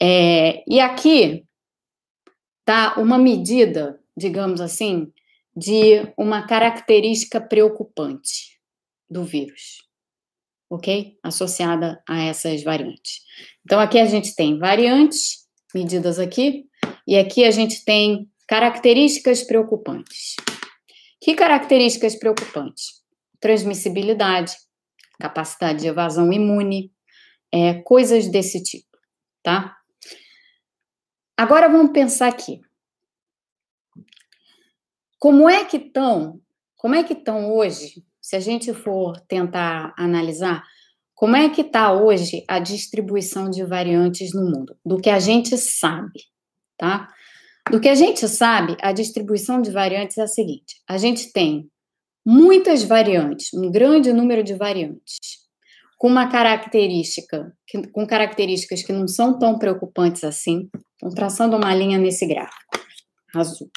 É, 0.01 0.63
e 0.67 0.79
aqui 0.79 1.45
tá 2.65 2.95
uma 2.97 3.17
medida, 3.17 3.99
digamos 4.17 4.59
assim, 4.59 5.11
de 5.55 6.11
uma 6.17 6.45
característica 6.45 7.39
preocupante 7.39 8.59
do 9.09 9.23
vírus, 9.23 9.87
ok? 10.69 11.17
Associada 11.23 12.01
a 12.07 12.23
essas 12.23 12.63
variantes. 12.63 13.21
Então, 13.63 13.79
aqui 13.79 13.99
a 13.99 14.05
gente 14.05 14.35
tem 14.35 14.57
variantes, 14.57 15.47
medidas 15.73 16.19
aqui, 16.19 16.65
e 17.07 17.17
aqui 17.17 17.45
a 17.45 17.51
gente 17.51 17.85
tem 17.85 18.29
características 18.47 19.43
preocupantes. 19.43 20.35
Que 21.21 21.35
características 21.35 22.15
preocupantes? 22.15 23.01
Transmissibilidade, 23.39 24.53
capacidade 25.19 25.79
de 25.79 25.87
evasão 25.87 26.31
imune, 26.33 26.91
é, 27.51 27.75
coisas 27.75 28.27
desse 28.27 28.61
tipo, 28.61 28.97
tá? 29.41 29.75
Agora 31.37 31.67
vamos 31.67 31.91
pensar 31.91 32.27
aqui. 32.27 32.61
Como 35.19 35.49
é 35.49 35.65
que 35.65 35.77
estão, 35.77 36.39
como 36.77 36.95
é 36.95 37.03
que 37.03 37.13
estão 37.13 37.51
hoje, 37.53 38.05
se 38.21 38.35
a 38.35 38.39
gente 38.39 38.73
for 38.73 39.19
tentar 39.21 39.93
analisar, 39.97 40.63
como 41.13 41.35
é 41.35 41.49
que 41.49 41.61
está 41.61 41.93
hoje 41.93 42.43
a 42.47 42.59
distribuição 42.59 43.49
de 43.49 43.63
variantes 43.63 44.33
no 44.33 44.43
mundo? 44.43 44.77
Do 44.85 44.99
que 44.99 45.09
a 45.09 45.19
gente 45.19 45.57
sabe, 45.57 46.21
tá? 46.77 47.09
Do 47.71 47.79
que 47.79 47.89
a 47.89 47.95
gente 47.95 48.27
sabe, 48.27 48.77
a 48.81 48.91
distribuição 48.91 49.61
de 49.61 49.71
variantes 49.71 50.17
é 50.17 50.23
a 50.23 50.27
seguinte: 50.27 50.81
a 50.87 50.97
gente 50.97 51.31
tem 51.31 51.69
muitas 52.25 52.83
variantes, 52.83 53.53
um 53.53 53.71
grande 53.71 54.11
número 54.11 54.43
de 54.43 54.53
variantes, 54.53 55.19
com 55.97 56.07
uma 56.07 56.29
característica, 56.29 57.55
com 57.91 58.05
características 58.05 58.83
que 58.83 58.93
não 58.93 59.07
são 59.07 59.39
tão 59.39 59.57
preocupantes 59.57 60.23
assim. 60.23 60.69
Estou 61.05 61.13
traçando 61.13 61.55
uma 61.55 61.71
linha 61.71 61.99
nesse 61.99 62.25
gráfico, 62.25 62.79
azul. 63.35 63.69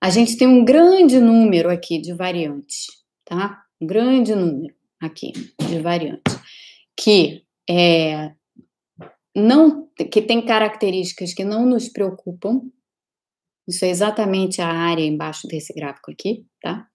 A 0.00 0.10
gente 0.10 0.36
tem 0.36 0.48
um 0.48 0.64
grande 0.64 1.20
número 1.20 1.70
aqui 1.70 2.00
de 2.00 2.12
variantes, 2.12 2.86
tá? 3.24 3.64
Um 3.80 3.86
grande 3.86 4.34
número 4.34 4.74
aqui 5.00 5.30
de 5.60 5.78
variantes 5.78 6.40
que 6.96 7.44
é, 7.70 8.34
não 9.32 9.88
que 10.10 10.20
tem 10.20 10.44
características 10.44 11.32
que 11.32 11.44
não 11.44 11.64
nos 11.64 11.88
preocupam, 11.88 12.62
isso 13.68 13.84
é 13.84 13.90
exatamente 13.90 14.60
a 14.60 14.68
área 14.68 15.04
embaixo 15.04 15.46
desse 15.46 15.72
gráfico 15.72 16.10
aqui, 16.10 16.44
tá? 16.60 16.88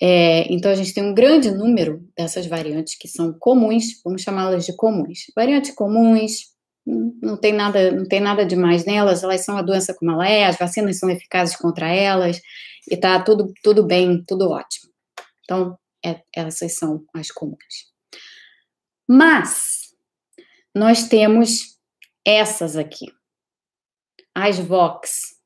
É, 0.00 0.52
então, 0.52 0.70
a 0.70 0.74
gente 0.74 0.94
tem 0.94 1.02
um 1.02 1.14
grande 1.14 1.50
número 1.50 2.06
dessas 2.16 2.46
variantes 2.46 2.96
que 2.96 3.08
são 3.08 3.32
comuns, 3.32 4.00
vamos 4.04 4.22
chamá-las 4.22 4.64
de 4.64 4.76
comuns. 4.76 5.26
Variantes 5.34 5.74
comuns, 5.74 6.50
não 6.86 7.36
tem 7.36 7.52
nada, 7.52 7.90
não 7.90 8.04
tem 8.06 8.20
nada 8.20 8.44
demais 8.44 8.84
nelas, 8.84 9.22
elas 9.22 9.44
são 9.44 9.56
a 9.56 9.62
doença 9.62 9.94
como 9.94 10.12
ela 10.12 10.28
é, 10.28 10.44
as 10.46 10.56
vacinas 10.56 10.98
são 10.98 11.10
eficazes 11.10 11.56
contra 11.56 11.88
elas, 11.88 12.40
e 12.90 12.96
tá 12.96 13.22
tudo, 13.22 13.52
tudo 13.62 13.84
bem, 13.84 14.24
tudo 14.26 14.50
ótimo. 14.50 14.90
Então, 15.44 15.78
é, 16.04 16.20
essas 16.34 16.74
são 16.76 17.04
as 17.14 17.30
comuns. 17.30 17.90
Mas, 19.08 19.90
nós 20.74 21.08
temos 21.08 21.78
essas 22.24 22.76
aqui, 22.76 23.06
as 24.34 24.58
VOX, 24.58 25.40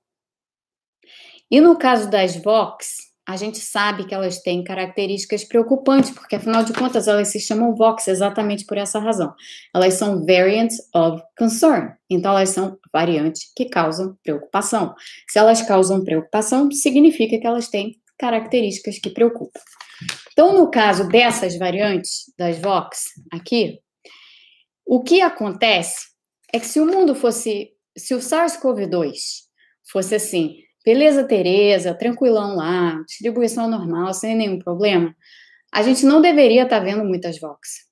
e 1.51 1.61
no 1.61 1.78
caso 1.78 2.11
das 2.11 2.36
VOX, 2.36 3.04
a 3.27 3.37
gente 3.37 3.59
sabe 3.59 4.07
que 4.07 4.14
elas 4.14 4.41
têm 4.41 4.62
características 4.62 5.45
preocupantes, 5.45 6.11
porque 6.11 6.37
afinal 6.37 6.62
de 6.62 6.75
contas 6.75 7.09
elas 7.09 7.29
se 7.29 7.41
chamam 7.41 7.75
VOX 7.75 8.07
exatamente 8.09 8.66
por 8.66 8.77
essa 8.77 8.99
razão. 8.99 9.35
Elas 9.75 9.95
são 9.95 10.25
variants 10.27 10.77
of 10.95 11.22
concern, 11.39 11.95
então 12.09 12.33
elas 12.33 12.51
são 12.51 12.79
variantes 12.93 13.51
que 13.57 13.64
causam 13.64 14.16
preocupação. 14.22 14.95
Se 15.29 15.39
elas 15.39 15.62
causam 15.62 16.05
preocupação, 16.05 16.70
significa 16.70 17.39
que 17.39 17.47
elas 17.47 17.68
têm 17.68 17.99
características 18.18 18.99
que 18.99 19.11
preocupam. 19.11 19.61
Então, 20.33 20.53
no 20.53 20.70
caso 20.70 21.09
dessas 21.09 21.57
variantes 21.57 22.33
das 22.37 22.59
VOX 22.59 23.05
aqui, 23.33 23.79
o 24.85 25.03
que 25.03 25.22
acontece 25.22 26.09
é 26.53 26.61
que 26.61 26.66
se 26.66 26.79
o 26.79 26.87
mundo 26.87 27.14
fosse, 27.14 27.70
se 27.97 28.14
o 28.14 28.18
SARS-CoV-2 28.18 29.14
fosse 29.91 30.14
assim, 30.14 30.57
Beleza, 30.85 31.24
Tereza, 31.24 31.95
tranquilão 31.95 32.57
lá, 32.57 33.03
distribuição 33.07 33.68
normal, 33.68 34.12
sem 34.12 34.37
nenhum 34.37 34.59
problema. 34.59 35.16
A 35.72 35.82
gente 35.82 36.05
não 36.05 36.20
deveria 36.20 36.64
estar 36.64 36.78
tá 36.78 36.85
vendo 36.85 37.03
muitas 37.05 37.41
Vox. 37.41 37.85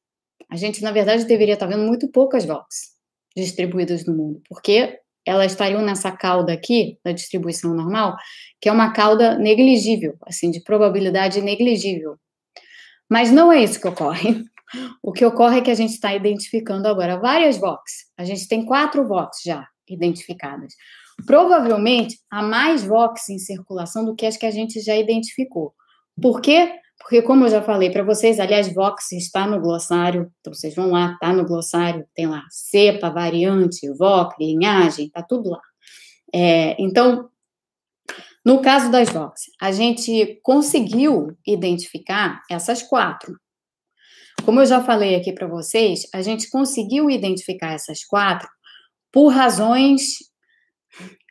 A 0.51 0.57
gente, 0.57 0.83
na 0.83 0.93
verdade, 0.93 1.25
deveria 1.25 1.55
estar 1.55 1.67
tá 1.67 1.75
vendo 1.75 1.87
muito 1.87 2.11
poucas 2.11 2.45
Vox 2.45 2.93
distribuídas 3.35 4.05
no 4.05 4.15
mundo, 4.15 4.43
porque 4.47 4.99
elas 5.27 5.53
estariam 5.53 5.81
nessa 5.81 6.13
cauda 6.13 6.53
aqui, 6.53 6.99
da 7.03 7.13
distribuição 7.13 7.75
normal, 7.75 8.15
que 8.61 8.69
é 8.69 8.73
uma 8.73 8.93
cauda 8.93 9.39
negligível, 9.39 10.17
assim, 10.27 10.51
de 10.51 10.63
probabilidade 10.63 11.41
negligível. 11.41 12.19
Mas 13.09 13.31
não 13.33 13.51
é 13.51 13.63
isso 13.63 13.81
que 13.81 13.89
ocorre. 13.89 14.45
O 15.03 15.13
que 15.13 15.23
ocorre 15.23 15.59
é 15.59 15.61
que 15.61 15.71
a 15.71 15.75
gente 15.75 15.93
está 15.93 16.15
identificando 16.15 16.89
agora 16.89 17.19
várias 17.19 17.59
Vox. 17.59 18.07
A 18.17 18.25
gente 18.25 18.49
tem 18.49 18.65
quatro 18.65 19.07
Vox 19.07 19.39
já 19.45 19.67
identificadas 19.87 20.73
provavelmente 21.27 22.19
há 22.31 22.43
mais 22.43 22.85
Vox 22.85 23.29
em 23.29 23.39
circulação 23.39 24.05
do 24.05 24.15
que 24.15 24.27
as 24.27 24.37
que 24.37 24.47
a 24.47 24.51
gente 24.51 24.81
já 24.81 24.97
identificou. 24.97 25.75
Por 26.21 26.41
quê? 26.41 26.79
Porque, 26.99 27.21
como 27.21 27.45
eu 27.45 27.49
já 27.49 27.61
falei 27.61 27.91
para 27.91 28.05
vocês, 28.05 28.39
aliás, 28.39 28.73
Vox 28.73 29.11
está 29.13 29.47
no 29.47 29.61
glossário, 29.61 30.31
então 30.41 30.55
vocês 30.55 30.75
vão 30.75 30.91
lá, 30.91 31.13
está 31.15 31.33
no 31.33 31.45
glossário, 31.45 32.07
tem 32.15 32.27
lá 32.27 32.45
cepa, 32.49 33.11
variante, 33.11 33.93
Vox, 33.95 34.37
linhagem, 34.39 35.07
está 35.07 35.23
tudo 35.23 35.51
lá. 35.51 35.61
É, 36.33 36.81
então, 36.81 37.29
no 38.45 38.61
caso 38.61 38.91
das 38.91 39.09
Vox, 39.11 39.43
a 39.61 39.73
gente 39.73 40.41
conseguiu 40.43 41.37
identificar 41.47 42.41
essas 42.49 42.83
quatro. 42.83 43.37
Como 44.45 44.61
eu 44.61 44.67
já 44.67 44.83
falei 44.83 45.15
aqui 45.15 45.33
para 45.33 45.47
vocês, 45.47 46.07
a 46.15 46.23
gente 46.23 46.49
conseguiu 46.51 47.11
identificar 47.11 47.73
essas 47.73 48.05
quatro 48.05 48.49
por 49.13 49.29
razões 49.29 50.19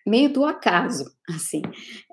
meio 0.06 0.32
do 0.32 0.46
acaso, 0.46 1.06
assim. 1.30 1.62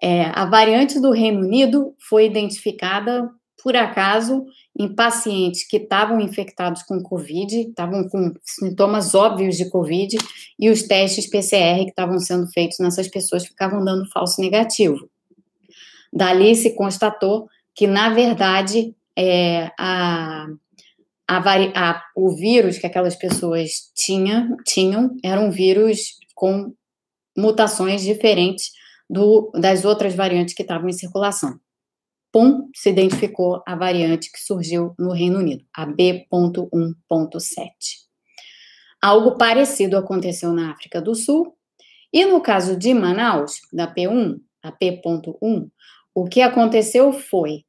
É, 0.02 0.24
a 0.34 0.44
variante 0.46 1.00
do 1.00 1.10
Reino 1.10 1.40
Unido 1.40 1.94
foi 2.08 2.26
identificada 2.26 3.30
por 3.62 3.76
acaso 3.76 4.44
em 4.78 4.94
pacientes 4.94 5.66
que 5.66 5.78
estavam 5.78 6.20
infectados 6.20 6.82
com 6.84 7.02
Covid, 7.02 7.60
estavam 7.60 8.08
com 8.08 8.32
sintomas 8.44 9.14
óbvios 9.14 9.56
de 9.56 9.68
Covid, 9.68 10.16
e 10.58 10.70
os 10.70 10.82
testes 10.82 11.28
PCR 11.28 11.82
que 11.82 11.90
estavam 11.90 12.18
sendo 12.20 12.46
feitos 12.48 12.78
nessas 12.78 13.08
pessoas 13.08 13.44
ficavam 13.44 13.84
dando 13.84 14.08
falso 14.10 14.40
negativo. 14.40 15.10
Dali 16.12 16.54
se 16.54 16.74
constatou 16.76 17.48
que, 17.74 17.86
na 17.86 18.10
verdade, 18.10 18.94
é, 19.16 19.70
a, 19.78 20.46
a, 21.26 21.38
a, 21.38 22.04
o 22.16 22.30
vírus 22.36 22.78
que 22.78 22.86
aquelas 22.86 23.16
pessoas 23.16 23.90
tinham, 23.94 24.56
tinham 24.64 25.16
era 25.24 25.40
um 25.40 25.50
vírus 25.50 26.16
com 26.34 26.72
mutações 27.38 28.02
diferentes 28.02 28.72
do, 29.08 29.50
das 29.54 29.84
outras 29.84 30.14
variantes 30.14 30.54
que 30.54 30.62
estavam 30.62 30.88
em 30.88 30.92
circulação. 30.92 31.58
pum, 32.30 32.68
se 32.74 32.90
identificou 32.90 33.62
a 33.66 33.74
variante 33.74 34.30
que 34.30 34.38
surgiu 34.38 34.92
no 34.98 35.12
Reino 35.12 35.38
Unido, 35.38 35.64
a 35.74 35.86
B.1.7. 35.86 37.72
Algo 39.00 39.38
parecido 39.38 39.96
aconteceu 39.96 40.52
na 40.52 40.72
África 40.72 41.00
do 41.00 41.14
Sul, 41.14 41.56
e 42.12 42.26
no 42.26 42.40
caso 42.40 42.76
de 42.76 42.92
Manaus, 42.92 43.60
da 43.72 43.92
P1, 43.92 44.38
a 44.62 44.72
P.1, 44.72 45.70
o 46.14 46.24
que 46.24 46.42
aconteceu 46.42 47.12
foi, 47.12 47.64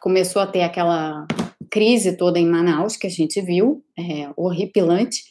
começou 0.00 0.42
a 0.42 0.46
ter 0.46 0.62
aquela 0.62 1.26
crise 1.70 2.16
toda 2.16 2.38
em 2.38 2.46
Manaus, 2.46 2.96
que 2.96 3.06
a 3.06 3.10
gente 3.10 3.40
viu, 3.40 3.82
é, 3.98 4.30
horripilante, 4.36 5.22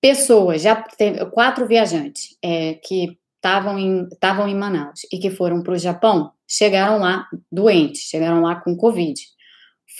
pessoas, 0.00 0.62
já 0.62 0.76
teve 0.82 1.24
quatro 1.26 1.66
viajantes 1.66 2.36
é, 2.42 2.74
que 2.74 3.18
estavam 3.36 3.78
em, 3.78 4.08
em 4.48 4.54
Manaus 4.54 5.00
e 5.12 5.18
que 5.18 5.30
foram 5.30 5.62
para 5.62 5.72
o 5.72 5.78
Japão, 5.78 6.32
chegaram 6.46 6.98
lá 6.98 7.26
doentes, 7.50 8.02
chegaram 8.02 8.42
lá 8.42 8.60
com 8.60 8.76
Covid. 8.76 9.20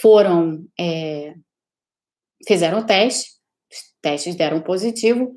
Foram, 0.01 0.65
é, 0.79 1.35
fizeram 2.47 2.79
o 2.79 2.85
teste, 2.85 3.31
os 3.71 3.79
testes 4.01 4.35
deram 4.35 4.61
positivo. 4.61 5.33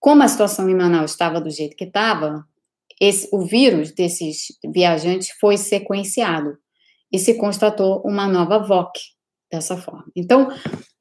Como 0.00 0.22
a 0.22 0.28
situação 0.28 0.68
em 0.68 0.74
Manaus 0.74 1.12
estava 1.12 1.40
do 1.40 1.50
jeito 1.50 1.76
que 1.76 1.84
estava, 1.84 2.44
esse, 3.00 3.28
o 3.32 3.40
vírus 3.44 3.92
desses 3.92 4.46
viajantes 4.64 5.30
foi 5.40 5.56
sequenciado 5.56 6.56
e 7.12 7.18
se 7.18 7.34
constatou 7.34 8.02
uma 8.04 8.26
nova 8.26 8.58
VOC 8.58 8.98
dessa 9.50 9.76
forma. 9.76 10.06
Então, 10.16 10.48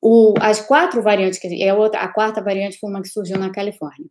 o, 0.05 0.33
as 0.41 0.59
quatro 0.59 1.01
variantes, 1.01 1.39
que 1.39 1.63
é 1.63 1.73
outra, 1.73 2.01
a 2.01 2.09
quarta 2.09 2.43
variante 2.43 2.77
foi 2.77 2.89
uma 2.89 3.01
que 3.01 3.07
surgiu 3.07 3.39
na 3.39 3.49
Califórnia. 3.49 4.05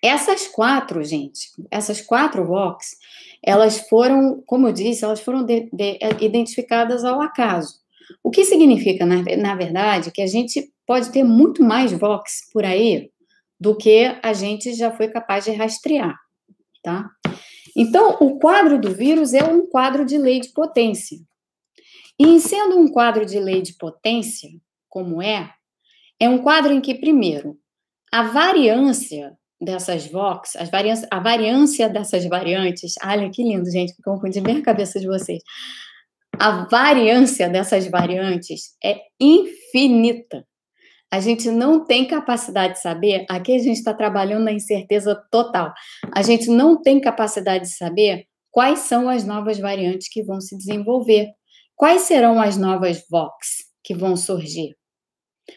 Essas 0.00 0.46
quatro, 0.46 1.02
gente, 1.02 1.48
essas 1.68 2.00
quatro 2.00 2.46
VOCs, 2.46 2.96
elas 3.44 3.88
foram, 3.88 4.40
como 4.46 4.68
eu 4.68 4.72
disse, 4.72 5.04
elas 5.04 5.18
foram 5.18 5.44
de, 5.44 5.68
de, 5.72 5.98
identificadas 6.20 7.04
ao 7.04 7.20
acaso. 7.20 7.80
O 8.22 8.30
que 8.30 8.44
significa, 8.44 9.04
na, 9.04 9.22
na 9.36 9.56
verdade, 9.56 10.12
que 10.12 10.22
a 10.22 10.26
gente 10.28 10.72
pode 10.86 11.10
ter 11.10 11.24
muito 11.24 11.60
mais 11.62 11.90
VOCs 11.90 12.50
por 12.52 12.64
aí 12.64 13.10
do 13.58 13.76
que 13.76 14.16
a 14.22 14.32
gente 14.32 14.74
já 14.74 14.92
foi 14.92 15.08
capaz 15.08 15.44
de 15.44 15.50
rastrear, 15.50 16.16
tá? 16.82 17.10
Então, 17.76 18.16
o 18.20 18.38
quadro 18.38 18.80
do 18.80 18.90
vírus 18.94 19.34
é 19.34 19.42
um 19.42 19.66
quadro 19.66 20.04
de 20.04 20.18
lei 20.18 20.38
de 20.38 20.52
potência. 20.52 21.18
E 22.16 22.38
sendo 22.38 22.78
um 22.78 22.86
quadro 22.86 23.26
de 23.26 23.40
lei 23.40 23.60
de 23.60 23.74
potência, 23.74 24.48
como 24.94 25.20
é, 25.20 25.50
é 26.20 26.28
um 26.28 26.38
quadro 26.38 26.72
em 26.72 26.80
que, 26.80 26.94
primeiro, 26.94 27.58
a 28.12 28.22
variância 28.22 29.36
dessas 29.60 30.06
VOX, 30.06 30.54
as 30.54 30.70
variância, 30.70 31.08
a 31.10 31.18
variância 31.18 31.88
dessas 31.88 32.24
variantes, 32.26 32.94
olha 33.04 33.28
que 33.28 33.42
lindo, 33.42 33.68
gente, 33.68 33.92
ficou 33.92 34.14
confundi 34.14 34.40
bem 34.40 34.58
a 34.58 34.62
cabeça 34.62 35.00
de 35.00 35.08
vocês. 35.08 35.42
A 36.38 36.66
variância 36.66 37.48
dessas 37.48 37.88
variantes 37.88 38.76
é 38.84 39.00
infinita. 39.20 40.46
A 41.10 41.18
gente 41.18 41.50
não 41.50 41.84
tem 41.84 42.06
capacidade 42.06 42.74
de 42.74 42.80
saber, 42.80 43.26
aqui 43.28 43.56
a 43.56 43.58
gente 43.58 43.78
está 43.78 43.92
trabalhando 43.92 44.44
na 44.44 44.52
incerteza 44.52 45.20
total. 45.28 45.72
A 46.12 46.22
gente 46.22 46.48
não 46.48 46.80
tem 46.80 47.00
capacidade 47.00 47.64
de 47.64 47.76
saber 47.76 48.26
quais 48.52 48.80
são 48.80 49.08
as 49.08 49.24
novas 49.24 49.58
variantes 49.58 50.08
que 50.08 50.22
vão 50.22 50.40
se 50.40 50.56
desenvolver. 50.56 51.30
Quais 51.74 52.02
serão 52.02 52.40
as 52.40 52.56
novas 52.56 53.04
VOX 53.10 53.64
que 53.82 53.92
vão 53.92 54.16
surgir? 54.16 54.76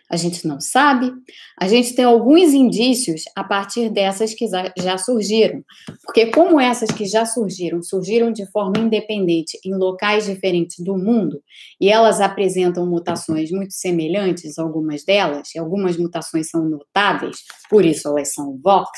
A 0.09 0.17
gente 0.17 0.45
não 0.47 0.59
sabe. 0.59 1.11
A 1.59 1.67
gente 1.67 1.93
tem 1.93 2.05
alguns 2.05 2.53
indícios 2.53 3.23
a 3.35 3.43
partir 3.43 3.89
dessas 3.89 4.33
que 4.33 4.45
já 4.77 4.97
surgiram. 4.97 5.63
Porque, 6.03 6.27
como 6.27 6.59
essas 6.59 6.89
que 6.91 7.05
já 7.05 7.25
surgiram, 7.25 7.81
surgiram 7.81 8.31
de 8.31 8.49
forma 8.51 8.79
independente 8.79 9.57
em 9.65 9.75
locais 9.75 10.25
diferentes 10.25 10.83
do 10.83 10.97
mundo, 10.97 11.41
e 11.79 11.89
elas 11.89 12.21
apresentam 12.21 12.85
mutações 12.85 13.51
muito 13.51 13.73
semelhantes, 13.73 14.57
algumas 14.57 15.03
delas, 15.03 15.53
e 15.55 15.59
algumas 15.59 15.97
mutações 15.97 16.49
são 16.49 16.67
notáveis, 16.67 17.37
por 17.69 17.85
isso 17.85 18.07
elas 18.07 18.33
são 18.33 18.59
VOX, 18.61 18.89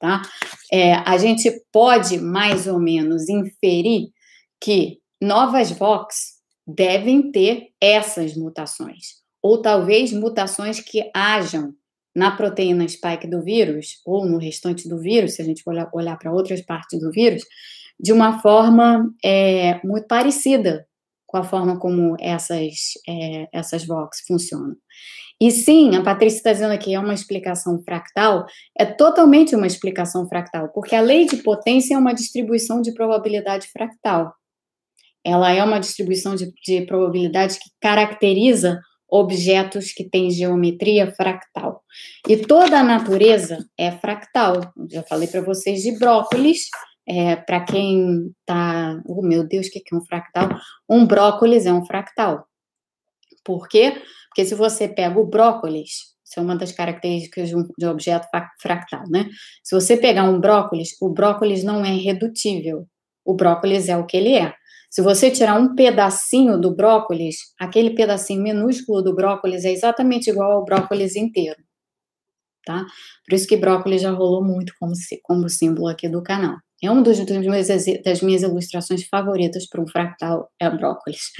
tá? 0.00 0.22
É, 0.72 0.94
a 0.94 1.16
gente 1.18 1.50
pode 1.72 2.18
mais 2.18 2.66
ou 2.66 2.80
menos 2.80 3.28
inferir 3.28 4.08
que 4.60 4.98
novas 5.20 5.70
VOX 5.70 6.32
devem 6.66 7.30
ter 7.32 7.68
essas 7.80 8.36
mutações 8.36 9.21
ou 9.42 9.60
talvez 9.60 10.12
mutações 10.12 10.80
que 10.80 11.10
hajam 11.14 11.74
na 12.14 12.30
proteína 12.30 12.86
spike 12.86 13.26
do 13.26 13.42
vírus, 13.42 14.00
ou 14.06 14.26
no 14.26 14.38
restante 14.38 14.88
do 14.88 14.98
vírus, 14.98 15.34
se 15.34 15.42
a 15.42 15.44
gente 15.44 15.62
olhar, 15.66 15.88
olhar 15.92 16.16
para 16.18 16.32
outras 16.32 16.60
partes 16.60 17.00
do 17.00 17.10
vírus, 17.10 17.42
de 17.98 18.12
uma 18.12 18.40
forma 18.40 19.10
é, 19.24 19.80
muito 19.84 20.06
parecida 20.06 20.86
com 21.26 21.38
a 21.38 21.42
forma 21.42 21.78
como 21.78 22.14
essas, 22.20 22.92
é, 23.08 23.48
essas 23.52 23.86
VOX 23.86 24.20
funcionam. 24.26 24.76
E 25.40 25.50
sim, 25.50 25.96
a 25.96 26.02
Patrícia 26.02 26.36
está 26.36 26.52
dizendo 26.52 26.72
aqui, 26.72 26.94
é 26.94 27.00
uma 27.00 27.14
explicação 27.14 27.82
fractal, 27.82 28.44
é 28.78 28.84
totalmente 28.84 29.56
uma 29.56 29.66
explicação 29.66 30.28
fractal, 30.28 30.68
porque 30.68 30.94
a 30.94 31.00
lei 31.00 31.24
de 31.24 31.38
potência 31.38 31.94
é 31.94 31.98
uma 31.98 32.12
distribuição 32.12 32.82
de 32.82 32.92
probabilidade 32.92 33.66
fractal. 33.68 34.34
Ela 35.24 35.50
é 35.52 35.64
uma 35.64 35.80
distribuição 35.80 36.36
de, 36.36 36.52
de 36.64 36.84
probabilidade 36.84 37.58
que 37.58 37.70
caracteriza 37.80 38.78
objetos 39.12 39.92
que 39.92 40.08
têm 40.08 40.30
geometria 40.30 41.12
fractal. 41.12 41.84
E 42.26 42.38
toda 42.38 42.80
a 42.80 42.82
natureza 42.82 43.58
é 43.76 43.92
fractal. 43.92 44.72
Já 44.88 45.02
falei 45.02 45.28
para 45.28 45.42
vocês 45.42 45.82
de 45.82 45.98
brócolis. 45.98 46.70
É, 47.06 47.36
para 47.36 47.60
quem 47.60 48.32
tá, 48.46 49.02
oh 49.06 49.20
meu 49.20 49.46
Deus, 49.46 49.66
o 49.66 49.70
que 49.70 49.82
é 49.92 49.96
um 49.96 50.00
fractal? 50.00 50.48
Um 50.88 51.04
brócolis 51.04 51.66
é 51.66 51.72
um 51.72 51.84
fractal. 51.84 52.46
Por 53.44 53.68
quê? 53.68 54.00
Porque 54.28 54.46
se 54.46 54.54
você 54.54 54.88
pega 54.88 55.18
o 55.20 55.26
brócolis, 55.26 56.14
isso 56.24 56.38
é 56.40 56.42
uma 56.42 56.56
das 56.56 56.72
características 56.72 57.50
de 57.50 57.56
de 57.76 57.86
objeto 57.86 58.26
fractal, 58.62 59.02
né? 59.10 59.28
Se 59.62 59.74
você 59.74 59.96
pegar 59.96 60.24
um 60.24 60.40
brócolis, 60.40 60.96
o 61.02 61.10
brócolis 61.10 61.62
não 61.62 61.84
é 61.84 61.92
redutível. 61.92 62.86
O 63.24 63.34
brócolis 63.34 63.88
é 63.88 63.96
o 63.96 64.06
que 64.06 64.16
ele 64.16 64.34
é. 64.34 64.54
Se 64.90 65.00
você 65.00 65.30
tirar 65.30 65.58
um 65.58 65.74
pedacinho 65.74 66.60
do 66.60 66.74
brócolis, 66.74 67.36
aquele 67.58 67.90
pedacinho 67.90 68.42
minúsculo 68.42 69.00
do 69.02 69.14
brócolis 69.14 69.64
é 69.64 69.72
exatamente 69.72 70.28
igual 70.28 70.52
ao 70.52 70.64
brócolis 70.64 71.16
inteiro, 71.16 71.56
tá? 72.66 72.84
Por 73.26 73.34
isso 73.34 73.46
que 73.46 73.56
brócolis 73.56 74.02
já 74.02 74.10
rolou 74.10 74.44
muito 74.44 74.74
como, 74.78 74.92
como 75.22 75.48
símbolo 75.48 75.88
aqui 75.88 76.08
do 76.08 76.22
canal. 76.22 76.58
É 76.82 76.90
uma 76.90 77.00
das, 77.00 77.24
das 78.04 78.20
minhas 78.20 78.42
ilustrações 78.42 79.04
favoritas 79.04 79.66
para 79.66 79.80
um 79.80 79.86
fractal, 79.86 80.50
é 80.60 80.68
brócolis. 80.68 81.30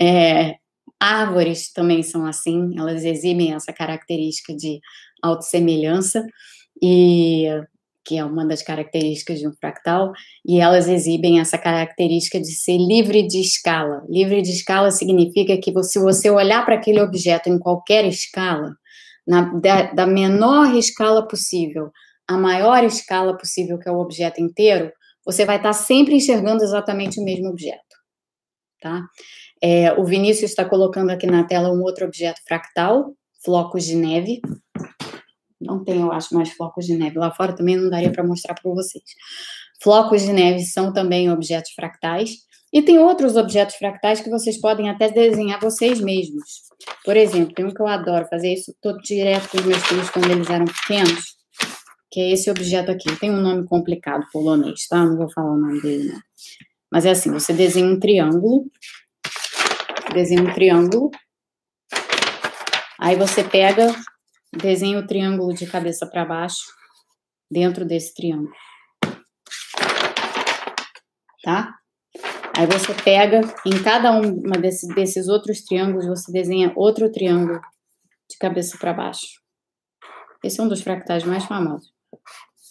É, 0.00 0.56
árvores 1.00 1.72
também 1.72 2.02
são 2.02 2.24
assim, 2.26 2.78
elas 2.78 3.04
exibem 3.04 3.54
essa 3.54 3.72
característica 3.72 4.54
de 4.54 4.78
autossemelhança, 5.22 6.24
e 6.82 7.46
que 8.04 8.18
é 8.18 8.24
uma 8.24 8.46
das 8.46 8.62
características 8.62 9.38
de 9.38 9.48
um 9.48 9.52
fractal, 9.52 10.12
e 10.44 10.60
elas 10.60 10.88
exibem 10.88 11.40
essa 11.40 11.56
característica 11.56 12.38
de 12.38 12.52
ser 12.52 12.76
livre 12.76 13.26
de 13.26 13.40
escala. 13.40 14.04
Livre 14.08 14.42
de 14.42 14.50
escala 14.50 14.90
significa 14.90 15.56
que 15.56 15.72
se 15.82 15.98
você 15.98 16.28
olhar 16.30 16.64
para 16.64 16.74
aquele 16.74 17.00
objeto 17.00 17.48
em 17.48 17.58
qualquer 17.58 18.04
escala, 18.04 18.76
na, 19.26 19.42
da, 19.54 19.82
da 19.92 20.06
menor 20.06 20.74
escala 20.74 21.26
possível 21.26 21.90
à 22.26 22.36
maior 22.36 22.82
escala 22.84 23.36
possível, 23.36 23.78
que 23.78 23.88
é 23.88 23.92
o 23.92 23.98
objeto 23.98 24.40
inteiro, 24.40 24.90
você 25.24 25.44
vai 25.44 25.56
estar 25.56 25.72
sempre 25.72 26.14
enxergando 26.14 26.62
exatamente 26.62 27.20
o 27.20 27.24
mesmo 27.24 27.48
objeto. 27.48 27.82
Tá? 28.80 29.02
É, 29.62 29.92
o 29.94 30.04
Vinícius 30.04 30.50
está 30.50 30.64
colocando 30.64 31.10
aqui 31.10 31.26
na 31.26 31.44
tela 31.44 31.72
um 31.72 31.82
outro 31.82 32.06
objeto 32.06 32.40
fractal, 32.46 33.14
flocos 33.42 33.84
de 33.84 33.96
neve. 33.96 34.40
Não 35.64 35.82
tem, 35.82 36.00
eu 36.00 36.12
acho, 36.12 36.34
mais 36.34 36.50
flocos 36.50 36.86
de 36.86 36.96
neve. 36.96 37.18
Lá 37.18 37.30
fora 37.30 37.54
também 37.54 37.76
não 37.76 37.90
daria 37.90 38.12
para 38.12 38.24
mostrar 38.24 38.54
para 38.54 38.70
vocês. 38.70 39.04
Flocos 39.82 40.22
de 40.22 40.32
neve 40.32 40.60
são 40.60 40.92
também 40.92 41.30
objetos 41.30 41.72
fractais. 41.72 42.44
E 42.72 42.82
tem 42.82 42.98
outros 42.98 43.36
objetos 43.36 43.76
fractais 43.76 44.20
que 44.20 44.28
vocês 44.28 44.60
podem 44.60 44.90
até 44.90 45.08
desenhar 45.08 45.60
vocês 45.60 46.00
mesmos. 46.00 46.62
Por 47.04 47.16
exemplo, 47.16 47.54
tem 47.54 47.64
um 47.64 47.72
que 47.72 47.80
eu 47.80 47.86
adoro 47.86 48.26
fazer 48.26 48.52
isso 48.52 48.74
todo 48.82 49.00
direto 49.00 49.48
com 49.48 49.58
os 49.58 49.64
meus 49.64 49.86
filhos 49.86 50.10
quando 50.10 50.30
eles 50.30 50.50
eram 50.50 50.64
pequenos, 50.64 51.36
que 52.10 52.20
é 52.20 52.32
esse 52.32 52.50
objeto 52.50 52.90
aqui. 52.90 53.14
Tem 53.20 53.30
um 53.30 53.40
nome 53.40 53.64
complicado 53.68 54.24
polonês, 54.32 54.88
tá? 54.88 55.04
Não 55.04 55.16
vou 55.16 55.30
falar 55.30 55.52
o 55.52 55.56
nome 55.56 55.80
dele, 55.80 56.12
não. 56.12 56.20
Mas 56.90 57.06
é 57.06 57.10
assim, 57.10 57.30
você 57.30 57.52
desenha 57.52 57.86
um 57.86 57.98
triângulo, 57.98 58.66
desenha 60.12 60.42
um 60.42 60.52
triângulo, 60.52 61.10
aí 63.00 63.16
você 63.16 63.44
pega 63.44 63.94
Desenhe 64.60 64.96
o 64.96 65.06
triângulo 65.06 65.54
de 65.54 65.66
cabeça 65.66 66.06
para 66.06 66.24
baixo 66.24 66.64
dentro 67.50 67.84
desse 67.84 68.14
triângulo. 68.14 68.52
Tá? 71.42 71.74
Aí 72.56 72.66
você 72.66 72.94
pega 72.94 73.40
em 73.66 73.82
cada 73.82 74.12
um 74.12 74.40
desses, 74.60 74.94
desses 74.94 75.28
outros 75.28 75.62
triângulos, 75.62 76.06
você 76.06 76.30
desenha 76.30 76.72
outro 76.76 77.10
triângulo 77.10 77.60
de 78.30 78.38
cabeça 78.38 78.78
para 78.78 78.94
baixo. 78.94 79.42
Esse 80.42 80.60
é 80.60 80.62
um 80.62 80.68
dos 80.68 80.82
fractais 80.82 81.24
mais 81.24 81.44
famosos 81.44 81.92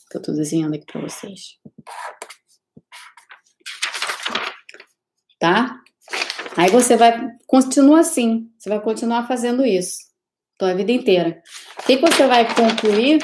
que 0.10 0.18
eu 0.18 0.22
estou 0.22 0.36
desenhando 0.36 0.76
aqui 0.76 0.86
para 0.86 1.02
vocês. 1.02 1.58
Tá? 5.40 5.82
Aí 6.56 6.70
você 6.70 6.96
vai, 6.96 7.30
continua 7.48 8.02
assim, 8.02 8.50
você 8.58 8.70
vai 8.70 8.80
continuar 8.80 9.28
fazendo 9.28 9.66
isso, 9.66 9.98
tua 10.64 10.74
vida 10.74 10.94
inteira. 10.94 11.42
O 11.80 11.86
que, 11.86 11.98
você 11.98 12.26
vai 12.26 12.48
concluir? 12.56 13.20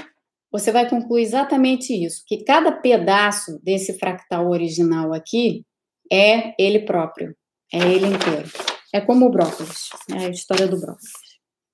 Você 0.51 0.71
vai 0.71 0.89
concluir 0.89 1.21
exatamente 1.21 1.93
isso, 1.93 2.23
que 2.25 2.43
cada 2.43 2.71
pedaço 2.71 3.59
desse 3.63 3.97
fractal 3.97 4.49
original 4.49 5.13
aqui 5.13 5.63
é 6.11 6.53
ele 6.59 6.79
próprio, 6.79 7.35
é 7.71 7.77
ele 7.77 8.07
inteiro. 8.07 8.49
É 8.91 8.99
como 8.99 9.27
o 9.27 9.29
brócolis, 9.29 9.89
é 10.11 10.25
a 10.25 10.29
história 10.29 10.67
do 10.67 10.79
brócolis, 10.79 11.11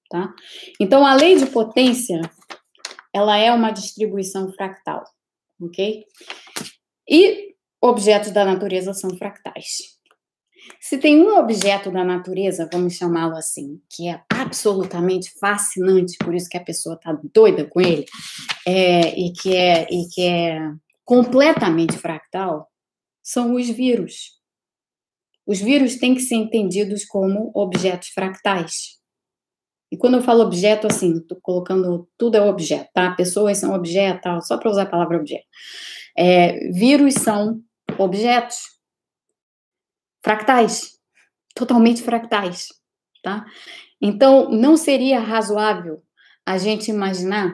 tá? 0.09 0.33
Então, 0.79 1.05
a 1.05 1.15
lei 1.15 1.37
de 1.37 1.45
potência, 1.45 2.19
ela 3.13 3.37
é 3.37 3.49
uma 3.51 3.71
distribuição 3.71 4.51
fractal, 4.51 5.05
ok? 5.61 6.03
E 7.09 7.55
objetos 7.81 8.31
da 8.31 8.43
natureza 8.43 8.93
são 8.93 9.17
fractais. 9.17 9.94
Se 10.79 10.97
tem 10.97 11.21
um 11.21 11.37
objeto 11.37 11.91
da 11.91 12.03
natureza, 12.03 12.69
vamos 12.71 12.93
chamá-lo 12.93 13.35
assim, 13.35 13.81
que 13.89 14.07
é 14.07 14.21
absolutamente 14.29 15.31
fascinante, 15.39 16.17
por 16.17 16.33
isso 16.33 16.49
que 16.49 16.57
a 16.57 16.63
pessoa 16.63 16.95
está 16.95 17.17
doida 17.33 17.65
com 17.65 17.81
ele, 17.81 18.05
é, 18.67 19.17
e, 19.19 19.33
que 19.33 19.55
é, 19.55 19.87
e 19.89 20.07
que 20.07 20.21
é 20.21 20.71
completamente 21.03 21.97
fractal, 21.97 22.69
são 23.23 23.55
os 23.55 23.69
vírus. 23.69 24.35
Os 25.45 25.59
vírus 25.59 25.97
têm 25.97 26.15
que 26.15 26.21
ser 26.21 26.35
entendidos 26.35 27.05
como 27.05 27.51
objetos 27.53 28.09
fractais. 28.09 28.99
E 29.91 29.97
quando 29.97 30.17
eu 30.17 30.23
falo 30.23 30.43
objeto, 30.43 30.87
assim, 30.87 31.17
estou 31.17 31.39
colocando 31.41 32.07
tudo 32.17 32.35
é 32.35 32.41
objeto, 32.41 32.89
tá? 32.93 33.11
Pessoas 33.11 33.59
são 33.59 33.73
objeto, 33.73 34.27
só 34.41 34.57
para 34.57 34.69
usar 34.69 34.83
a 34.83 34.87
palavra 34.87 35.17
objeto. 35.17 35.45
É, 36.17 36.69
vírus 36.71 37.13
são 37.15 37.61
objetos 37.97 38.74
fractais, 40.25 40.97
totalmente 41.53 42.01
fractais, 42.01 42.69
tá? 43.21 43.45
Então, 44.01 44.49
não 44.49 44.75
seria 44.75 45.19
razoável 45.19 46.01
a 46.43 46.57
gente 46.57 46.89
imaginar 46.89 47.53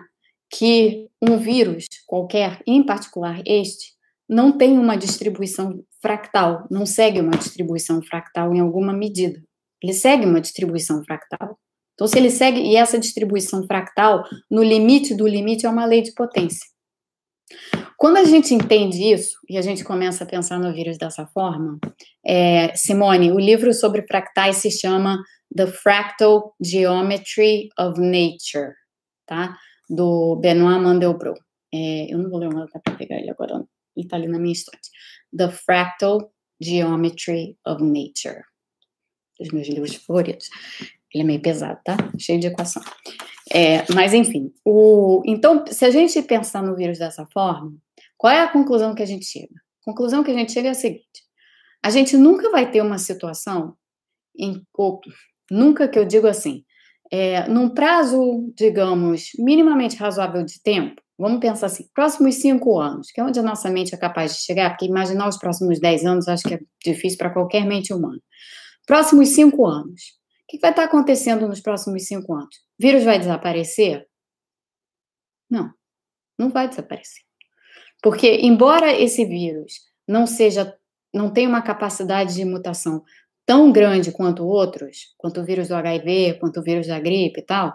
que 0.50 1.10
um 1.22 1.38
vírus 1.38 1.88
qualquer, 2.08 2.62
em 2.66 2.82
particular 2.82 3.42
este, 3.46 3.92
não 4.28 4.58
tem 4.58 4.78
uma 4.80 4.96
distribuição 4.96 5.84
fractal, 6.02 6.66
não 6.72 6.86
segue 6.86 7.20
uma 7.20 7.32
distribuição 7.32 8.02
fractal 8.02 8.56
em 8.56 8.62
alguma 8.62 8.94
medida. 8.94 9.44
Ele 9.84 9.94
segue 9.94 10.26
uma 10.26 10.40
distribuição 10.40 11.04
fractal. 11.04 11.60
Então, 11.94 12.08
se 12.08 12.18
ele 12.18 12.30
segue, 12.30 12.62
e 12.62 12.78
essa 12.78 12.98
distribuição 12.98 13.68
fractal, 13.68 14.24
no 14.50 14.64
limite 14.64 15.14
do 15.14 15.28
limite, 15.28 15.66
é 15.66 15.70
uma 15.70 15.86
lei 15.86 16.02
de 16.02 16.14
potência. 16.14 16.66
Quando 17.98 18.18
a 18.18 18.24
gente 18.24 18.54
entende 18.54 18.98
isso, 19.14 19.38
e 19.48 19.58
a 19.58 19.62
gente 19.62 19.84
começa 19.84 20.24
a 20.24 20.28
pensar 20.28 20.58
no 20.58 20.74
vírus 20.74 20.98
dessa 20.98 21.28
forma, 21.28 21.80
é, 22.26 22.76
Simone, 22.76 23.32
o 23.32 23.40
livro 23.40 23.74
sobre 23.74 24.02
fractais 24.08 24.58
se 24.58 24.72
chama 24.72 25.22
The 25.56 25.68
Fractal 25.68 26.56
Geometry 26.60 27.70
of 27.78 28.00
Nature, 28.02 28.74
tá? 29.28 29.56
Do 29.88 30.36
Benoit 30.38 30.82
Mandelbrot. 30.82 31.40
É, 31.74 32.12
eu 32.12 32.18
não 32.18 32.30
vou 32.30 32.40
ler 32.40 32.50
nome 32.50 32.68
para 32.72 32.96
pegar 32.96 33.18
ele 33.18 33.30
agora, 33.30 33.64
ele 33.96 34.06
está 34.06 34.16
ali 34.16 34.28
na 34.28 34.40
minha 34.40 34.54
estante. 34.54 34.90
The 35.38 35.50
Fractal 35.50 36.32
Geometry 36.60 37.58
of 37.68 37.84
Nature. 37.84 38.44
Os 39.40 39.50
meus 39.52 39.68
livros 39.68 39.96
favoritos. 39.96 40.50
Ele 41.14 41.24
é 41.24 41.26
meio 41.28 41.42
pesado, 41.42 41.80
tá? 41.84 41.98
Cheio 42.18 42.40
de 42.40 42.48
equação. 42.48 42.82
É, 43.54 43.86
mas, 43.94 44.14
enfim, 44.14 44.54
o, 44.64 45.22
então, 45.26 45.66
se 45.68 45.84
a 45.84 45.90
gente 45.90 46.22
pensar 46.22 46.64
no 46.64 46.76
vírus 46.76 47.00
dessa 47.00 47.26
forma, 47.34 47.74
qual 48.18 48.32
é 48.32 48.42
a 48.42 48.48
conclusão 48.48 48.96
que 48.96 49.04
a 49.04 49.06
gente 49.06 49.26
chega? 49.26 49.54
A 49.82 49.86
conclusão 49.86 50.24
que 50.24 50.32
a 50.32 50.34
gente 50.34 50.54
chega 50.54 50.70
é 50.70 50.72
a 50.72 50.76
seguinte: 50.76 51.24
a 51.84 51.90
gente 51.90 52.16
nunca 52.16 52.50
vai 52.50 52.72
ter 52.72 52.82
uma 52.82 52.98
situação, 52.98 53.76
em, 54.38 54.62
ou, 54.74 55.02
nunca 55.50 55.88
que 55.88 56.00
eu 56.00 56.06
digo 56.06 56.28
assim, 56.28 56.64
é, 57.12 57.46
num 57.50 57.68
prazo, 57.70 58.54
digamos, 58.56 59.32
minimamente 59.38 59.98
razoável 59.98 60.46
de 60.46 60.62
tempo, 60.64 61.02
vamos 61.20 61.42
pensar 61.42 61.66
assim, 61.66 61.86
próximos 61.94 62.36
cinco 62.36 62.80
anos, 62.80 63.12
que 63.12 63.20
é 63.20 63.24
onde 63.24 63.38
a 63.38 63.44
nossa 63.44 63.70
mente 63.70 63.94
é 63.94 63.98
capaz 63.98 64.34
de 64.34 64.44
chegar, 64.44 64.70
porque 64.70 64.86
imaginar 64.86 65.28
os 65.28 65.38
próximos 65.38 65.78
dez 65.78 66.06
anos 66.06 66.30
acho 66.30 66.48
que 66.48 66.54
é 66.54 66.60
difícil 66.86 67.18
para 67.18 67.32
qualquer 67.32 67.66
mente 67.66 67.94
humana. 67.94 68.22
Próximos 68.88 69.30
cinco 69.30 69.68
anos 69.68 70.21
que 70.52 70.60
vai 70.60 70.72
estar 70.72 70.84
acontecendo 70.84 71.48
nos 71.48 71.62
próximos 71.62 72.06
cinco 72.06 72.34
anos? 72.34 72.58
O 72.78 72.84
vírus 72.84 73.06
vai 73.06 73.18
desaparecer? 73.18 74.06
Não, 75.50 75.74
não 76.38 76.50
vai 76.50 76.68
desaparecer. 76.68 77.24
Porque, 78.04 78.40
embora 78.42 78.92
esse 78.92 79.24
vírus 79.24 79.80
não 80.06 80.28
seja, 80.28 80.78
não 81.14 81.32
tenha 81.32 81.48
uma 81.48 81.62
capacidade 81.62 82.36
de 82.36 82.44
mutação 82.44 83.02
tão 83.46 83.72
grande 83.72 84.12
quanto 84.12 84.46
outros, 84.46 85.14
quanto 85.18 85.40
o 85.40 85.46
vírus 85.46 85.70
do 85.70 85.76
HIV, 85.76 86.38
quanto 86.40 86.60
o 86.60 86.64
vírus 86.64 86.88
da 86.88 87.00
gripe 87.00 87.40
e 87.40 87.46
tal, 87.46 87.74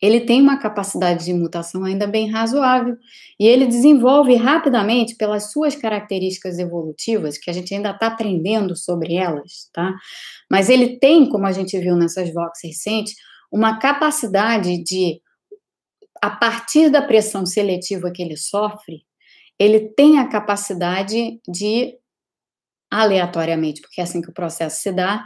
ele 0.00 0.20
tem 0.20 0.40
uma 0.40 0.58
capacidade 0.58 1.24
de 1.24 1.32
mutação 1.32 1.84
ainda 1.84 2.06
bem 2.06 2.30
razoável 2.30 2.96
e 3.38 3.46
ele 3.46 3.66
desenvolve 3.66 4.34
rapidamente 4.34 5.16
pelas 5.16 5.50
suas 5.50 5.74
características 5.74 6.58
evolutivas, 6.58 7.38
que 7.38 7.50
a 7.50 7.52
gente 7.52 7.74
ainda 7.74 7.90
está 7.90 8.08
aprendendo 8.08 8.76
sobre 8.76 9.14
elas, 9.14 9.68
tá? 9.72 9.94
Mas 10.50 10.68
ele 10.68 10.98
tem, 10.98 11.28
como 11.28 11.46
a 11.46 11.52
gente 11.52 11.78
viu 11.78 11.96
nessas 11.96 12.32
Vox 12.32 12.60
recentes, 12.62 13.14
uma 13.50 13.78
capacidade 13.78 14.82
de, 14.82 15.20
a 16.20 16.30
partir 16.30 16.90
da 16.90 17.00
pressão 17.00 17.46
seletiva 17.46 18.10
que 18.10 18.22
ele 18.22 18.36
sofre, 18.36 19.04
ele 19.58 19.88
tem 19.94 20.18
a 20.18 20.28
capacidade 20.28 21.40
de, 21.48 21.96
aleatoriamente, 22.90 23.80
porque 23.80 24.00
é 24.00 24.04
assim 24.04 24.20
que 24.20 24.30
o 24.30 24.34
processo 24.34 24.82
se 24.82 24.92
dá, 24.92 25.24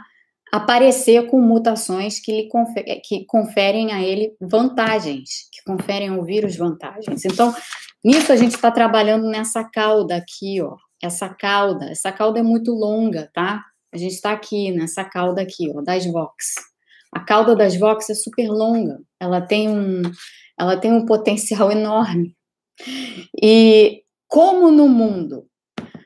aparecer 0.51 1.27
com 1.27 1.39
mutações 1.39 2.19
que, 2.19 2.31
lhe 2.31 2.47
confer, 2.47 3.01
que 3.03 3.25
conferem 3.25 3.91
a 3.93 4.01
ele 4.01 4.35
vantagens, 4.41 5.47
que 5.51 5.63
conferem 5.63 6.09
ao 6.09 6.23
vírus 6.23 6.55
vantagens. 6.55 7.25
Então, 7.25 7.53
nisso 8.03 8.31
a 8.31 8.35
gente 8.35 8.55
está 8.55 8.71
trabalhando 8.71 9.27
nessa 9.27 9.63
cauda 9.63 10.15
aqui, 10.15 10.61
ó. 10.61 10.75
Essa 11.01 11.29
cauda, 11.29 11.85
essa 11.85 12.11
cauda 12.11 12.39
é 12.39 12.43
muito 12.43 12.71
longa, 12.71 13.29
tá? 13.33 13.63
A 13.93 13.97
gente 13.97 14.13
está 14.13 14.31
aqui 14.31 14.71
nessa 14.71 15.03
cauda 15.03 15.41
aqui, 15.41 15.71
ó, 15.73 15.81
das 15.81 16.05
Vox. 16.05 16.55
A 17.11 17.21
cauda 17.21 17.55
das 17.55 17.75
Vox 17.75 18.09
é 18.09 18.13
super 18.13 18.49
longa, 18.49 18.99
ela 19.19 19.41
tem 19.41 19.69
um, 19.69 20.01
ela 20.59 20.77
tem 20.77 20.91
um 20.91 21.05
potencial 21.05 21.71
enorme. 21.71 22.35
E 23.41 24.03
como 24.27 24.71
no 24.71 24.87
mundo 24.87 25.47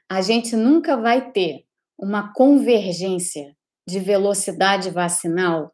a 0.09 0.21
gente 0.21 0.55
nunca 0.55 0.95
vai 0.95 1.31
ter 1.31 1.65
uma 1.97 2.31
convergência 2.33 3.55
de 3.87 3.99
velocidade 3.99 4.89
vacinal, 4.89 5.71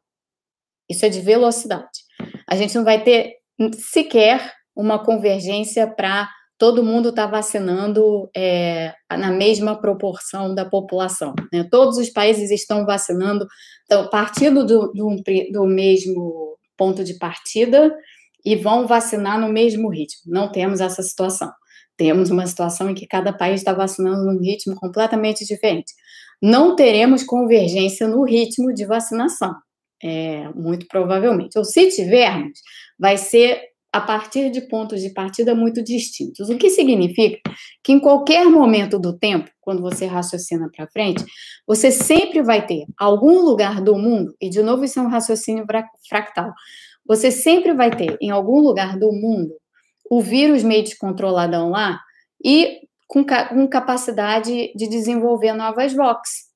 isso 0.90 1.06
é 1.06 1.10
de 1.10 1.22
velocidade. 1.22 2.00
A 2.48 2.56
gente 2.56 2.76
não 2.76 2.84
vai 2.84 3.04
ter 3.04 3.36
sequer 3.78 4.54
uma 4.76 5.04
convergência 5.04 5.88
para 5.88 6.30
todo 6.58 6.84
mundo 6.84 7.10
estar 7.10 7.26
tá 7.26 7.32
vacinando 7.32 8.30
é, 8.36 8.94
na 9.12 9.32
mesma 9.32 9.80
proporção 9.80 10.54
da 10.54 10.66
população. 10.66 11.34
Né? 11.54 11.66
Todos 11.70 11.98
os 11.98 12.10
países 12.10 12.52
estão 12.52 12.86
vacinando, 12.86 13.48
então, 13.86 14.10
partindo 14.10 14.66
do, 14.66 14.92
do, 14.92 15.16
do 15.52 15.66
mesmo 15.66 16.58
ponto 16.78 17.04
de 17.04 17.18
partida 17.18 17.96
e 18.44 18.56
vão 18.56 18.88
vacinar 18.88 19.40
no 19.40 19.50
mesmo 19.50 19.90
ritmo. 19.90 20.24
Não 20.28 20.52
temos 20.52 20.82
essa 20.82 21.02
situação. 21.02 21.52
Temos 21.98 22.30
uma 22.30 22.48
situação 22.48 22.90
em 22.90 22.96
que 22.96 23.08
cada 23.08 23.34
país 23.34 23.62
está 23.62 23.74
vacinando 23.74 24.26
num 24.26 24.40
ritmo 24.40 24.76
completamente 24.76 25.46
diferente 25.46 25.94
não 26.42 26.76
teremos 26.76 27.24
convergência 27.24 28.08
no 28.08 28.24
ritmo 28.24 28.74
de 28.74 28.86
vacinação, 28.86 29.54
é, 30.02 30.50
muito 30.56 30.88
provavelmente. 30.88 31.58
Ou 31.58 31.66
se 31.66 31.90
tivermos, 31.90 32.60
vai 32.98 33.18
ser 33.18 33.62
a 33.92 34.00
partir 34.00 34.52
de 34.52 34.62
pontos 34.62 35.02
de 35.02 35.10
partida 35.12 35.56
muito 35.56 35.84
distintos. 35.84 36.50
O 36.50 36.58
que 36.58 36.70
significa 36.70 37.40
que 37.84 37.92
em 37.92 38.00
qualquer 38.00 38.46
momento 38.46 39.00
do 39.00 39.18
tempo, 39.18 39.50
quando 39.60 39.82
você 39.82 40.06
raciocina 40.06 40.70
para 40.76 40.88
frente, 40.88 41.24
você 41.68 41.92
sempre 41.92 42.44
vai 42.44 42.66
ter 42.66 42.86
algum 42.98 43.42
lugar 43.42 43.82
do 43.82 43.98
mundo, 43.98 44.36
e 44.40 44.50
de 44.50 44.62
novo 44.62 44.84
isso 44.84 45.00
é 45.00 45.02
um 45.02 45.10
raciocínio 45.10 45.66
fractal, 46.08 46.54
você 47.06 47.32
sempre 47.32 47.74
vai 47.74 47.90
ter 47.90 48.16
em 48.22 48.30
algum 48.30 48.60
lugar 48.60 48.98
do 48.98 49.12
mundo 49.12 49.56
o 50.10 50.22
vírus 50.22 50.64
meio 50.64 50.84
descontroladão 50.84 51.70
lá 51.72 52.00
e 52.44 52.80
com, 53.10 53.26
com 53.26 53.68
capacidade 53.68 54.72
de 54.76 54.88
desenvolver 54.88 55.52
novas 55.52 55.94
VOX. 55.94 56.48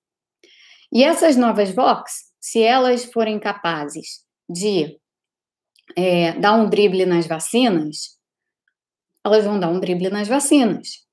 E 0.91 1.04
essas 1.04 1.36
novas 1.36 1.72
VOX, 1.72 2.32
se 2.39 2.62
elas 2.62 3.04
forem 3.04 3.39
capazes 3.39 4.24
de 4.47 4.99
é, 5.97 6.34
dar 6.34 6.54
um 6.54 6.70
drible 6.70 7.08
nas 7.08 7.26
vacinas, 7.26 8.20
elas 9.26 9.43
vão 9.43 9.60
dar 9.60 9.70
um 9.70 9.80
drible 9.80 10.12
nas 10.12 10.28
vacinas. 10.28 11.04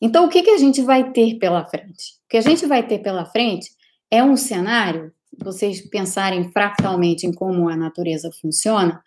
Então, 0.00 0.26
o 0.26 0.28
que, 0.28 0.42
que 0.42 0.50
a 0.50 0.58
gente 0.58 0.82
vai 0.82 1.12
ter 1.12 1.38
pela 1.38 1.64
frente? 1.64 2.16
O 2.24 2.28
que 2.28 2.36
a 2.36 2.40
gente 2.40 2.66
vai 2.66 2.84
ter 2.84 2.98
pela 2.98 3.24
frente 3.24 3.70
é 4.10 4.24
um 4.24 4.36
cenário, 4.36 5.12
vocês 5.38 5.80
pensarem 5.88 6.50
fractalmente 6.50 7.26
em 7.26 7.32
como 7.32 7.68
a 7.68 7.76
natureza 7.76 8.30
funciona, 8.40 9.02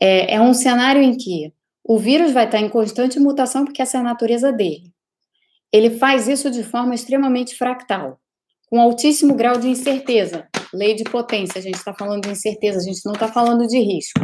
é, 0.00 0.34
é 0.36 0.40
um 0.40 0.54
cenário 0.54 1.02
em 1.02 1.16
que 1.16 1.52
o 1.88 1.98
vírus 1.98 2.32
vai 2.32 2.46
estar 2.46 2.58
em 2.58 2.68
constante 2.68 3.20
mutação, 3.20 3.64
porque 3.64 3.80
essa 3.80 3.96
é 3.96 4.00
a 4.00 4.04
natureza 4.04 4.52
dele. 4.52 4.92
Ele 5.72 5.90
faz 5.90 6.26
isso 6.26 6.50
de 6.50 6.64
forma 6.64 6.94
extremamente 6.94 7.54
fractal, 7.54 8.18
com 8.68 8.80
altíssimo 8.80 9.36
grau 9.36 9.56
de 9.58 9.68
incerteza. 9.68 10.48
Lei 10.74 10.94
de 10.94 11.04
potência, 11.04 11.60
a 11.60 11.62
gente 11.62 11.76
está 11.76 11.94
falando 11.94 12.24
de 12.24 12.30
incerteza, 12.30 12.78
a 12.78 12.82
gente 12.82 13.04
não 13.04 13.12
está 13.12 13.28
falando 13.28 13.66
de 13.68 13.78
risco. 13.78 14.20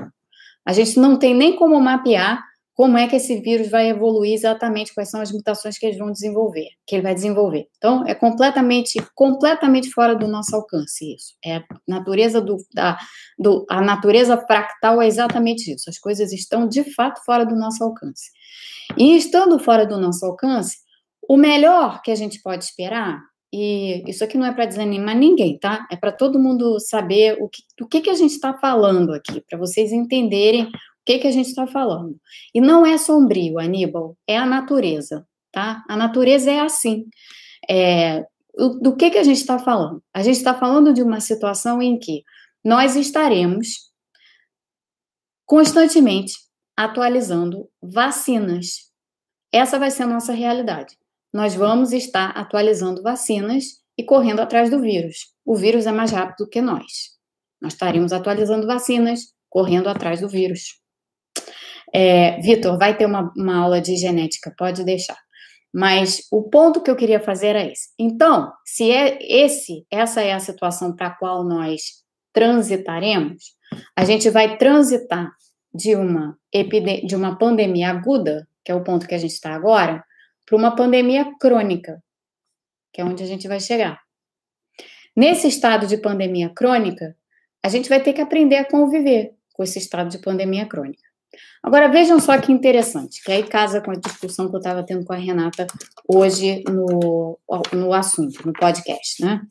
A 0.67 0.73
gente 0.73 0.99
não 0.99 1.17
tem 1.17 1.35
nem 1.35 1.55
como 1.55 1.81
mapear 1.81 2.43
como 2.75 2.97
é 2.97 3.07
que 3.07 3.16
esse 3.16 3.39
vírus 3.41 3.68
vai 3.68 3.91
evoluir 3.91 4.33
exatamente, 4.33 4.95
quais 4.95 5.11
são 5.11 5.20
as 5.20 5.31
mutações 5.31 5.79
que 5.79 5.85
eles 5.85 5.99
vão 5.99 6.11
desenvolver, 6.11 6.68
que 6.87 6.95
ele 6.95 7.03
vai 7.03 7.14
desenvolver. 7.14 7.68
Então, 7.77 8.07
é 8.07 8.14
completamente, 8.14 8.99
completamente 9.14 9.91
fora 9.91 10.16
do 10.16 10.27
nosso 10.27 10.57
alcance 10.57 11.14
isso. 11.14 11.35
É 11.45 11.57
a 11.57 11.64
natureza 11.87 12.41
do, 12.41 12.57
da, 12.73 12.99
do, 13.39 13.66
a 13.68 13.81
natureza 13.83 14.39
fractal 14.39 15.03
é 15.03 15.07
exatamente 15.07 15.73
isso. 15.73 15.91
As 15.91 15.99
coisas 15.99 16.33
estão 16.33 16.66
de 16.66 16.83
fato 16.95 17.23
fora 17.25 17.45
do 17.45 17.55
nosso 17.55 17.85
alcance. 17.85 18.31
E 18.97 19.16
estando 19.16 19.59
fora 19.59 19.87
do 19.87 19.99
nosso 19.99 20.25
alcance, 20.25 20.79
o 21.29 21.37
melhor 21.37 22.01
que 22.03 22.11
a 22.11 22.16
gente 22.16 22.41
pode 22.43 22.64
esperar 22.64 23.20
e 23.55 24.03
isso 24.09 24.25
aqui 24.25 24.39
não 24.39 24.47
é 24.47 24.53
para 24.53 24.64
desanimar 24.64 25.14
ninguém, 25.14 25.59
tá? 25.59 25.87
É 25.91 25.97
para 25.97 26.11
todo 26.11 26.39
mundo 26.39 26.81
saber 26.81 27.37
o 27.39 27.51
que, 27.51 27.62
do 27.79 27.87
que, 27.87 28.01
que 28.01 28.09
a 28.09 28.14
gente 28.14 28.31
está 28.31 28.55
falando 28.55 29.12
aqui, 29.12 29.43
para 29.43 29.59
vocês 29.59 29.93
entenderem 29.93 30.70
que, 31.05 31.18
que 31.18 31.26
a 31.26 31.30
gente 31.30 31.48
está 31.48 31.66
falando. 31.66 32.18
E 32.55 32.61
não 32.61 32.84
é 32.86 32.96
sombrio, 32.98 33.59
Aníbal, 33.59 34.16
é 34.26 34.36
a 34.36 34.46
natureza, 34.46 35.26
tá? 35.50 35.84
A 35.88 35.96
natureza 35.96 36.50
é 36.50 36.61
assim. 36.61 37.07
É, 37.68 38.24
do 38.80 38.94
que, 38.96 39.11
que 39.11 39.18
a 39.18 39.24
gente 39.24 39.38
está 39.38 39.59
falando? 39.59 40.03
A 40.14 40.22
gente 40.22 40.36
está 40.36 40.55
falando 40.55 40.92
de 40.92 41.03
uma 41.03 41.20
situação 41.20 41.80
em 41.80 41.98
que 41.98 42.22
nós 42.64 42.96
estaremos 42.96 43.90
constantemente 45.46 46.34
atualizando 46.76 47.68
vacinas. 47.82 48.90
Essa 49.53 49.78
vai 49.78 49.90
ser 49.90 50.05
a 50.05 50.07
nossa 50.07 50.32
realidade 50.32 50.96
nós 51.32 51.55
vamos 51.55 51.92
estar 51.92 52.30
atualizando 52.30 53.03
vacinas 53.03 53.80
e 53.96 54.05
correndo 54.05 54.40
atrás 54.40 54.68
do 54.68 54.80
vírus. 54.80 55.32
O 55.44 55.57
vírus 55.57 55.86
é 55.86 55.92
mais 55.92 56.11
rápido 56.11 56.48
que 56.48 56.61
nós. 56.61 57.12
Nós 57.61 57.72
estaremos 57.72 58.12
atualizando 58.12 58.66
vacinas, 58.66 59.32
correndo 59.48 59.88
atrás 59.88 60.20
do 60.20 60.28
vírus. 60.28 60.82
É, 61.93 62.41
Vitor, 62.41 62.78
vai 62.78 62.97
ter 62.97 63.07
uma, 63.07 63.33
uma 63.37 63.59
aula 63.59 63.80
de 63.80 63.97
genética, 63.97 64.55
pode 64.57 64.85
deixar. 64.85 65.18
Mas 65.72 66.26
o 66.30 66.43
ponto 66.43 66.83
que 66.83 66.91
eu 66.91 66.97
queria 66.97 67.20
fazer 67.20 67.57
é 67.57 67.72
esse. 67.72 67.91
Então, 67.99 68.53
se 68.64 68.91
é 68.91 69.18
esse, 69.22 69.87
essa 69.91 70.20
é 70.20 70.33
a 70.33 70.39
situação 70.39 70.95
para 70.95 71.09
a 71.09 71.14
qual 71.14 71.45
nós 71.45 72.03
transitaremos, 72.33 73.55
a 73.97 74.05
gente 74.05 74.28
vai 74.30 74.57
transitar 74.57 75.30
de 75.74 75.95
uma 75.95 76.39
de 77.07 77.16
uma 77.16 77.39
pandemia 77.39 77.89
aguda, 77.89 78.47
que 78.62 78.70
é 78.70 78.74
o 78.74 78.85
ponto 78.85 79.07
que 79.07 79.14
a 79.14 79.18
gente 79.18 79.33
está 79.33 79.55
agora, 79.55 80.05
para 80.45 80.57
uma 80.57 80.76
pandemia 80.76 81.33
crônica, 81.41 82.03
que 82.93 83.01
é 83.01 83.05
onde 83.05 83.22
a 83.22 83.26
gente 83.26 83.49
vai 83.49 83.59
chegar. 83.59 83.99
Nesse 85.16 85.49
estado 85.49 85.87
de 85.87 85.97
pandemia 85.97 86.51
crônica, 86.55 87.16
a 87.62 87.68
gente 87.68 87.89
vai 87.89 88.03
ter 88.03 88.12
que 88.12 88.20
aprender 88.20 88.57
a 88.57 88.68
conviver 88.68 89.35
com 89.55 89.62
esse 89.62 89.78
estado 89.78 90.11
de 90.11 90.18
pandemia 90.18 90.66
crônica. 90.66 91.12
Agora 91.62 91.89
vejam 91.89 92.18
só 92.20 92.39
que 92.39 92.53
interessante, 92.53 93.22
que 93.22 93.33
aí 93.33 93.43
casa 93.45 93.80
com 93.80 93.91
a 93.91 93.97
discussão 93.97 94.49
que 94.49 94.57
eu 94.57 94.59
estava 94.59 94.85
tendo 94.85 95.05
com 95.05 95.12
a 95.12 95.16
Renata 95.16 95.66
hoje 96.09 96.62
no, 96.68 97.39
no 97.72 97.93
assunto, 97.93 98.47
no 98.47 98.53
podcast, 98.53 99.24
né? 99.24 99.43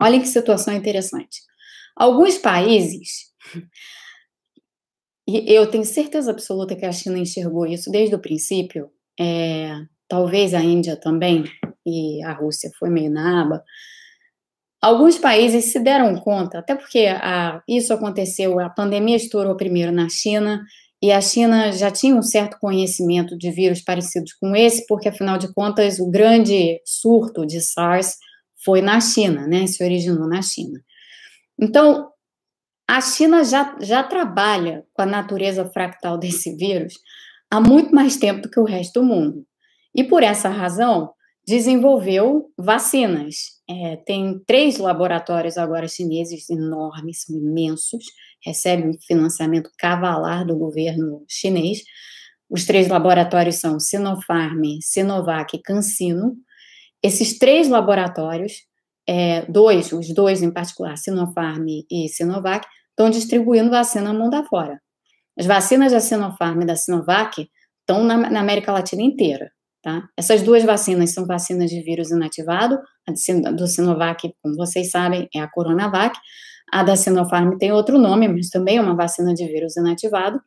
Olhem 0.00 0.20
que 0.20 0.28
situação 0.28 0.74
interessante. 0.74 1.40
Alguns 1.96 2.38
países, 2.38 3.32
e 5.26 5.52
eu 5.52 5.70
tenho 5.70 5.84
certeza 5.84 6.30
absoluta 6.30 6.74
que 6.74 6.84
a 6.84 6.92
China 6.92 7.18
enxergou 7.18 7.66
isso 7.66 7.90
desde 7.90 8.14
o 8.14 8.20
princípio, 8.20 8.90
é, 9.18 9.76
talvez 10.08 10.54
a 10.54 10.60
Índia 10.60 10.96
também, 10.96 11.44
e 11.86 12.22
a 12.24 12.32
Rússia 12.32 12.70
foi 12.78 12.90
meio 12.90 13.10
na 13.10 13.42
aba, 13.42 13.64
alguns 14.82 15.16
países 15.16 15.72
se 15.72 15.78
deram 15.78 16.16
conta, 16.16 16.58
até 16.58 16.74
porque 16.74 17.06
a, 17.06 17.62
isso 17.68 17.94
aconteceu, 17.94 18.58
a 18.58 18.68
pandemia 18.68 19.16
estourou 19.16 19.56
primeiro 19.56 19.92
na 19.92 20.08
China, 20.08 20.60
e 21.00 21.10
a 21.10 21.20
China 21.20 21.72
já 21.72 21.90
tinha 21.90 22.14
um 22.14 22.22
certo 22.22 22.58
conhecimento 22.60 23.36
de 23.36 23.50
vírus 23.50 23.80
parecidos 23.80 24.32
com 24.34 24.54
esse, 24.54 24.86
porque 24.86 25.08
afinal 25.08 25.38
de 25.38 25.52
contas 25.52 25.98
o 25.98 26.10
grande 26.10 26.80
surto 26.84 27.46
de 27.46 27.60
SARS 27.60 28.16
foi 28.64 28.80
na 28.80 29.00
China, 29.00 29.46
né? 29.48 29.66
Se 29.66 29.82
originou 29.82 30.28
na 30.28 30.40
China. 30.42 30.80
Então, 31.60 32.08
a 32.88 33.00
China 33.00 33.42
já, 33.42 33.76
já 33.80 34.04
trabalha 34.04 34.84
com 34.92 35.02
a 35.02 35.06
natureza 35.06 35.64
fractal 35.70 36.16
desse 36.16 36.54
vírus 36.54 36.94
há 37.50 37.60
muito 37.60 37.92
mais 37.92 38.16
tempo 38.16 38.42
do 38.42 38.50
que 38.50 38.60
o 38.60 38.64
resto 38.64 39.00
do 39.00 39.06
mundo. 39.06 39.44
E 39.92 40.04
por 40.04 40.22
essa 40.22 40.48
razão, 40.48 41.12
desenvolveu 41.46 42.50
vacinas. 42.56 43.60
É, 43.68 43.96
tem 43.96 44.40
três 44.46 44.78
laboratórios 44.78 45.56
agora 45.56 45.88
chineses 45.88 46.48
enormes, 46.48 47.28
imensos, 47.28 48.04
recebem 48.44 48.98
financiamento 49.06 49.70
cavalar 49.78 50.46
do 50.46 50.56
governo 50.56 51.24
chinês. 51.28 51.82
Os 52.48 52.64
três 52.64 52.88
laboratórios 52.88 53.56
são 53.56 53.80
Sinopharm, 53.80 54.62
Sinovac 54.80 55.56
e 55.56 55.62
CanSino. 55.62 56.36
Esses 57.02 57.38
três 57.38 57.68
laboratórios, 57.68 58.52
é, 59.08 59.42
dois, 59.46 59.92
os 59.92 60.12
dois 60.14 60.42
em 60.42 60.50
particular, 60.50 60.96
Sinopharm 60.96 61.66
e 61.90 62.08
Sinovac, 62.08 62.66
estão 62.90 63.10
distribuindo 63.10 63.70
vacina 63.70 64.12
mundo 64.12 64.34
afora. 64.34 64.80
As 65.36 65.46
vacinas 65.46 65.92
da 65.92 66.00
Sinopharm 66.00 66.62
e 66.62 66.66
da 66.66 66.76
Sinovac 66.76 67.48
estão 67.80 68.04
na, 68.04 68.30
na 68.30 68.40
América 68.40 68.70
Latina 68.70 69.02
inteira. 69.02 69.50
Tá? 69.82 70.08
Essas 70.16 70.42
duas 70.42 70.62
vacinas 70.62 71.10
são 71.10 71.26
vacinas 71.26 71.68
de 71.68 71.82
vírus 71.82 72.12
inativado, 72.12 72.78
a 73.06 73.50
do 73.50 73.66
Sinovac, 73.66 74.32
como 74.40 74.54
vocês 74.54 74.92
sabem, 74.92 75.28
é 75.34 75.40
a 75.40 75.48
Coronavac, 75.48 76.16
a 76.72 76.82
da 76.82 76.96
Sinopharm 76.96 77.58
tem 77.58 77.72
outro 77.72 77.98
nome, 77.98 78.28
mas 78.28 78.48
também 78.48 78.78
é 78.78 78.80
uma 78.80 78.94
vacina 78.94 79.34
de 79.34 79.44
vírus 79.46 79.76
inativado. 79.76 80.40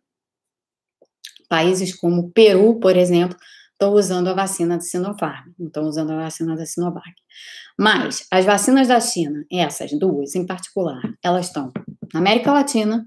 Países 1.47 1.93
como 1.93 2.31
Peru, 2.31 2.79
por 2.79 2.95
exemplo, 2.95 3.37
estão 3.73 3.93
usando 3.93 4.29
a 4.29 4.33
vacina 4.33 4.77
de 4.77 4.87
Sinopharm, 4.87 5.51
não 5.59 5.67
estão 5.67 5.83
usando 5.83 6.11
a 6.11 6.23
vacina 6.23 6.55
da 6.55 6.65
Sinovac. 6.65 7.13
Mas 7.77 8.25
as 8.31 8.45
vacinas 8.45 8.87
da 8.87 8.99
China, 8.99 9.45
essas 9.51 9.91
duas 9.99 10.33
em 10.33 10.45
particular, 10.45 11.01
elas 11.21 11.47
estão 11.47 11.71
na 12.13 12.21
América 12.21 12.53
Latina, 12.53 13.05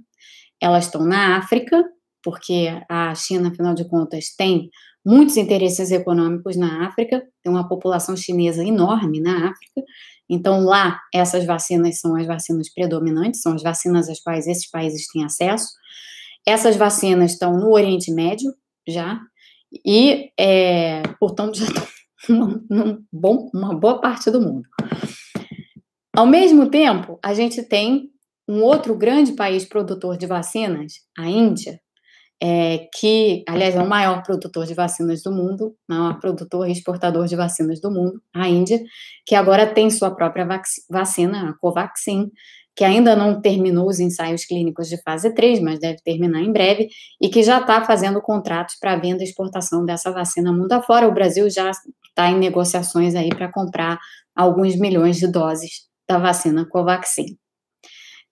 elas 0.60 0.84
estão 0.84 1.04
na 1.04 1.38
África, 1.38 1.82
porque 2.22 2.68
a 2.88 3.14
China, 3.14 3.48
afinal 3.48 3.74
de 3.74 3.88
contas, 3.88 4.34
tem 4.36 4.70
muitos 5.08 5.38
interesses 5.38 5.90
econômicos 5.90 6.54
na 6.54 6.86
África, 6.86 7.26
tem 7.42 7.50
uma 7.50 7.66
população 7.66 8.14
chinesa 8.14 8.62
enorme 8.62 9.22
na 9.22 9.48
África, 9.48 9.82
então 10.28 10.60
lá 10.60 11.00
essas 11.14 11.46
vacinas 11.46 11.98
são 11.98 12.14
as 12.14 12.26
vacinas 12.26 12.70
predominantes, 12.70 13.40
são 13.40 13.54
as 13.54 13.62
vacinas 13.62 14.10
às 14.10 14.20
quais 14.20 14.46
esses 14.46 14.70
países 14.70 15.06
têm 15.08 15.24
acesso. 15.24 15.68
Essas 16.46 16.76
vacinas 16.76 17.32
estão 17.32 17.56
no 17.56 17.72
Oriente 17.72 18.12
Médio 18.12 18.52
já, 18.86 19.18
e, 19.82 20.30
é, 20.38 21.00
portanto, 21.18 21.56
já 21.56 21.64
estão 21.64 21.86
num 22.68 23.02
bom, 23.10 23.50
uma 23.54 23.74
boa 23.74 24.02
parte 24.02 24.30
do 24.30 24.42
mundo. 24.42 24.68
Ao 26.14 26.26
mesmo 26.26 26.68
tempo, 26.68 27.18
a 27.24 27.32
gente 27.32 27.62
tem 27.62 28.10
um 28.46 28.62
outro 28.62 28.94
grande 28.94 29.32
país 29.32 29.64
produtor 29.64 30.18
de 30.18 30.26
vacinas, 30.26 30.92
a 31.16 31.26
Índia, 31.26 31.80
é, 32.40 32.88
que, 32.94 33.42
aliás, 33.48 33.74
é 33.74 33.82
o 33.82 33.88
maior 33.88 34.22
produtor 34.22 34.64
de 34.64 34.74
vacinas 34.74 35.22
do 35.22 35.32
mundo, 35.32 35.74
maior 35.88 36.20
produtor 36.20 36.68
e 36.68 36.72
exportador 36.72 37.26
de 37.26 37.34
vacinas 37.34 37.80
do 37.80 37.90
mundo, 37.90 38.20
a 38.34 38.48
Índia, 38.48 38.80
que 39.26 39.34
agora 39.34 39.66
tem 39.66 39.90
sua 39.90 40.14
própria 40.14 40.46
vacina, 40.88 41.50
a 41.50 41.52
Covaxin, 41.54 42.30
que 42.76 42.84
ainda 42.84 43.16
não 43.16 43.40
terminou 43.40 43.88
os 43.88 43.98
ensaios 43.98 44.44
clínicos 44.44 44.88
de 44.88 45.02
fase 45.02 45.34
3, 45.34 45.58
mas 45.60 45.80
deve 45.80 45.98
terminar 46.04 46.40
em 46.40 46.52
breve, 46.52 46.88
e 47.20 47.28
que 47.28 47.42
já 47.42 47.58
está 47.60 47.84
fazendo 47.84 48.22
contratos 48.22 48.76
para 48.80 48.94
venda 48.94 49.24
e 49.24 49.26
exportação 49.26 49.84
dessa 49.84 50.12
vacina 50.12 50.52
mundo 50.52 50.72
afora. 50.72 51.08
O 51.08 51.12
Brasil 51.12 51.50
já 51.50 51.72
está 51.72 52.30
em 52.30 52.38
negociações 52.38 53.16
aí 53.16 53.30
para 53.30 53.50
comprar 53.50 53.98
alguns 54.34 54.76
milhões 54.76 55.16
de 55.16 55.26
doses 55.26 55.88
da 56.08 56.18
vacina 56.18 56.64
Covaxin. 56.64 57.36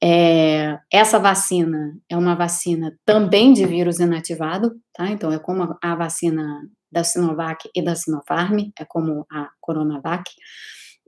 É, 0.02 0.78
essa 0.92 1.18
vacina 1.18 1.96
é 2.08 2.16
uma 2.16 2.34
vacina 2.34 2.94
também 3.04 3.52
de 3.52 3.64
vírus 3.64 3.98
inativado, 3.98 4.72
tá? 4.92 5.08
Então, 5.08 5.32
é 5.32 5.38
como 5.38 5.76
a, 5.82 5.94
vacina 5.94 6.44
da 6.90 7.02
Sinovac 7.02 7.68
e 7.74 7.82
da 7.82 7.94
Sinopharm, 7.94 8.70
é 8.78 8.84
como 8.84 9.26
a 9.30 9.48
Coronavac. 9.60 10.30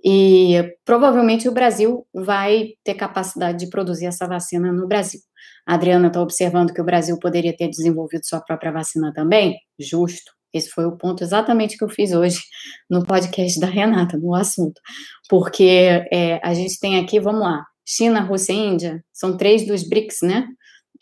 E 0.05 0.77
provavelmente 0.85 1.49
o 1.49 1.53
Brasil 1.53 2.07
vai 2.15 2.71
ter 2.85 2.95
capacidade 2.95 3.59
de 3.59 3.71
produzir 3.71 4.07
essa 4.07 4.27
vacina 4.27 4.73
no 4.73 4.87
Brasil. 4.87 5.21
A 5.67 5.75
Adriana 5.75 6.09
está 6.09 6.23
observando 6.23 6.73
que 6.73 6.81
o 6.81 6.85
Brasil 6.85 7.19
poderia 7.19 7.55
ter 7.55 7.69
desenvolvido 7.69 8.25
sua 8.25 8.41
própria 8.41 8.73
vacina 8.73 9.13
também? 9.13 9.59
Justo. 9.79 10.33
Esse 10.53 10.71
foi 10.71 10.87
o 10.87 10.97
ponto 10.97 11.23
exatamente 11.23 11.77
que 11.77 11.85
eu 11.85 11.91
fiz 11.91 12.13
hoje 12.13 12.41
no 12.89 13.05
podcast 13.05 13.61
da 13.61 13.67
Renata, 13.67 14.17
no 14.17 14.35
assunto. 14.35 14.81
Porque 15.29 16.07
é, 16.11 16.41
a 16.43 16.55
gente 16.55 16.81
tem 16.81 16.99
aqui, 16.99 17.21
vamos 17.21 17.43
lá, 17.43 17.67
China, 17.91 18.21
Rússia 18.21 18.53
e 18.53 18.57
Índia, 18.57 19.03
são 19.11 19.35
três 19.35 19.67
dos 19.67 19.83
BRICS, 19.83 20.19
né? 20.23 20.47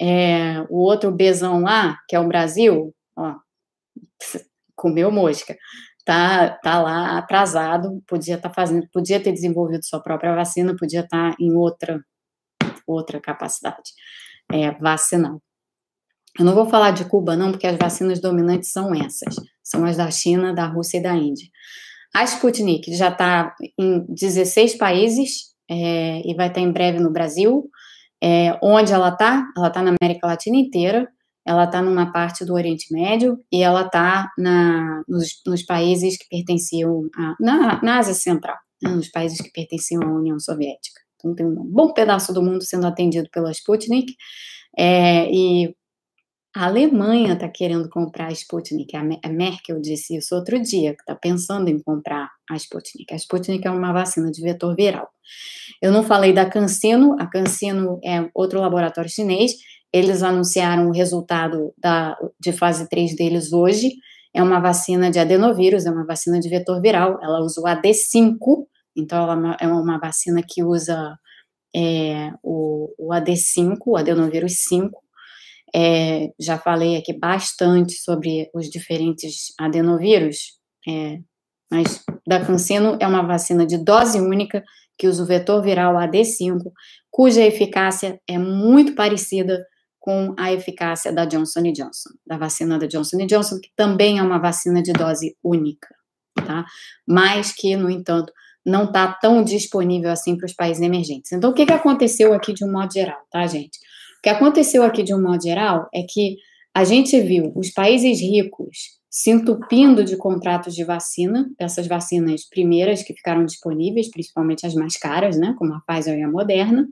É, 0.01 0.61
o 0.71 0.79
outro 0.79 1.11
Bzão 1.11 1.63
lá, 1.63 1.99
que 2.09 2.15
é 2.15 2.21
o 2.21 2.29
Brasil, 2.29 2.95
ó, 3.17 3.35
comeu 4.77 5.11
mosca, 5.11 5.57
tá, 6.05 6.51
tá 6.63 6.81
lá 6.81 7.19
atrasado, 7.19 8.01
podia 8.07 8.37
estar 8.37 8.51
tá 8.51 8.55
fazendo, 8.55 8.87
podia 8.93 9.21
ter 9.21 9.33
desenvolvido 9.33 9.85
sua 9.85 10.01
própria 10.01 10.37
vacina, 10.37 10.77
podia 10.79 11.01
estar 11.01 11.33
tá 11.33 11.37
em 11.41 11.53
outra 11.53 12.01
outra 12.87 13.21
capacidade 13.21 13.91
é, 14.53 14.71
vacinal. 14.71 15.43
Eu 16.39 16.45
não 16.45 16.55
vou 16.55 16.69
falar 16.69 16.93
de 16.93 17.05
Cuba, 17.05 17.35
não, 17.35 17.51
porque 17.51 17.67
as 17.67 17.77
vacinas 17.77 18.21
dominantes 18.21 18.71
são 18.71 18.95
essas. 18.95 19.35
São 19.61 19.85
as 19.85 19.97
da 19.97 20.09
China, 20.09 20.55
da 20.55 20.67
Rússia 20.67 20.99
e 20.99 21.03
da 21.03 21.15
Índia. 21.15 21.49
A 22.15 22.23
Sputnik 22.23 22.95
já 22.95 23.09
está 23.09 23.57
em 23.77 24.07
16 24.09 24.77
países 24.77 25.56
é, 25.69 26.23
e 26.25 26.35
vai 26.35 26.49
estar 26.49 26.61
em 26.61 26.73
breve 26.73 26.99
no 27.01 27.11
Brasil. 27.11 27.69
É, 28.23 28.59
onde 28.63 28.93
ela 28.93 29.11
está? 29.11 29.47
Ela 29.57 29.69
está 29.69 29.83
na 29.83 29.95
América 30.01 30.27
Latina 30.27 30.57
inteira, 30.57 31.09
ela 31.47 31.65
está 31.65 31.83
numa 31.83 32.13
parte 32.13 32.45
do 32.45 32.55
Oriente 32.55 32.93
Médio 32.93 33.39
e 33.53 33.63
ela 33.63 33.83
está 33.83 34.29
nos, 35.07 35.41
nos, 35.47 35.63
países 35.63 36.17
que 36.17 36.27
pertenciam 36.29 37.09
a, 37.15 37.37
na, 37.39 37.83
na 37.83 37.99
Ásia 37.99 38.15
Central, 38.15 38.57
né, 38.83 38.91
nos 38.91 39.09
países 39.09 39.41
que 39.41 39.51
pertenciam 39.53 40.03
à 40.03 40.07
União 40.07 40.39
Soviética. 40.41 41.01
Então 41.17 41.35
tem 41.35 41.47
um 41.47 41.55
bom 41.55 41.93
pedaço 41.93 42.33
do 42.33 42.43
mundo 42.43 42.65
sendo 42.65 42.87
atendido 42.87 43.29
pela 43.31 43.51
Sputnik 43.51 44.15
é, 44.77 45.31
e 45.31 45.75
a 46.57 46.65
Alemanha 46.65 47.35
está 47.35 47.47
querendo 47.51 47.87
comprar 47.91 48.29
a 48.29 48.33
Sputnik. 48.33 48.97
A 48.97 49.29
Merkel 49.29 49.79
disse 49.79 50.17
isso 50.17 50.35
outro 50.35 50.59
dia, 50.59 50.95
que 50.95 51.03
está 51.03 51.15
pensando 51.15 51.69
em 51.69 51.79
comprar 51.79 52.31
a 52.51 52.57
Sputnik. 52.57 53.13
A 53.13 53.17
Sputnik 53.17 53.67
é 53.67 53.71
uma 53.71 53.93
vacina 53.93 54.31
de 54.31 54.41
vetor 54.41 54.75
viral. 54.75 55.07
Eu 55.83 55.93
não 55.93 56.03
falei 56.03 56.33
da 56.33 56.47
CanSino, 56.49 57.15
a 57.21 57.27
CanSino 57.27 58.01
é 58.03 58.31
outro 58.35 58.59
laboratório 58.59 59.11
chinês. 59.11 59.53
Eles 59.93 60.23
anunciaram 60.23 60.89
o 60.89 60.93
resultado 60.93 61.75
da, 61.77 62.17
de 62.41 62.53
fase 62.53 62.89
3 62.89 63.15
deles 63.15 63.53
hoje. 63.53 63.91
É 64.35 64.43
uma 64.43 64.59
vacina 64.59 65.11
de 65.11 65.19
adenovírus, 65.19 65.85
é 65.85 65.91
uma 65.91 66.07
vacina 66.07 66.41
de 66.41 66.49
vetor 66.49 66.81
viral. 66.81 67.19
Ela 67.23 67.41
usa 67.41 67.61
o 67.61 67.65
AD5, 67.65 68.65
então 68.97 69.25
ela 69.25 69.57
é 69.61 69.69
uma 69.69 69.99
vacina 69.99 70.41
que 70.43 70.65
usa 70.65 71.19
é, 71.77 72.33
o, 72.43 72.95
o 72.99 73.11
AD5, 73.11 73.77
o 73.85 73.99
adenovírus 73.99 74.65
5, 74.67 75.06
é, 75.75 76.29
já 76.39 76.59
falei 76.59 76.97
aqui 76.97 77.13
bastante 77.19 77.95
sobre 77.95 78.49
os 78.55 78.69
diferentes 78.69 79.53
adenovírus, 79.59 80.59
é, 80.89 81.19
mas 81.71 82.03
da 82.27 82.45
Cancino 82.45 82.97
é 83.01 83.07
uma 83.07 83.27
vacina 83.27 83.67
de 83.67 83.77
dose 83.79 84.21
única 84.21 84.63
que 84.99 85.07
usa 85.07 85.23
o 85.23 85.27
vetor 85.27 85.63
viral 85.63 85.95
AD5, 85.95 86.61
cuja 87.11 87.43
eficácia 87.43 88.21
é 88.29 88.39
muito 88.39 88.95
parecida 88.95 89.65
com 89.99 90.35
a 90.39 90.53
eficácia 90.53 91.13
da 91.13 91.25
Johnson 91.25 91.63
Johnson, 91.73 92.11
da 92.25 92.39
vacina 92.39 92.79
da 92.79 92.87
Johnson 92.87 93.27
Johnson, 93.27 93.59
que 93.61 93.71
também 93.75 94.19
é 94.19 94.23
uma 94.23 94.39
vacina 94.39 94.81
de 94.81 94.93
dose 94.93 95.37
única, 95.43 95.89
tá? 96.47 96.65
Mas 97.07 97.53
que, 97.53 97.75
no 97.77 97.91
entanto, 97.91 98.33
não 98.65 98.85
está 98.85 99.13
tão 99.13 99.43
disponível 99.43 100.11
assim 100.11 100.37
para 100.37 100.47
os 100.47 100.53
países 100.53 100.83
emergentes. 100.83 101.33
Então, 101.33 101.51
o 101.51 101.55
que, 101.55 101.67
que 101.67 101.73
aconteceu 101.73 102.33
aqui 102.33 102.53
de 102.53 102.65
um 102.65 102.71
modo 102.71 102.93
geral, 102.93 103.19
tá, 103.31 103.47
gente? 103.47 103.79
Que 104.27 104.31
aconteceu 104.31 104.83
aqui 104.83 105.05
de 105.05 105.15
um 105.15 105.23
modo 105.23 105.41
geral 105.41 105.89
é 105.95 106.03
que 106.03 106.39
a 106.75 106.83
gente 106.83 107.17
viu 107.21 107.53
os 107.55 107.71
países 107.71 108.21
ricos 108.21 108.99
se 109.09 109.31
entupindo 109.31 110.03
de 110.03 110.17
contratos 110.17 110.75
de 110.75 110.83
vacina, 110.83 111.49
essas 111.57 111.87
vacinas 111.87 112.45
primeiras 112.45 113.05
que 113.05 113.15
ficaram 113.15 113.45
disponíveis, 113.45 114.11
principalmente 114.11 114.67
as 114.67 114.75
mais 114.75 114.97
caras, 114.97 115.39
né, 115.39 115.55
como 115.57 115.73
a 115.75 115.81
Pfizer 115.87 116.19
e 116.19 116.25
a 116.25 116.29
Moderna, 116.29 116.89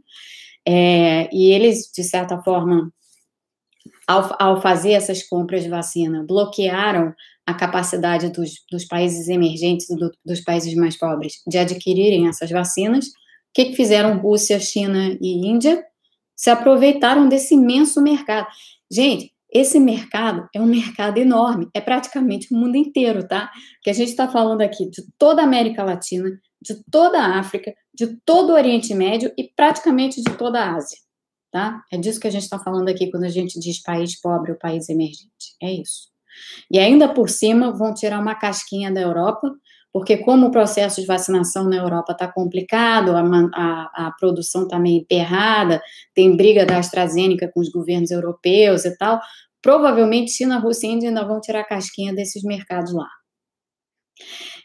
é, 0.64 1.28
e 1.34 1.50
eles, 1.50 1.90
de 1.92 2.04
certa 2.04 2.40
forma, 2.40 2.92
ao, 4.06 4.36
ao, 4.38 4.62
fazer 4.62 4.92
essas 4.92 5.24
compras 5.24 5.64
de 5.64 5.68
vacina, 5.68 6.24
bloquearam 6.24 7.12
a 7.44 7.52
capacidade 7.52 8.30
dos, 8.30 8.52
dos 8.70 8.84
países 8.84 9.26
emergentes, 9.26 9.88
do, 9.88 10.12
dos 10.24 10.40
países 10.40 10.72
mais 10.76 10.96
pobres, 10.96 11.42
de 11.48 11.58
adquirirem 11.58 12.28
essas 12.28 12.48
vacinas. 12.48 13.06
O 13.06 13.10
que, 13.52 13.64
que 13.64 13.74
fizeram 13.74 14.20
Rússia, 14.20 14.60
China 14.60 15.18
e 15.20 15.48
Índia? 15.48 15.84
Se 16.36 16.50
aproveitaram 16.50 17.28
desse 17.28 17.54
imenso 17.54 18.02
mercado. 18.02 18.46
Gente, 18.90 19.32
esse 19.52 19.78
mercado 19.78 20.48
é 20.52 20.60
um 20.60 20.66
mercado 20.66 21.18
enorme, 21.18 21.68
é 21.72 21.80
praticamente 21.80 22.52
o 22.52 22.56
mundo 22.56 22.76
inteiro, 22.76 23.26
tá? 23.26 23.50
Que 23.82 23.90
a 23.90 23.92
gente 23.92 24.08
está 24.08 24.28
falando 24.28 24.62
aqui 24.62 24.90
de 24.90 25.04
toda 25.16 25.42
a 25.42 25.44
América 25.44 25.84
Latina, 25.84 26.28
de 26.60 26.82
toda 26.90 27.20
a 27.20 27.38
África, 27.38 27.72
de 27.94 28.16
todo 28.24 28.50
o 28.50 28.54
Oriente 28.54 28.92
Médio 28.94 29.32
e 29.38 29.44
praticamente 29.54 30.20
de 30.20 30.36
toda 30.36 30.60
a 30.60 30.74
Ásia, 30.74 30.98
tá? 31.52 31.80
É 31.92 31.96
disso 31.96 32.18
que 32.18 32.26
a 32.26 32.30
gente 32.30 32.42
está 32.42 32.58
falando 32.58 32.88
aqui 32.88 33.10
quando 33.10 33.24
a 33.24 33.28
gente 33.28 33.60
diz 33.60 33.80
país 33.80 34.20
pobre 34.20 34.50
ou 34.50 34.58
país 34.58 34.88
emergente. 34.88 35.54
É 35.62 35.72
isso. 35.72 36.12
E 36.68 36.78
ainda 36.78 37.08
por 37.08 37.30
cima 37.30 37.70
vão 37.70 37.94
tirar 37.94 38.18
uma 38.18 38.34
casquinha 38.34 38.92
da 38.92 39.00
Europa 39.00 39.54
porque 39.94 40.16
como 40.16 40.48
o 40.48 40.50
processo 40.50 41.00
de 41.00 41.06
vacinação 41.06 41.68
na 41.68 41.76
Europa 41.76 42.10
está 42.10 42.26
complicado, 42.26 43.12
a, 43.12 43.20
a, 43.54 44.08
a 44.08 44.10
produção 44.18 44.64
está 44.64 44.76
meio 44.76 45.02
emperrada, 45.02 45.80
tem 46.12 46.36
briga 46.36 46.66
da 46.66 46.78
AstraZeneca 46.78 47.48
com 47.54 47.60
os 47.60 47.68
governos 47.68 48.10
europeus 48.10 48.84
e 48.84 48.98
tal, 48.98 49.20
provavelmente 49.62 50.32
China, 50.32 50.58
Rússia 50.58 50.88
e 50.88 50.90
Índia 50.90 51.10
ainda 51.10 51.24
vão 51.24 51.40
tirar 51.40 51.60
a 51.60 51.64
casquinha 51.64 52.12
desses 52.12 52.42
mercados 52.42 52.92
lá. 52.92 53.08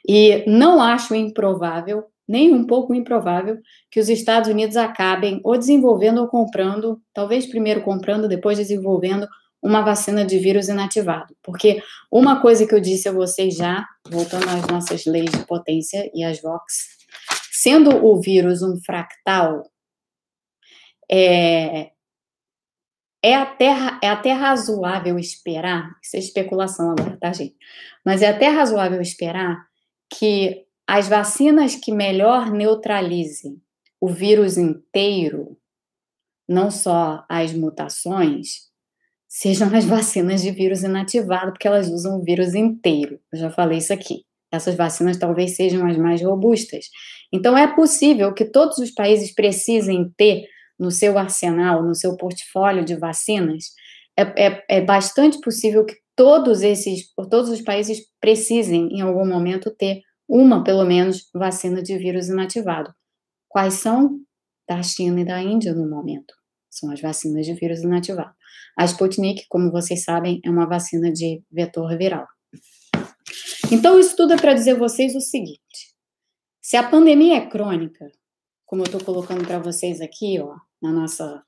E 0.08 0.44
não 0.48 0.82
acho 0.82 1.14
improvável, 1.14 2.06
nem 2.28 2.52
um 2.52 2.66
pouco 2.66 2.96
improvável, 2.96 3.60
que 3.92 4.00
os 4.00 4.10
Estados 4.10 4.50
Unidos 4.50 4.78
acabem 4.78 5.40
ou 5.44 5.56
desenvolvendo 5.56 6.22
ou 6.22 6.28
comprando, 6.28 7.00
talvez 7.14 7.46
primeiro 7.46 7.84
comprando, 7.84 8.28
depois 8.28 8.58
desenvolvendo 8.58 9.28
uma 9.62 9.82
vacina 9.82 10.26
de 10.26 10.38
vírus 10.40 10.68
inativado. 10.70 11.36
Porque 11.44 11.82
uma 12.12 12.42
coisa 12.42 12.66
que 12.66 12.74
eu 12.74 12.80
disse 12.80 13.10
a 13.10 13.14
vocês 13.14 13.56
já, 13.56 13.86
voltando 14.10 14.48
às 14.50 14.66
nossas 14.68 15.06
leis 15.06 15.32
de 15.32 15.46
potência 15.46 16.10
e 16.14 16.24
às 16.24 16.42
VOX, 16.42 16.98
sendo 17.52 18.06
o 18.06 18.22
vírus 18.22 18.62
um 18.62 18.80
fractal, 18.82 19.64
é, 21.12 21.92
é, 23.24 23.36
até, 23.36 23.68
é 24.02 24.10
até 24.10 24.32
razoável 24.32 25.20
esperar, 25.20 25.92
isso 26.02 26.16
é 26.16 26.20
especulação 26.20 26.92
agora, 26.92 27.18
tá, 27.18 27.34
gente? 27.34 27.56
Mas 28.06 28.22
é 28.22 28.28
até 28.28 28.48
razoável 28.48 29.02
esperar 29.02 29.68
que 30.10 30.66
as 30.88 31.08
vacinas 31.08 31.76
que 31.76 31.92
melhor 31.92 32.50
neutralizem 32.50 33.62
o 34.00 34.08
vírus 34.08 34.58
inteiro, 34.58 35.58
não 36.48 36.72
só 36.72 37.26
as 37.28 37.54
mutações, 37.54 38.69
sejam 39.30 39.74
as 39.76 39.86
vacinas 39.86 40.42
de 40.42 40.50
vírus 40.50 40.82
inativado, 40.82 41.52
porque 41.52 41.68
elas 41.68 41.88
usam 41.88 42.20
o 42.20 42.24
vírus 42.24 42.56
inteiro. 42.56 43.20
Eu 43.32 43.40
já 43.40 43.52
falei 43.52 43.78
isso 43.78 43.94
aqui. 43.94 44.26
Essas 44.52 44.74
vacinas 44.76 45.18
talvez 45.18 45.56
sejam 45.56 45.86
as 45.88 45.96
mais 45.96 46.22
robustas. 46.24 46.86
Então, 47.32 47.56
é 47.56 47.68
possível 47.68 48.34
que 48.34 48.44
todos 48.44 48.80
os 48.80 48.90
países 48.90 49.34
precisem 49.34 50.12
ter 50.18 50.46
no 50.80 50.90
seu 50.90 51.18
arsenal, 51.20 51.84
no 51.84 51.94
seu 51.94 52.18
portfólio 52.18 52.84
de 52.84 52.96
vacinas, 52.96 53.66
é, 54.18 54.48
é, 54.48 54.66
é 54.68 54.82
bastante 54.82 55.40
possível 55.40 55.86
que 55.86 55.96
todos 56.16 56.64
esses, 56.64 57.14
todos 57.30 57.50
os 57.50 57.62
países 57.62 58.00
precisem, 58.20 58.88
em 58.92 59.02
algum 59.02 59.28
momento, 59.28 59.70
ter 59.76 60.02
uma, 60.28 60.64
pelo 60.64 60.86
menos, 60.86 61.30
vacina 61.34 61.84
de 61.84 61.98
vírus 61.98 62.30
inativado. 62.30 62.92
Quais 63.48 63.76
são? 63.76 64.20
Da 64.68 64.82
China 64.82 65.22
e 65.22 65.26
da 65.26 65.42
Índia, 65.42 65.74
no 65.74 65.90
momento. 65.90 66.34
São 66.70 66.92
as 66.92 67.02
vacinas 67.02 67.46
de 67.46 67.54
vírus 67.54 67.82
inativado. 67.82 68.34
A 68.78 68.86
Sputnik, 68.86 69.46
como 69.50 69.72
vocês 69.72 70.04
sabem, 70.04 70.40
é 70.44 70.50
uma 70.50 70.68
vacina 70.68 71.12
de 71.12 71.44
vetor 71.52 71.98
viral. 71.98 72.28
Então, 73.72 74.00
isso 74.00 74.16
tudo 74.16 74.34
é 74.34 74.38
para 74.38 74.54
dizer 74.54 74.72
a 74.72 74.80
vocês 74.80 75.16
o 75.16 75.22
seguinte: 75.22 75.94
se 76.62 76.78
a 76.78 76.88
pandemia 76.88 77.38
é 77.38 77.50
crônica, 77.50 78.12
como 78.66 78.82
eu 78.82 78.86
estou 78.86 79.04
colocando 79.04 79.46
para 79.46 79.60
vocês 79.60 80.02
aqui, 80.02 80.40
ó, 80.40 80.56
na 80.82 80.92
nossa 80.92 81.44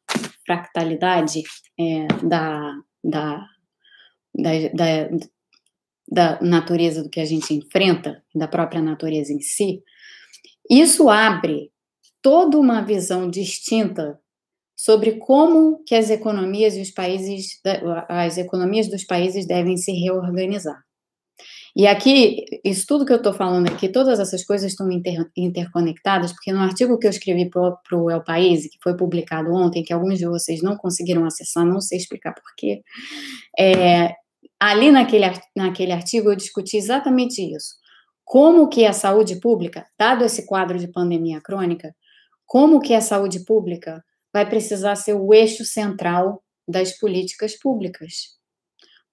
fractalidade 0.45 1.43
é, 1.79 2.07
da, 2.23 2.73
da, 3.03 3.47
da, 4.35 4.51
da, 4.73 5.09
da 6.07 6.41
natureza 6.41 7.03
do 7.03 7.09
que 7.09 7.19
a 7.19 7.25
gente 7.25 7.53
enfrenta, 7.53 8.23
da 8.35 8.47
própria 8.47 8.81
natureza 8.81 9.31
em 9.31 9.39
si, 9.39 9.83
isso 10.69 11.09
abre 11.09 11.71
toda 12.21 12.57
uma 12.57 12.81
visão 12.81 13.29
distinta 13.29 14.19
sobre 14.83 15.19
como 15.19 15.83
que 15.85 15.93
as 15.93 16.09
economias 16.09 16.75
e 16.75 16.81
os 16.81 16.89
países, 16.89 17.59
as 18.09 18.39
economias 18.39 18.89
dos 18.89 19.03
países 19.03 19.45
devem 19.45 19.77
se 19.77 19.91
reorganizar. 19.91 20.81
E 21.75 21.85
aqui, 21.85 22.43
isso 22.65 22.87
tudo 22.87 23.05
que 23.05 23.13
eu 23.13 23.17
estou 23.17 23.31
falando 23.31 23.71
aqui, 23.71 23.87
todas 23.87 24.19
essas 24.19 24.43
coisas 24.43 24.71
estão 24.71 24.91
inter, 24.91 25.23
interconectadas, 25.37 26.33
porque 26.33 26.51
no 26.51 26.61
artigo 26.61 26.97
que 26.97 27.05
eu 27.05 27.11
escrevi 27.11 27.47
para 27.47 27.95
o 27.95 28.09
El 28.09 28.23
País, 28.23 28.63
que 28.63 28.79
foi 28.81 28.97
publicado 28.97 29.53
ontem, 29.53 29.83
que 29.83 29.93
alguns 29.93 30.17
de 30.17 30.25
vocês 30.25 30.63
não 30.63 30.75
conseguiram 30.75 31.25
acessar, 31.25 31.63
não 31.63 31.79
sei 31.79 31.99
explicar 31.99 32.33
porquê, 32.33 32.81
é, 33.59 34.15
ali 34.59 34.91
naquele, 34.91 35.27
naquele 35.55 35.91
artigo 35.91 36.31
eu 36.31 36.35
discuti 36.35 36.75
exatamente 36.75 37.39
isso. 37.39 37.75
Como 38.25 38.67
que 38.67 38.83
a 38.83 38.93
saúde 38.93 39.39
pública, 39.39 39.85
dado 39.95 40.25
esse 40.25 40.47
quadro 40.47 40.79
de 40.79 40.87
pandemia 40.87 41.39
crônica, 41.39 41.93
como 42.47 42.79
que 42.79 42.95
a 42.95 43.01
saúde 43.01 43.45
pública 43.45 44.03
vai 44.33 44.47
precisar 44.47 44.95
ser 44.95 45.13
o 45.13 45.33
eixo 45.33 45.65
central 45.65 46.43
das 46.67 46.97
políticas 46.97 47.57
públicas. 47.57 48.39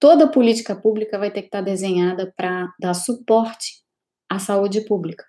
toda 0.00 0.30
política 0.30 0.76
pública 0.76 1.18
vai 1.18 1.30
ter 1.30 1.42
que 1.42 1.48
estar 1.48 1.60
desenhada 1.60 2.32
para 2.36 2.68
dar 2.78 2.94
suporte 2.94 3.82
à 4.30 4.38
saúde 4.38 4.82
pública. 4.82 5.24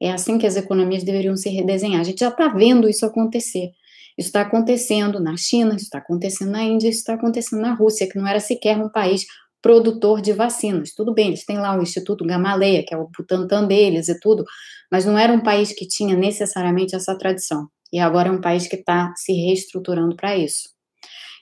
É 0.00 0.12
assim 0.12 0.36
que 0.36 0.46
as 0.46 0.56
economias 0.56 1.02
deveriam 1.02 1.36
se 1.36 1.48
redesenhar. 1.48 2.00
A 2.00 2.04
gente 2.04 2.20
já 2.20 2.28
está 2.28 2.48
vendo 2.48 2.88
isso 2.88 3.06
acontecer. 3.06 3.70
Isso 4.18 4.28
está 4.28 4.42
acontecendo 4.42 5.20
na 5.20 5.36
China, 5.36 5.74
isso 5.74 5.84
está 5.84 5.98
acontecendo 5.98 6.50
na 6.50 6.62
Índia, 6.62 6.88
isso 6.88 6.98
está 6.98 7.14
acontecendo 7.14 7.60
na 7.60 7.74
Rússia, 7.74 8.08
que 8.08 8.18
não 8.18 8.26
era 8.26 8.40
sequer 8.40 8.76
um 8.78 8.90
país 8.90 9.26
produtor 9.60 10.20
de 10.22 10.32
vacinas. 10.32 10.94
Tudo 10.94 11.12
bem, 11.12 11.28
eles 11.28 11.44
têm 11.44 11.58
lá 11.58 11.76
o 11.76 11.82
Instituto 11.82 12.24
Gamaleia, 12.24 12.84
que 12.86 12.94
é 12.94 12.96
o 12.96 13.08
Butantan 13.08 13.66
deles 13.66 14.08
e 14.08 14.18
tudo, 14.20 14.44
mas 14.90 15.04
não 15.04 15.18
era 15.18 15.32
um 15.32 15.42
país 15.42 15.72
que 15.72 15.86
tinha 15.86 16.16
necessariamente 16.16 16.94
essa 16.94 17.16
tradição. 17.16 17.68
E 17.92 17.98
agora 17.98 18.28
é 18.28 18.32
um 18.32 18.40
país 18.40 18.66
que 18.66 18.76
está 18.76 19.12
se 19.16 19.32
reestruturando 19.32 20.16
para 20.16 20.36
isso. 20.36 20.68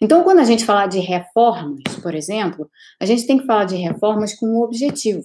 Então, 0.03 0.23
quando 0.23 0.41
a 0.41 0.45
gente 0.45 0.65
falar 0.65 0.87
de 0.87 0.99
reformas, 0.99 1.83
por 2.03 2.15
exemplo, 2.15 2.69
a 3.01 3.07
gente 3.07 3.27
tem 3.27 3.39
que 3.39 3.47
falar 3.47 3.65
de 3.65 3.77
reformas 3.77 4.35
com 4.35 4.47
um 4.47 4.63
objetivo. 4.63 5.23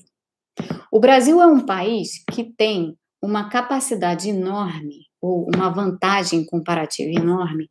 O 0.91 0.99
Brasil 0.99 1.41
é 1.41 1.47
um 1.47 1.65
país 1.65 2.23
que 2.31 2.43
tem 2.55 2.95
uma 3.21 3.49
capacidade 3.49 4.29
enorme, 4.29 5.07
ou 5.21 5.49
uma 5.53 5.69
vantagem 5.69 6.45
comparativa 6.45 7.09
enorme, 7.09 7.67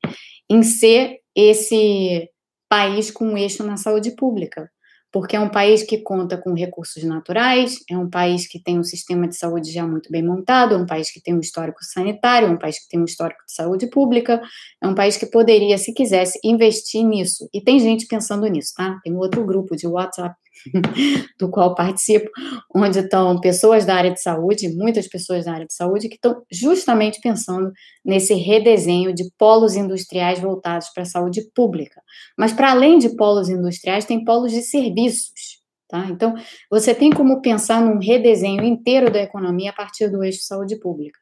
em 0.50 0.62
ser 0.62 1.18
esse 1.34 2.28
país 2.68 3.10
com 3.10 3.24
um 3.24 3.38
eixo 3.38 3.64
na 3.64 3.76
saúde 3.76 4.14
pública 4.14 4.68
porque 5.12 5.36
é 5.36 5.40
um 5.40 5.48
país 5.48 5.82
que 5.82 5.98
conta 5.98 6.36
com 6.36 6.52
recursos 6.52 7.02
naturais, 7.04 7.76
é 7.90 7.96
um 7.96 8.08
país 8.08 8.46
que 8.46 8.62
tem 8.62 8.78
um 8.78 8.84
sistema 8.84 9.26
de 9.26 9.36
saúde 9.36 9.72
já 9.72 9.86
muito 9.86 10.10
bem 10.10 10.22
montado, 10.22 10.74
é 10.74 10.78
um 10.78 10.86
país 10.86 11.10
que 11.10 11.20
tem 11.20 11.34
um 11.34 11.40
histórico 11.40 11.82
sanitário, 11.82 12.48
é 12.48 12.50
um 12.50 12.58
país 12.58 12.78
que 12.78 12.88
tem 12.88 13.00
um 13.00 13.04
histórico 13.04 13.44
de 13.46 13.52
saúde 13.54 13.86
pública, 13.88 14.40
é 14.82 14.86
um 14.86 14.94
país 14.94 15.16
que 15.16 15.26
poderia, 15.26 15.78
se 15.78 15.94
quisesse, 15.94 16.38
investir 16.44 17.04
nisso. 17.04 17.48
E 17.54 17.60
tem 17.62 17.78
gente 17.80 18.06
pensando 18.06 18.46
nisso, 18.46 18.72
tá? 18.76 18.98
Tem 19.02 19.12
um 19.12 19.18
outro 19.18 19.44
grupo 19.44 19.74
de 19.74 19.86
WhatsApp 19.86 20.34
do 21.38 21.50
qual 21.50 21.74
participo, 21.74 22.30
onde 22.74 22.98
estão 22.98 23.40
pessoas 23.40 23.84
da 23.84 23.94
área 23.94 24.12
de 24.12 24.20
saúde, 24.20 24.74
muitas 24.74 25.06
pessoas 25.06 25.44
da 25.44 25.52
área 25.52 25.66
de 25.66 25.74
saúde, 25.74 26.08
que 26.08 26.16
estão 26.16 26.42
justamente 26.50 27.20
pensando 27.20 27.70
nesse 28.04 28.34
redesenho 28.34 29.12
de 29.12 29.24
polos 29.38 29.76
industriais 29.76 30.40
voltados 30.40 30.88
para 30.92 31.02
a 31.02 31.06
saúde 31.06 31.42
pública. 31.54 32.00
Mas, 32.36 32.52
para 32.52 32.70
além 32.70 32.98
de 32.98 33.16
polos 33.16 33.48
industriais, 33.48 34.04
tem 34.04 34.24
polos 34.24 34.52
de 34.52 34.62
serviços. 34.62 35.58
Tá? 35.88 36.06
Então, 36.10 36.34
você 36.70 36.94
tem 36.94 37.10
como 37.10 37.40
pensar 37.40 37.80
num 37.80 37.98
redesenho 37.98 38.62
inteiro 38.62 39.10
da 39.10 39.20
economia 39.20 39.70
a 39.70 39.74
partir 39.74 40.10
do 40.10 40.22
eixo 40.22 40.42
saúde 40.42 40.78
pública. 40.78 41.18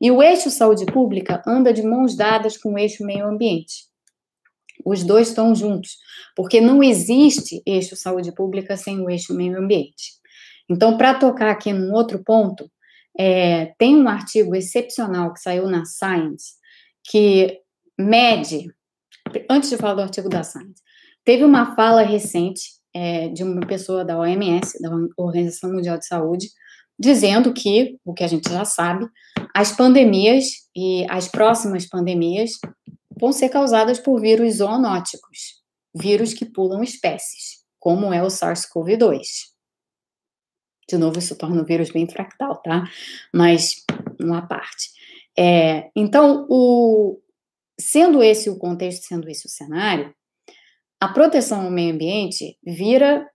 E 0.00 0.10
o 0.10 0.22
eixo 0.22 0.50
saúde 0.50 0.86
pública 0.86 1.42
anda 1.46 1.72
de 1.72 1.82
mãos 1.82 2.16
dadas 2.16 2.56
com 2.56 2.74
o 2.74 2.78
eixo 2.78 3.04
meio 3.04 3.26
ambiente. 3.26 3.84
Os 4.86 5.02
dois 5.02 5.28
estão 5.28 5.52
juntos, 5.52 5.96
porque 6.36 6.60
não 6.60 6.80
existe 6.80 7.60
eixo 7.66 7.96
saúde 7.96 8.32
pública 8.32 8.76
sem 8.76 9.00
o 9.00 9.10
eixo 9.10 9.34
meio 9.34 9.58
ambiente. 9.58 10.12
Então, 10.70 10.96
para 10.96 11.14
tocar 11.14 11.50
aqui 11.50 11.72
num 11.72 11.92
outro 11.92 12.22
ponto, 12.22 12.70
é, 13.18 13.74
tem 13.78 13.96
um 13.96 14.08
artigo 14.08 14.54
excepcional 14.54 15.32
que 15.32 15.40
saiu 15.40 15.66
na 15.66 15.84
Science 15.84 16.54
que 17.10 17.58
mede. 17.98 18.72
Antes 19.50 19.70
de 19.70 19.76
falar 19.76 19.94
do 19.94 20.02
artigo 20.02 20.28
da 20.28 20.44
Science, 20.44 20.80
teve 21.24 21.44
uma 21.44 21.74
fala 21.74 22.02
recente 22.02 22.62
é, 22.94 23.28
de 23.28 23.42
uma 23.42 23.66
pessoa 23.66 24.04
da 24.04 24.16
OMS, 24.16 24.80
da 24.80 24.90
Organização 25.16 25.72
Mundial 25.72 25.98
de 25.98 26.06
Saúde, 26.06 26.46
dizendo 26.96 27.52
que, 27.52 27.98
o 28.04 28.14
que 28.14 28.22
a 28.22 28.28
gente 28.28 28.48
já 28.48 28.64
sabe, 28.64 29.04
as 29.52 29.72
pandemias 29.72 30.44
e 30.76 31.04
as 31.10 31.26
próximas 31.26 31.88
pandemias 31.88 32.52
vão 33.18 33.32
ser 33.32 33.48
causadas 33.48 33.98
por 33.98 34.20
vírus 34.20 34.56
zoonóticos, 34.56 35.62
vírus 35.94 36.34
que 36.34 36.44
pulam 36.44 36.82
espécies, 36.82 37.64
como 37.78 38.12
é 38.12 38.22
o 38.22 38.26
SARS-CoV-2. 38.26 39.22
De 40.88 40.96
novo, 40.96 41.18
isso 41.18 41.36
torna 41.36 41.62
o 41.62 41.64
vírus 41.64 41.90
bem 41.90 42.08
fractal, 42.08 42.60
tá? 42.62 42.84
Mas, 43.32 43.84
uma 44.20 44.46
parte. 44.46 44.90
É, 45.36 45.90
então, 45.96 46.46
o, 46.48 47.20
sendo 47.78 48.22
esse 48.22 48.48
o 48.48 48.58
contexto, 48.58 49.04
sendo 49.04 49.28
esse 49.28 49.46
o 49.46 49.50
cenário, 49.50 50.14
a 51.00 51.08
proteção 51.08 51.64
ao 51.64 51.70
meio 51.70 51.92
ambiente 51.92 52.56
vira 52.64 53.28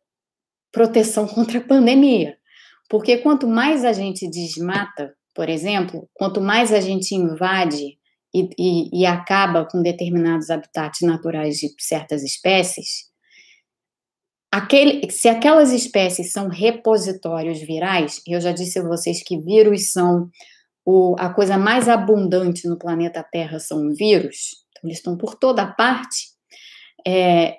proteção 0.72 1.28
contra 1.30 1.60
a 1.60 1.64
pandemia. 1.64 2.38
Porque 2.90 3.18
quanto 3.18 3.48
mais 3.48 3.86
a 3.86 3.94
gente 3.94 4.30
desmata, 4.30 5.16
por 5.34 5.50
exemplo, 5.50 6.10
quanto 6.14 6.42
mais 6.42 6.74
a 6.74 6.80
gente 6.80 7.16
invade 7.16 7.98
e, 8.34 8.50
e, 8.58 9.02
e 9.02 9.06
acaba 9.06 9.66
com 9.66 9.82
determinados 9.82 10.50
habitats 10.50 11.02
naturais 11.02 11.58
de 11.58 11.70
certas 11.80 12.24
espécies, 12.24 13.12
aquele, 14.52 15.10
se 15.10 15.30
aquelas 15.30 15.72
espécies 15.72 16.32
são 16.32 16.48
repositórios 16.48 17.60
virais, 17.62 18.22
eu 18.28 18.40
já 18.40 18.52
disse 18.52 18.80
a 18.80 18.84
vocês 18.84 19.24
que 19.24 19.38
vírus 19.38 19.92
são 19.92 20.30
o, 20.86 21.16
a 21.20 21.34
coisa 21.34 21.58
mais 21.58 21.88
abundante 21.88 22.68
no 22.68 22.78
planeta 22.78 23.24
Terra 23.24 23.60
são 23.60 23.94
vírus, 23.94 24.66
então 24.72 24.90
eles 24.90 24.98
estão 24.98 25.16
por 25.16 25.36
toda 25.36 25.66
parte. 25.66 26.32
É, 27.06 27.58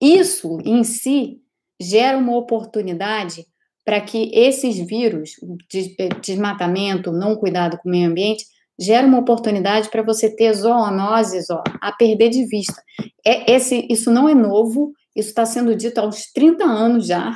isso 0.00 0.58
em 0.64 0.82
si 0.82 1.40
gera 1.80 2.18
uma 2.18 2.36
oportunidade 2.36 3.46
para 3.84 4.00
que 4.00 4.30
esses 4.34 4.78
vírus, 4.78 5.32
de 5.68 5.96
desmatamento, 6.20 7.12
não 7.12 7.36
cuidado 7.36 7.78
com 7.78 7.88
o 7.88 7.92
meio 7.92 8.08
ambiente, 8.10 8.44
gera 8.78 9.06
uma 9.06 9.18
oportunidade 9.18 9.88
para 9.90 10.02
você 10.02 10.34
ter 10.34 10.52
zoonoses 10.54 11.50
ó, 11.50 11.62
a 11.80 11.92
perder 11.92 12.30
de 12.30 12.46
vista. 12.46 12.82
É, 13.24 13.52
esse, 13.52 13.86
isso 13.90 14.10
não 14.10 14.28
é 14.28 14.34
novo, 14.34 14.92
isso 15.14 15.28
está 15.28 15.44
sendo 15.44 15.76
dito 15.76 15.98
há 15.98 16.06
uns 16.06 16.32
30 16.32 16.64
anos 16.64 17.06
já, 17.06 17.32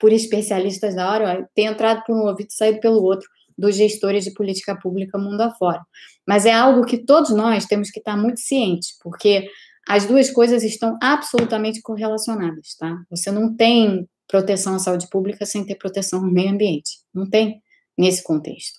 por 0.00 0.12
especialistas 0.12 0.94
da 0.94 1.08
área, 1.08 1.48
tem 1.54 1.66
entrado 1.66 2.02
por 2.04 2.14
um 2.14 2.26
ouvido 2.26 2.48
e 2.50 2.54
saído 2.54 2.80
pelo 2.80 3.02
outro, 3.02 3.28
dos 3.56 3.74
gestores 3.74 4.24
de 4.24 4.32
política 4.32 4.78
pública 4.78 5.18
mundo 5.18 5.40
afora. 5.40 5.80
Mas 6.26 6.46
é 6.46 6.52
algo 6.52 6.84
que 6.84 6.98
todos 6.98 7.30
nós 7.30 7.66
temos 7.66 7.90
que 7.90 7.98
estar 7.98 8.16
muito 8.16 8.40
cientes, 8.40 8.96
porque 9.02 9.48
as 9.88 10.06
duas 10.06 10.30
coisas 10.30 10.62
estão 10.62 10.96
absolutamente 11.02 11.80
correlacionadas, 11.80 12.76
tá? 12.78 12.96
Você 13.10 13.30
não 13.30 13.56
tem 13.56 14.06
proteção 14.28 14.74
à 14.74 14.78
saúde 14.78 15.08
pública 15.08 15.46
sem 15.46 15.64
ter 15.64 15.76
proteção 15.76 16.20
ao 16.20 16.30
meio 16.30 16.50
ambiente. 16.50 16.98
Não 17.12 17.28
tem 17.28 17.62
nesse 17.96 18.22
contexto. 18.22 18.78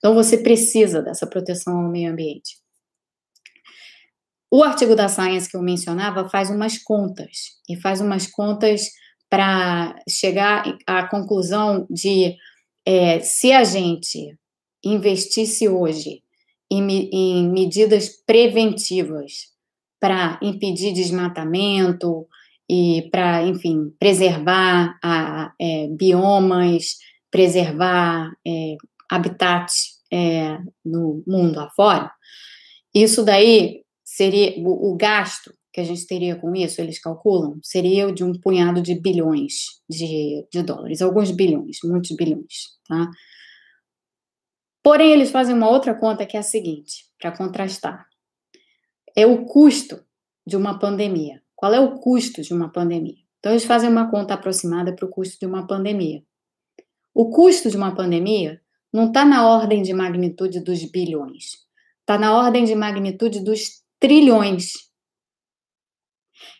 Então, 0.00 0.14
você 0.14 0.38
precisa 0.38 1.00
dessa 1.02 1.26
proteção 1.26 1.76
ao 1.76 1.90
meio 1.90 2.10
ambiente. 2.10 2.58
O 4.50 4.64
artigo 4.64 4.96
da 4.96 5.08
Science 5.08 5.48
que 5.48 5.56
eu 5.56 5.62
mencionava 5.62 6.28
faz 6.28 6.50
umas 6.50 6.76
contas, 6.76 7.60
e 7.68 7.76
faz 7.76 8.00
umas 8.00 8.26
contas 8.26 8.88
para 9.28 9.94
chegar 10.08 10.64
à 10.86 11.06
conclusão 11.06 11.86
de 11.88 12.34
é, 12.84 13.20
se 13.20 13.52
a 13.52 13.62
gente 13.62 14.36
investisse 14.82 15.68
hoje 15.68 16.22
em, 16.70 17.10
em 17.12 17.48
medidas 17.48 18.08
preventivas 18.26 19.50
para 20.00 20.40
impedir 20.42 20.92
desmatamento 20.92 22.26
e 22.68 23.08
para, 23.12 23.44
enfim, 23.44 23.92
preservar 23.98 24.98
a, 25.02 25.52
é, 25.60 25.88
biomas, 25.88 26.96
preservar 27.30 28.32
é, 28.46 28.76
habitats 29.10 30.00
é, 30.12 30.58
no 30.84 31.22
mundo 31.26 31.58
afora, 31.60 32.10
isso 32.94 33.24
daí 33.24 33.82
seria 34.04 34.58
o, 34.58 34.92
o, 34.92 34.96
gasto 34.96 35.52
que 35.72 35.80
a 35.80 35.84
gente 35.84 36.06
teria 36.06 36.34
com 36.34 36.54
isso, 36.54 36.80
eles 36.80 37.00
calculam, 37.00 37.58
seria 37.62 38.12
de 38.12 38.24
um 38.24 38.32
punhado 38.32 38.82
de 38.82 38.94
bilhões 38.94 39.54
de, 39.88 40.46
de 40.52 40.62
dólares, 40.62 41.00
alguns 41.00 41.30
bilhões, 41.30 41.78
muitos 41.84 42.16
bilhões, 42.16 42.78
tá? 42.88 43.08
Porém, 44.82 45.12
eles 45.12 45.30
fazem 45.30 45.54
uma 45.54 45.68
outra 45.68 45.94
conta 45.94 46.26
que 46.26 46.36
é 46.36 46.40
a 46.40 46.42
seguinte, 46.42 47.04
para 47.20 47.36
contrastar. 47.36 48.06
É 49.14 49.26
o 49.26 49.44
custo 49.44 50.02
de 50.46 50.56
uma 50.56 50.78
pandemia. 50.78 51.42
Qual 51.54 51.72
é 51.74 51.78
o 51.78 51.98
custo 51.98 52.40
de 52.40 52.54
uma 52.54 52.72
pandemia? 52.72 53.22
Então, 53.38 53.52
eles 53.52 53.64
fazem 53.64 53.90
uma 53.90 54.10
conta 54.10 54.34
aproximada 54.34 54.94
para 54.94 55.04
o 55.04 55.10
custo 55.10 55.38
de 55.38 55.46
uma 55.46 55.66
pandemia. 55.66 56.22
O 57.14 57.30
custo 57.30 57.70
de 57.70 57.76
uma 57.76 57.94
pandemia 57.94 58.60
não 58.92 59.08
está 59.08 59.24
na 59.24 59.46
ordem 59.46 59.82
de 59.82 59.92
magnitude 59.92 60.60
dos 60.60 60.82
bilhões, 60.84 61.58
está 62.00 62.18
na 62.18 62.36
ordem 62.36 62.64
de 62.64 62.74
magnitude 62.74 63.42
dos 63.44 63.82
trilhões. 63.98 64.72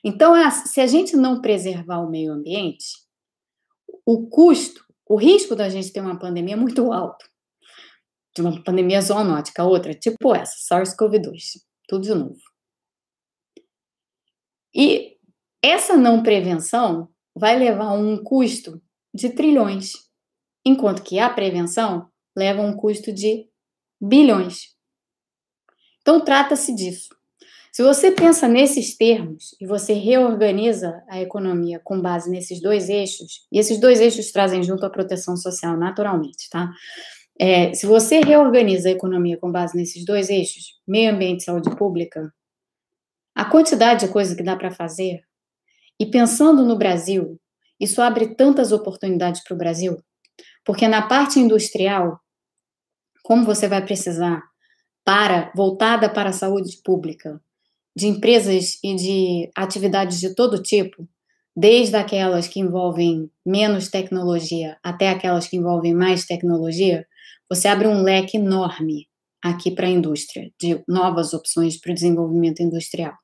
Então, 0.05 0.35
se 0.51 0.81
a 0.81 0.87
gente 0.87 1.17
não 1.17 1.41
preservar 1.41 1.99
o 1.99 2.11
meio 2.11 2.33
ambiente, 2.33 2.87
o 4.07 4.29
custo, 4.29 4.85
o 5.07 5.17
risco 5.17 5.57
da 5.57 5.69
gente 5.69 5.93
ter 5.93 6.01
uma 6.01 6.19
pandemia 6.19 6.55
é 6.55 6.57
muito 6.57 6.93
alto. 6.93 7.29
De 8.35 8.43
uma 8.43 8.63
pandemia 8.63 9.01
zoonótica, 9.01 9.65
outra, 9.65 9.93
tipo 9.93 10.35
essa, 10.35 10.57
SARS-CoV-2, 10.75 11.61
tudo 11.89 12.03
de 12.03 12.15
novo. 12.15 12.39
E 14.75 15.17
essa 15.63 15.97
não 15.97 16.23
prevenção 16.23 17.09
vai 17.35 17.59
levar 17.59 17.87
a 17.87 17.93
um 17.93 18.23
custo 18.23 18.81
de 19.13 19.31
trilhões, 19.31 19.93
enquanto 20.65 21.03
que 21.03 21.19
a 21.19 21.29
prevenção 21.29 22.10
leva 22.37 22.63
um 22.63 22.77
custo 22.77 23.13
de 23.13 23.47
bilhões. 24.01 24.75
Então, 26.01 26.21
trata-se 26.25 26.75
disso. 26.75 27.09
Se 27.73 27.83
você 27.83 28.11
pensa 28.11 28.49
nesses 28.49 28.97
termos 28.97 29.55
e 29.61 29.67
você 29.67 29.93
reorganiza 29.93 31.03
a 31.09 31.21
economia 31.21 31.81
com 31.85 32.01
base 32.01 32.29
nesses 32.29 32.61
dois 32.61 32.89
eixos, 32.89 33.47
e 33.53 33.59
esses 33.59 33.79
dois 33.79 34.01
eixos 34.01 34.33
trazem 34.33 34.63
junto 34.63 34.85
a 34.85 34.91
proteção 34.91 35.37
social 35.37 35.77
naturalmente, 35.77 36.49
tá? 36.51 36.69
É, 37.39 37.73
se 37.73 37.87
você 37.87 38.21
reorganiza 38.21 38.89
a 38.89 38.93
economia 38.93 39.39
com 39.39 39.51
base 39.51 39.77
nesses 39.77 40.05
dois 40.05 40.29
eixos, 40.29 40.79
meio 40.87 41.13
ambiente 41.13 41.41
e 41.41 41.45
saúde 41.45 41.75
pública, 41.77 42.33
a 43.35 43.45
quantidade 43.45 44.05
de 44.05 44.13
coisa 44.13 44.35
que 44.35 44.43
dá 44.43 44.57
para 44.57 44.71
fazer, 44.71 45.23
e 45.99 46.05
pensando 46.05 46.65
no 46.65 46.77
Brasil, 46.77 47.41
isso 47.79 48.03
abre 48.03 48.35
tantas 48.35 48.73
oportunidades 48.73 49.43
para 49.45 49.55
o 49.55 49.59
Brasil, 49.59 49.97
porque 50.65 50.87
na 50.89 51.03
parte 51.03 51.39
industrial, 51.39 52.21
como 53.23 53.45
você 53.45 53.69
vai 53.69 53.85
precisar 53.85 54.43
para 55.05 55.53
voltada 55.55 56.09
para 56.09 56.31
a 56.31 56.35
saúde 56.35 56.79
pública, 56.85 57.41
de 57.97 58.07
empresas 58.07 58.79
e 58.83 58.95
de 58.95 59.51
atividades 59.57 60.21
de 60.21 60.35
todo 60.35 60.63
tipo, 60.63 61.09
desde 61.57 61.97
aquelas 61.97 62.47
que 62.47 62.61
envolvem 62.61 63.31
menos 63.45 63.89
tecnologia 63.89 64.79
até 64.83 65.09
aquelas 65.09 65.49
que 65.49 65.57
envolvem 65.57 65.93
mais 65.95 66.25
tecnologia, 66.25 67.07
você 67.49 67.67
abre 67.67 67.89
um 67.89 68.03
leque 68.03 68.37
enorme 68.37 69.09
aqui 69.43 69.71
para 69.71 69.87
a 69.87 69.91
indústria, 69.91 70.51
de 70.61 70.83
novas 70.87 71.33
opções 71.35 71.79
para 71.81 71.91
o 71.91 71.95
desenvolvimento 71.95 72.63
industrial. 72.63 73.15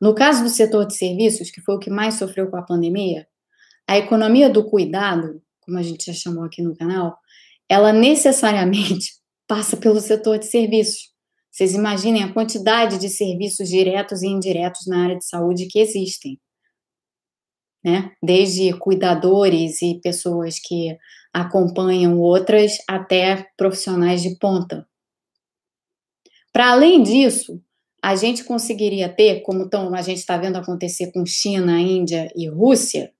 No 0.00 0.14
caso 0.14 0.42
do 0.42 0.48
setor 0.48 0.86
de 0.86 0.96
serviços, 0.96 1.50
que 1.50 1.60
foi 1.60 1.74
o 1.76 1.78
que 1.78 1.90
mais 1.90 2.14
sofreu 2.14 2.50
com 2.50 2.56
a 2.56 2.62
pandemia, 2.62 3.26
a 3.86 3.98
economia 3.98 4.48
do 4.48 4.64
cuidado, 4.64 5.42
como 5.70 5.78
a 5.78 5.82
gente 5.84 6.06
já 6.06 6.12
chamou 6.12 6.42
aqui 6.42 6.60
no 6.60 6.76
canal, 6.76 7.16
ela 7.68 7.92
necessariamente 7.92 9.12
passa 9.46 9.76
pelo 9.76 10.00
setor 10.00 10.38
de 10.38 10.46
serviços. 10.46 11.10
Vocês 11.50 11.74
imaginem 11.74 12.24
a 12.24 12.32
quantidade 12.32 12.98
de 12.98 13.08
serviços 13.08 13.68
diretos 13.68 14.22
e 14.22 14.26
indiretos 14.26 14.86
na 14.86 15.04
área 15.04 15.16
de 15.16 15.24
saúde 15.24 15.66
que 15.66 15.78
existem. 15.78 16.40
Né? 17.84 18.12
Desde 18.22 18.72
cuidadores 18.74 19.80
e 19.80 20.00
pessoas 20.00 20.58
que 20.58 20.96
acompanham 21.32 22.18
outras 22.18 22.78
até 22.88 23.48
profissionais 23.56 24.22
de 24.22 24.36
ponta. 24.38 24.86
Para 26.52 26.72
além 26.72 27.02
disso, 27.02 27.62
a 28.02 28.16
gente 28.16 28.44
conseguiria 28.44 29.08
ter, 29.08 29.42
como 29.42 29.68
tão, 29.68 29.94
a 29.94 30.02
gente 30.02 30.18
está 30.18 30.36
vendo 30.36 30.56
acontecer 30.56 31.12
com 31.12 31.24
China, 31.24 31.80
Índia 31.80 32.30
e 32.34 32.48
Rússia, 32.48 33.12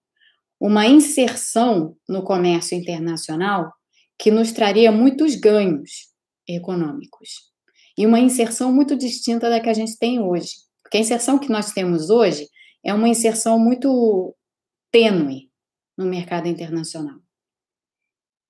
uma 0.61 0.87
inserção 0.87 1.97
no 2.07 2.23
comércio 2.23 2.77
internacional 2.77 3.73
que 4.19 4.31
nos 4.31 4.53
traria 4.53 4.93
muitos 4.93 5.35
ganhos 5.35 6.11
econômicos 6.47 7.51
e 7.97 8.07
uma 8.07 8.21
inserção 8.21 8.73
muito 8.73 8.95
distinta 8.95 9.49
da 9.49 9.59
que 9.61 9.71
a 9.71 9.75
gente 9.75 9.99
tem 9.99 10.21
hoje. 10.21 10.53
Porque 10.83 10.99
a 10.99 11.01
inserção 11.01 11.39
que 11.39 11.51
nós 11.51 11.73
temos 11.73 12.11
hoje 12.11 12.47
é 12.85 12.93
uma 12.93 13.09
inserção 13.09 13.59
muito 13.59 14.35
tênue 14.91 15.51
no 15.97 16.05
mercado 16.05 16.47
internacional. 16.47 17.19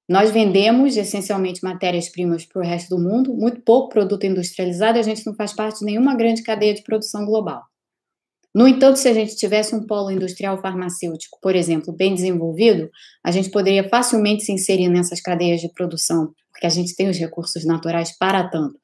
Nós 0.08 0.32
vendemos 0.32 0.96
essencialmente 0.96 1.62
matérias-primas 1.62 2.44
para 2.44 2.60
o 2.60 2.64
resto 2.64 2.96
do 2.96 3.00
mundo, 3.00 3.32
muito 3.32 3.60
pouco 3.60 3.90
produto 3.90 4.26
industrializado, 4.26 4.98
a 4.98 5.02
gente 5.02 5.24
não 5.24 5.34
faz 5.36 5.52
parte 5.52 5.80
de 5.80 5.84
nenhuma 5.84 6.16
grande 6.16 6.42
cadeia 6.42 6.74
de 6.74 6.82
produção 6.82 7.24
global. 7.24 7.69
No 8.54 8.66
entanto, 8.66 8.98
se 8.98 9.08
a 9.08 9.14
gente 9.14 9.36
tivesse 9.36 9.74
um 9.74 9.86
polo 9.86 10.10
industrial 10.10 10.60
farmacêutico, 10.60 11.38
por 11.40 11.54
exemplo, 11.54 11.94
bem 11.94 12.14
desenvolvido, 12.14 12.90
a 13.24 13.30
gente 13.30 13.50
poderia 13.50 13.88
facilmente 13.88 14.42
se 14.42 14.52
inserir 14.52 14.88
nessas 14.88 15.20
cadeias 15.20 15.60
de 15.60 15.72
produção, 15.72 16.32
porque 16.52 16.66
a 16.66 16.70
gente 16.70 16.96
tem 16.96 17.08
os 17.08 17.16
recursos 17.16 17.64
naturais 17.64 18.16
para 18.18 18.48
tanto, 18.48 18.76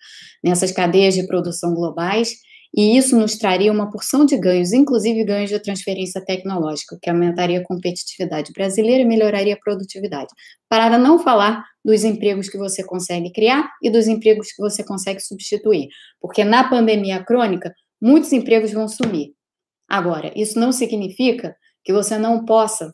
nessas 0.42 0.70
cadeias 0.70 1.14
de 1.14 1.26
produção 1.26 1.74
globais, 1.74 2.36
e 2.76 2.96
isso 2.96 3.18
nos 3.18 3.36
traria 3.36 3.72
uma 3.72 3.90
porção 3.90 4.24
de 4.24 4.36
ganhos, 4.36 4.72
inclusive 4.72 5.24
ganhos 5.24 5.50
de 5.50 5.58
transferência 5.58 6.24
tecnológica, 6.24 6.98
que 7.00 7.08
aumentaria 7.08 7.60
a 7.60 7.64
competitividade 7.64 8.52
brasileira 8.52 9.02
e 9.02 9.06
melhoraria 9.06 9.54
a 9.54 9.58
produtividade. 9.58 10.28
Para 10.68 10.98
não 10.98 11.18
falar 11.18 11.64
dos 11.84 12.04
empregos 12.04 12.48
que 12.48 12.58
você 12.58 12.84
consegue 12.84 13.32
criar 13.32 13.68
e 13.82 13.90
dos 13.90 14.06
empregos 14.06 14.52
que 14.52 14.60
você 14.60 14.84
consegue 14.84 15.20
substituir, 15.20 15.88
porque 16.20 16.44
na 16.44 16.68
pandemia 16.68 17.24
crônica, 17.24 17.72
muitos 18.00 18.32
empregos 18.32 18.72
vão 18.72 18.86
sumir. 18.86 19.35
Agora, 19.88 20.32
isso 20.36 20.58
não 20.58 20.72
significa 20.72 21.56
que 21.84 21.92
você 21.92 22.18
não 22.18 22.44
possa 22.44 22.92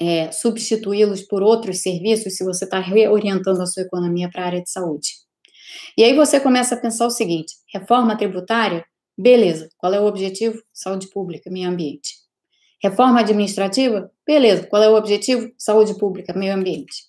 é, 0.00 0.32
substituí-los 0.32 1.22
por 1.22 1.42
outros 1.42 1.82
serviços 1.82 2.36
se 2.36 2.44
você 2.44 2.64
está 2.64 2.78
reorientando 2.78 3.62
a 3.62 3.66
sua 3.66 3.82
economia 3.82 4.30
para 4.30 4.42
a 4.42 4.46
área 4.46 4.62
de 4.62 4.70
saúde. 4.70 5.08
E 5.96 6.02
aí 6.02 6.14
você 6.14 6.40
começa 6.40 6.74
a 6.74 6.80
pensar 6.80 7.06
o 7.06 7.10
seguinte: 7.10 7.54
reforma 7.72 8.16
tributária, 8.16 8.84
beleza, 9.16 9.68
qual 9.76 9.92
é 9.92 10.00
o 10.00 10.06
objetivo? 10.06 10.60
Saúde 10.72 11.08
pública, 11.10 11.50
meio 11.50 11.68
ambiente. 11.68 12.14
Reforma 12.82 13.20
administrativa, 13.20 14.10
beleza, 14.26 14.66
qual 14.66 14.82
é 14.82 14.88
o 14.88 14.96
objetivo? 14.96 15.50
Saúde 15.58 15.98
pública, 15.98 16.32
meio 16.32 16.54
ambiente. 16.54 17.04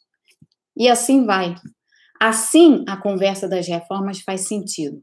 E 0.75 0.89
assim 0.89 1.25
vai. 1.25 1.55
Assim 2.19 2.83
a 2.87 2.97
conversa 2.97 3.47
das 3.47 3.67
reformas 3.67 4.19
faz 4.19 4.41
sentido. 4.47 5.01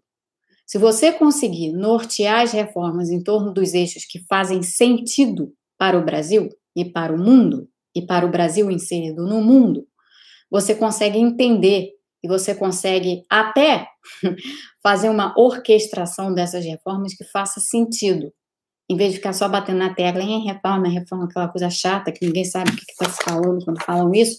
Se 0.68 0.76
você 0.76 1.10
conseguir 1.10 1.72
nortear 1.72 2.42
as 2.42 2.52
reformas 2.52 3.08
em 3.08 3.22
torno 3.22 3.54
dos 3.54 3.72
eixos 3.72 4.04
que 4.04 4.22
fazem 4.26 4.62
sentido 4.62 5.50
para 5.78 5.98
o 5.98 6.04
Brasil 6.04 6.50
e 6.76 6.84
para 6.84 7.10
o 7.10 7.18
mundo, 7.18 7.66
e 7.96 8.04
para 8.04 8.26
o 8.26 8.30
Brasil 8.30 8.70
inserido 8.70 9.26
no 9.26 9.40
mundo, 9.40 9.86
você 10.50 10.74
consegue 10.74 11.18
entender 11.18 11.92
e 12.22 12.28
você 12.28 12.54
consegue 12.54 13.22
até 13.30 13.88
fazer 14.82 15.08
uma 15.08 15.32
orquestração 15.38 16.34
dessas 16.34 16.66
reformas 16.66 17.14
que 17.14 17.24
faça 17.24 17.60
sentido. 17.60 18.30
Em 18.90 18.96
vez 18.96 19.12
de 19.12 19.16
ficar 19.16 19.32
só 19.32 19.48
batendo 19.48 19.78
na 19.78 19.94
tecla 19.94 20.22
em 20.22 20.44
reforma, 20.44 20.86
reforma, 20.86 21.24
aquela 21.24 21.48
coisa 21.48 21.70
chata 21.70 22.12
que 22.12 22.26
ninguém 22.26 22.44
sabe 22.44 22.70
o 22.72 22.76
que 22.76 22.84
está 22.90 23.08
se 23.08 23.22
falando 23.22 23.64
quando 23.64 23.82
falam 23.82 24.12
isso, 24.12 24.38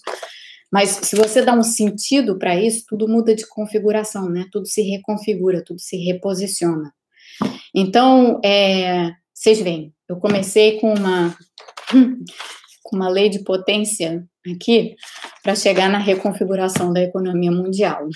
mas 0.70 0.90
se 1.02 1.16
você 1.16 1.42
dá 1.42 1.52
um 1.52 1.62
sentido 1.62 2.38
para 2.38 2.54
isso, 2.54 2.84
tudo 2.88 3.08
muda 3.08 3.34
de 3.34 3.46
configuração, 3.46 4.28
né? 4.28 4.46
Tudo 4.52 4.66
se 4.66 4.82
reconfigura, 4.82 5.64
tudo 5.64 5.80
se 5.80 5.96
reposiciona. 5.96 6.92
Então, 7.74 8.40
é, 8.44 9.10
vocês 9.34 9.60
veem, 9.60 9.92
eu 10.08 10.16
comecei 10.16 10.78
com 10.78 10.94
uma 10.94 11.36
com 12.84 12.96
uma 12.96 13.08
lei 13.08 13.28
de 13.28 13.44
potência 13.44 14.26
aqui 14.52 14.96
para 15.42 15.54
chegar 15.54 15.88
na 15.88 15.98
reconfiguração 15.98 16.92
da 16.92 17.00
economia 17.00 17.50
mundial. 17.50 18.06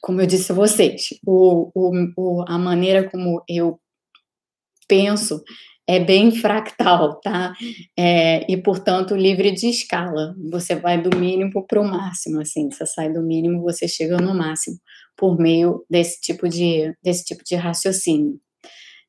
Como 0.00 0.20
eu 0.20 0.26
disse 0.26 0.52
a 0.52 0.54
vocês, 0.54 1.08
o, 1.26 1.70
o, 1.74 1.92
o, 2.16 2.44
a 2.48 2.58
maneira 2.58 3.08
como 3.10 3.42
eu 3.48 3.78
penso 4.86 5.42
é 5.88 5.98
bem 5.98 6.30
fractal, 6.30 7.18
tá? 7.18 7.54
É, 7.98 8.44
e, 8.52 8.58
portanto, 8.58 9.16
livre 9.16 9.50
de 9.52 9.68
escala. 9.70 10.36
Você 10.50 10.76
vai 10.76 11.00
do 11.00 11.16
mínimo 11.16 11.66
para 11.66 11.80
o 11.80 11.84
máximo, 11.84 12.40
assim. 12.42 12.70
Você 12.70 12.84
sai 12.84 13.10
do 13.10 13.22
mínimo, 13.22 13.62
você 13.62 13.88
chega 13.88 14.18
no 14.18 14.34
máximo, 14.34 14.76
por 15.16 15.38
meio 15.38 15.82
desse 15.88 16.20
tipo 16.20 16.46
de, 16.46 16.94
desse 17.02 17.24
tipo 17.24 17.42
de 17.42 17.54
raciocínio. 17.54 18.38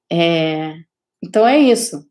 É, 0.10 0.74
então, 1.22 1.46
é 1.46 1.60
isso. 1.60 2.02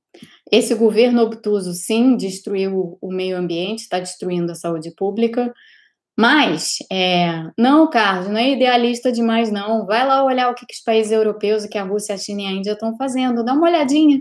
Esse 0.52 0.74
governo 0.74 1.22
obtuso, 1.22 1.72
sim, 1.72 2.14
destruiu 2.14 2.98
o 3.00 3.10
meio 3.10 3.38
ambiente, 3.38 3.80
está 3.80 3.98
destruindo 3.98 4.52
a 4.52 4.54
saúde 4.54 4.94
pública, 4.94 5.52
mas, 6.18 6.78
é, 6.90 7.44
não, 7.56 7.88
Carlos, 7.88 8.28
não 8.28 8.38
é 8.38 8.50
idealista 8.50 9.12
demais, 9.12 9.52
não. 9.52 9.86
Vai 9.86 10.04
lá 10.04 10.24
olhar 10.24 10.50
o 10.50 10.54
que, 10.54 10.66
que 10.66 10.74
os 10.74 10.80
países 10.80 11.12
europeus, 11.12 11.64
o 11.64 11.68
que 11.68 11.78
a 11.78 11.84
Rússia, 11.84 12.16
a 12.16 12.18
China 12.18 12.42
e 12.42 12.46
a 12.46 12.50
Índia 12.50 12.72
estão 12.72 12.96
fazendo, 12.96 13.44
dá 13.44 13.52
uma 13.52 13.68
olhadinha. 13.68 14.20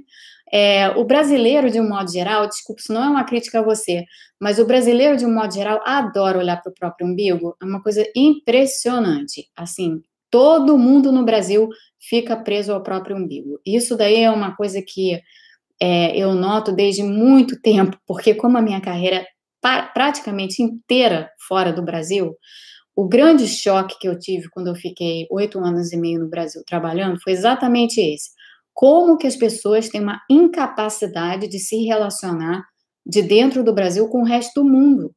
É, 0.52 0.90
o 0.90 1.04
brasileiro, 1.04 1.70
de 1.70 1.80
um 1.80 1.90
modo 1.90 2.12
geral, 2.12 2.48
desculpa, 2.48 2.82
isso 2.82 2.94
não 2.94 3.04
é 3.04 3.10
uma 3.10 3.24
crítica 3.26 3.60
a 3.60 3.64
você, 3.64 4.06
mas 4.40 4.60
o 4.60 4.66
brasileiro, 4.66 5.18
de 5.18 5.26
um 5.26 5.34
modo 5.34 5.54
geral, 5.54 5.82
adora 5.86 6.38
olhar 6.38 6.62
para 6.62 6.72
o 6.72 6.74
próprio 6.74 7.08
umbigo. 7.08 7.56
É 7.62 7.66
uma 7.66 7.82
coisa 7.82 8.06
impressionante. 8.16 9.50
Assim, 9.56 10.02
todo 10.32 10.78
mundo 10.78 11.12
no 11.12 11.26
Brasil 11.26 11.70
fica 12.00 12.36
preso 12.36 12.72
ao 12.74 12.84
próprio 12.84 13.18
umbigo. 13.18 13.60
Isso 13.66 13.98
daí 13.98 14.24
é 14.24 14.32
uma 14.32 14.56
coisa 14.56 14.82
que 14.82 15.20
é, 15.82 16.18
eu 16.18 16.34
noto 16.34 16.72
desde 16.72 17.04
muito 17.04 17.60
tempo, 17.62 17.98
porque 18.06 18.34
como 18.34 18.58
a 18.58 18.62
minha 18.62 18.82
carreira 18.82 19.26
praticamente 19.94 20.62
inteira 20.62 21.30
fora 21.46 21.74
do 21.74 21.82
Brasil, 21.82 22.34
o 22.96 23.08
grande 23.08 23.48
choque 23.48 24.00
que 24.00 24.08
eu 24.08 24.18
tive 24.18 24.50
quando 24.50 24.68
eu 24.68 24.76
fiquei 24.76 25.28
oito 25.30 25.60
anos 25.60 25.92
e 25.92 25.98
meio 25.98 26.20
no 26.20 26.30
Brasil 26.30 26.64
trabalhando 26.66 27.20
foi 27.22 27.34
exatamente 27.34 28.00
esse 28.00 28.37
como 28.78 29.18
que 29.18 29.26
as 29.26 29.36
pessoas 29.36 29.90
têm 29.90 30.02
uma 30.02 30.22
incapacidade 30.30 31.48
de 31.48 31.58
se 31.58 31.84
relacionar 31.84 32.64
de 33.04 33.24
dentro 33.24 33.64
do 33.64 33.74
Brasil 33.74 34.08
com 34.08 34.22
o 34.22 34.24
resto 34.24 34.62
do 34.62 34.70
mundo. 34.70 35.12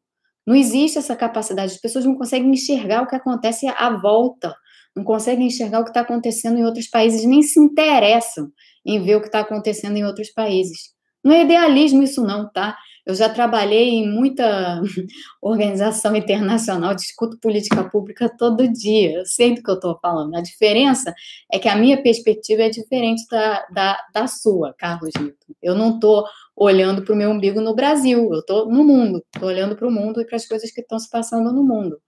Não 0.46 0.56
existe 0.56 0.96
essa 0.96 1.14
capacidade, 1.14 1.74
as 1.74 1.78
pessoas 1.78 2.06
não 2.06 2.16
conseguem 2.16 2.50
enxergar 2.50 3.02
o 3.02 3.06
que 3.06 3.14
acontece 3.14 3.68
à 3.68 3.90
volta, 3.90 4.56
não 4.96 5.04
conseguem 5.04 5.48
enxergar 5.48 5.80
o 5.80 5.84
que 5.84 5.90
está 5.90 6.00
acontecendo 6.00 6.58
em 6.58 6.64
outros 6.64 6.88
países, 6.88 7.22
nem 7.26 7.42
se 7.42 7.60
interessam 7.60 8.48
em 8.86 8.98
ver 8.98 9.16
o 9.16 9.20
que 9.20 9.26
está 9.26 9.40
acontecendo 9.40 9.98
em 9.98 10.06
outros 10.06 10.30
países. 10.32 10.94
Não 11.22 11.34
é 11.34 11.44
idealismo 11.44 12.02
isso 12.02 12.22
não, 12.22 12.50
tá? 12.50 12.78
Eu 13.10 13.14
já 13.16 13.28
trabalhei 13.28 13.88
em 13.88 14.08
muita 14.08 14.80
organização 15.42 16.14
internacional, 16.14 16.94
discuto 16.94 17.36
política 17.38 17.82
pública 17.82 18.28
todo 18.28 18.72
dia, 18.72 19.18
eu 19.18 19.26
sei 19.26 19.52
do 19.52 19.62
que 19.62 19.68
eu 19.68 19.74
estou 19.74 19.98
falando. 20.00 20.36
A 20.36 20.40
diferença 20.40 21.12
é 21.52 21.58
que 21.58 21.68
a 21.68 21.74
minha 21.74 22.00
perspectiva 22.00 22.62
é 22.62 22.70
diferente 22.70 23.26
da, 23.28 23.66
da, 23.72 24.00
da 24.14 24.26
sua, 24.28 24.72
Carlos 24.78 25.10
Newton. 25.18 25.54
Eu 25.60 25.74
não 25.74 25.96
estou 25.96 26.24
olhando 26.54 27.02
para 27.02 27.12
o 27.12 27.16
meu 27.16 27.30
umbigo 27.30 27.60
no 27.60 27.74
Brasil, 27.74 28.28
eu 28.32 28.38
estou 28.38 28.70
no 28.70 28.84
mundo, 28.84 29.24
estou 29.34 29.48
olhando 29.48 29.74
para 29.74 29.88
o 29.88 29.90
mundo 29.90 30.20
e 30.20 30.24
para 30.24 30.36
as 30.36 30.46
coisas 30.46 30.70
que 30.70 30.80
estão 30.80 30.98
se 30.98 31.10
passando 31.10 31.52
no 31.52 31.64
mundo. 31.64 31.98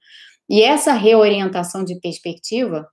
E 0.48 0.62
essa 0.62 0.92
reorientação 0.92 1.84
de 1.84 1.98
perspectiva, 1.98 2.86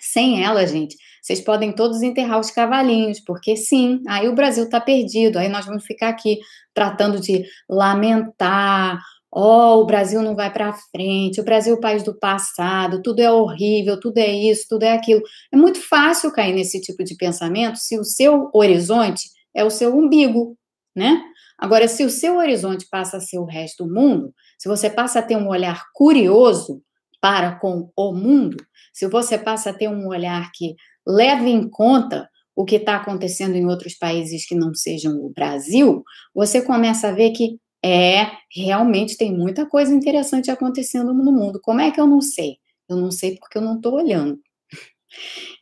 sem 0.00 0.42
ela, 0.42 0.66
gente, 0.66 0.96
vocês 1.22 1.40
podem 1.40 1.72
todos 1.72 2.02
enterrar 2.02 2.40
os 2.40 2.50
cavalinhos, 2.50 3.20
porque 3.20 3.56
sim, 3.56 4.00
aí 4.08 4.28
o 4.28 4.34
Brasil 4.34 4.64
está 4.64 4.80
perdido, 4.80 5.38
aí 5.38 5.48
nós 5.48 5.66
vamos 5.66 5.84
ficar 5.84 6.08
aqui 6.08 6.38
tratando 6.74 7.20
de 7.20 7.44
lamentar, 7.68 8.98
ó, 9.32 9.76
oh, 9.76 9.82
o 9.82 9.86
Brasil 9.86 10.22
não 10.22 10.34
vai 10.34 10.52
para 10.52 10.72
frente, 10.72 11.40
o 11.40 11.44
Brasil 11.44 11.74
é 11.74 11.76
o 11.76 11.80
país 11.80 12.02
do 12.02 12.18
passado, 12.18 13.02
tudo 13.02 13.20
é 13.20 13.30
horrível, 13.30 13.98
tudo 14.00 14.18
é 14.18 14.28
isso, 14.28 14.66
tudo 14.68 14.82
é 14.82 14.92
aquilo. 14.92 15.22
É 15.52 15.56
muito 15.56 15.80
fácil 15.80 16.32
cair 16.32 16.54
nesse 16.54 16.80
tipo 16.80 17.04
de 17.04 17.14
pensamento 17.16 17.76
se 17.76 17.98
o 17.98 18.04
seu 18.04 18.50
horizonte 18.52 19.28
é 19.54 19.64
o 19.64 19.70
seu 19.70 19.96
umbigo, 19.96 20.56
né? 20.96 21.22
Agora, 21.58 21.86
se 21.86 22.04
o 22.04 22.10
seu 22.10 22.38
horizonte 22.38 22.86
passa 22.90 23.18
a 23.18 23.20
ser 23.20 23.38
o 23.38 23.44
resto 23.44 23.84
do 23.84 23.94
mundo, 23.94 24.34
se 24.58 24.68
você 24.68 24.88
passa 24.88 25.18
a 25.18 25.22
ter 25.22 25.36
um 25.36 25.48
olhar 25.48 25.84
curioso 25.94 26.82
para 27.20 27.56
com 27.56 27.90
o 27.96 28.12
mundo, 28.12 28.56
se 28.92 29.06
você 29.08 29.38
passa 29.38 29.70
a 29.70 29.74
ter 29.74 29.88
um 29.88 30.08
olhar 30.08 30.50
que 30.54 30.74
leva 31.06 31.48
em 31.48 31.68
conta 31.68 32.28
o 32.54 32.64
que 32.64 32.76
está 32.76 32.96
acontecendo 32.96 33.56
em 33.56 33.66
outros 33.66 33.94
países 33.94 34.46
que 34.46 34.54
não 34.54 34.74
sejam 34.74 35.14
o 35.14 35.32
Brasil, 35.32 36.02
você 36.34 36.62
começa 36.62 37.08
a 37.08 37.12
ver 37.12 37.30
que 37.30 37.58
é 37.82 38.30
realmente 38.54 39.16
tem 39.16 39.34
muita 39.34 39.66
coisa 39.66 39.94
interessante 39.94 40.50
acontecendo 40.50 41.14
no 41.14 41.32
mundo. 41.32 41.60
Como 41.62 41.80
é 41.80 41.90
que 41.90 42.00
eu 42.00 42.06
não 42.06 42.20
sei? 42.20 42.56
Eu 42.88 42.96
não 42.96 43.10
sei 43.10 43.36
porque 43.38 43.56
eu 43.56 43.62
não 43.62 43.76
estou 43.76 43.94
olhando. 43.94 44.38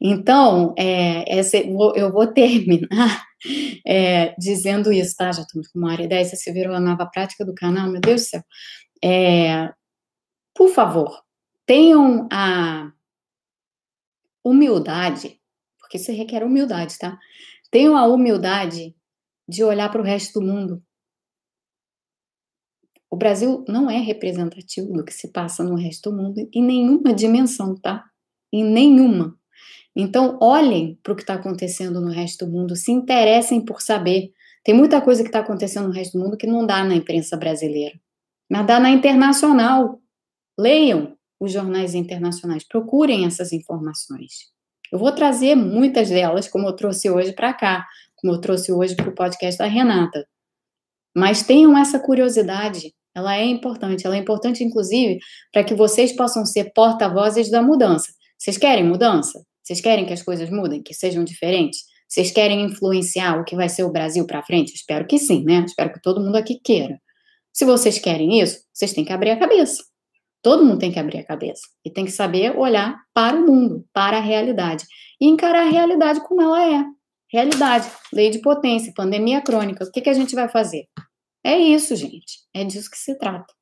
Então, 0.01 0.75
é, 0.77 1.39
essa, 1.39 1.57
eu 1.57 2.13
vou 2.13 2.27
terminar 2.27 3.25
é, 3.87 4.35
dizendo 4.39 4.93
isso, 4.93 5.17
tá? 5.17 5.33
Já 5.33 5.43
estamos 5.43 5.69
com 5.69 5.79
uma 5.79 5.93
hora 5.93 6.03
e 6.03 6.09
dez, 6.09 6.31
você 6.31 6.53
virou 6.53 6.75
a 6.75 6.81
nova 6.81 7.07
prática 7.07 7.45
do 7.45 7.55
canal, 7.55 7.89
meu 7.89 8.01
Deus 8.01 8.23
do 8.23 8.27
céu. 8.27 8.43
É, 9.03 9.71
por 10.55 10.71
favor, 10.71 11.23
tenham 11.69 12.27
a 12.33 12.91
humildade, 14.43 15.39
porque 15.79 15.99
isso 15.99 16.11
requer 16.13 16.43
humildade, 16.43 16.99
tá? 16.99 17.19
Tenham 17.71 17.95
a 17.95 18.07
humildade 18.07 18.97
de 19.47 19.63
olhar 19.63 19.91
para 19.91 20.01
o 20.01 20.05
resto 20.05 20.41
do 20.41 20.47
mundo. 20.47 20.83
O 23.11 23.17
Brasil 23.17 23.67
não 23.69 23.91
é 23.91 23.99
representativo 23.99 24.95
do 24.95 25.05
que 25.05 25.13
se 25.13 25.31
passa 25.31 25.63
no 25.63 25.75
resto 25.75 26.11
do 26.11 26.17
mundo 26.17 26.49
em 26.55 26.63
nenhuma 26.63 27.13
dimensão, 27.13 27.75
tá? 27.75 28.03
Em 28.51 28.65
nenhuma. 28.65 29.39
Então, 29.95 30.39
olhem 30.41 30.99
para 31.03 31.13
o 31.13 31.17
que 31.17 31.23
está 31.23 31.35
acontecendo 31.35 32.01
no 32.01 32.11
resto 32.11 32.47
do 32.47 32.53
mundo, 32.53 32.77
se 32.77 32.93
interessem 32.93 33.63
por 33.63 33.83
saber. 33.83 34.33
Tem 34.65 34.75
muita 34.75 35.03
coisa 35.03 35.23
que 35.23 35.29
está 35.29 35.41
acontecendo 35.41 35.89
no 35.89 35.95
resto 35.95 36.17
do 36.17 36.25
mundo 36.25 36.37
que 36.39 36.47
não 36.47 36.65
dá 36.65 36.83
na 36.83 36.95
imprensa 36.95 37.37
brasileira, 37.37 38.01
mas 38.51 38.67
dá 38.67 38.81
na 38.81 38.89
internacional. 38.89 40.01
Leiam, 40.59 41.18
os 41.41 41.53
jornais 41.53 41.95
internacionais. 41.95 42.67
Procurem 42.67 43.27
essas 43.27 43.53
informações. 43.53 44.51
Eu 44.93 44.99
vou 44.99 45.13
trazer 45.13 45.55
muitas 45.55 46.09
delas, 46.09 46.49
como 46.49 46.67
eu 46.67 46.73
trouxe 46.75 47.11
hoje 47.11 47.33
para 47.33 47.53
cá, 47.53 47.87
como 48.17 48.33
eu 48.33 48.41
trouxe 48.41 48.73
hoje 48.73 48.97
para 48.97 49.09
o 49.09 49.15
podcast 49.15 49.59
da 49.59 49.67
Renata. 49.67 50.27
Mas 51.15 51.43
tenham 51.43 51.77
essa 51.77 51.99
curiosidade, 51.99 52.95
ela 53.15 53.37
é 53.37 53.45
importante. 53.45 54.07
Ela 54.07 54.17
é 54.17 54.19
importante, 54.21 54.63
inclusive, 54.63 55.19
para 55.53 55.65
que 55.65 55.75
vocês 55.75 56.13
possam 56.13 56.47
ser 56.47 56.73
porta-vozes 56.73 57.51
da 57.51 57.61
mudança. 57.61 58.13
Vocês 58.39 58.57
querem 58.57 58.85
mudança? 58.85 59.45
Vocês 59.63 59.81
querem 59.81 60.07
que 60.07 60.13
as 60.13 60.23
coisas 60.23 60.49
mudem, 60.49 60.83
que 60.83 60.95
sejam 60.95 61.25
diferentes? 61.25 61.81
Vocês 62.09 62.31
querem 62.31 62.63
influenciar 62.63 63.39
o 63.39 63.45
que 63.45 63.57
vai 63.57 63.69
ser 63.69 63.83
o 63.83 63.93
Brasil 63.93 64.25
para 64.27 64.43
frente? 64.43 64.75
Espero 64.75 65.07
que 65.07 65.19
sim, 65.19 65.45
né? 65.45 65.65
Espero 65.67 65.93
que 65.93 66.01
todo 66.01 66.21
mundo 66.21 66.37
aqui 66.37 66.59
queira. 66.63 66.99
Se 67.53 67.65
vocês 67.65 67.99
querem 67.99 68.41
isso, 68.41 68.61
vocês 68.73 68.93
têm 68.93 69.05
que 69.05 69.13
abrir 69.13 69.31
a 69.31 69.39
cabeça. 69.39 69.83
Todo 70.43 70.65
mundo 70.65 70.79
tem 70.79 70.93
que 70.93 70.99
abrir 70.99 71.19
a 71.19 71.25
cabeça 71.25 71.63
e 71.85 71.91
tem 71.91 72.05
que 72.05 72.11
saber 72.11 72.57
olhar 72.57 72.97
para 73.13 73.37
o 73.37 73.47
mundo, 73.47 73.85
para 73.93 74.19
a 74.19 74.21
realidade 74.21 74.85
e 75.21 75.27
encarar 75.27 75.67
a 75.67 75.71
realidade 75.71 76.21
como 76.21 76.41
ela 76.41 76.63
é. 76.65 76.85
Realidade, 77.31 77.91
lei 78.13 78.31
de 78.31 78.41
potência, 78.41 78.93
pandemia 78.97 79.43
crônica. 79.43 79.85
O 79.85 79.91
que, 79.91 80.01
que 80.01 80.09
a 80.09 80.15
gente 80.15 80.35
vai 80.35 80.49
fazer? 80.49 80.87
É 81.45 81.59
isso, 81.59 81.95
gente. 81.95 82.39
É 82.55 82.65
disso 82.65 82.91
que 82.91 82.97
se 82.97 83.19
trata. 83.19 83.53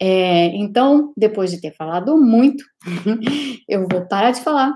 É, 0.00 0.46
então, 0.56 1.12
depois 1.16 1.50
de 1.50 1.60
ter 1.60 1.74
falado 1.74 2.16
muito, 2.16 2.64
eu 3.68 3.86
vou 3.90 4.06
parar 4.06 4.30
de 4.30 4.40
falar. 4.40 4.72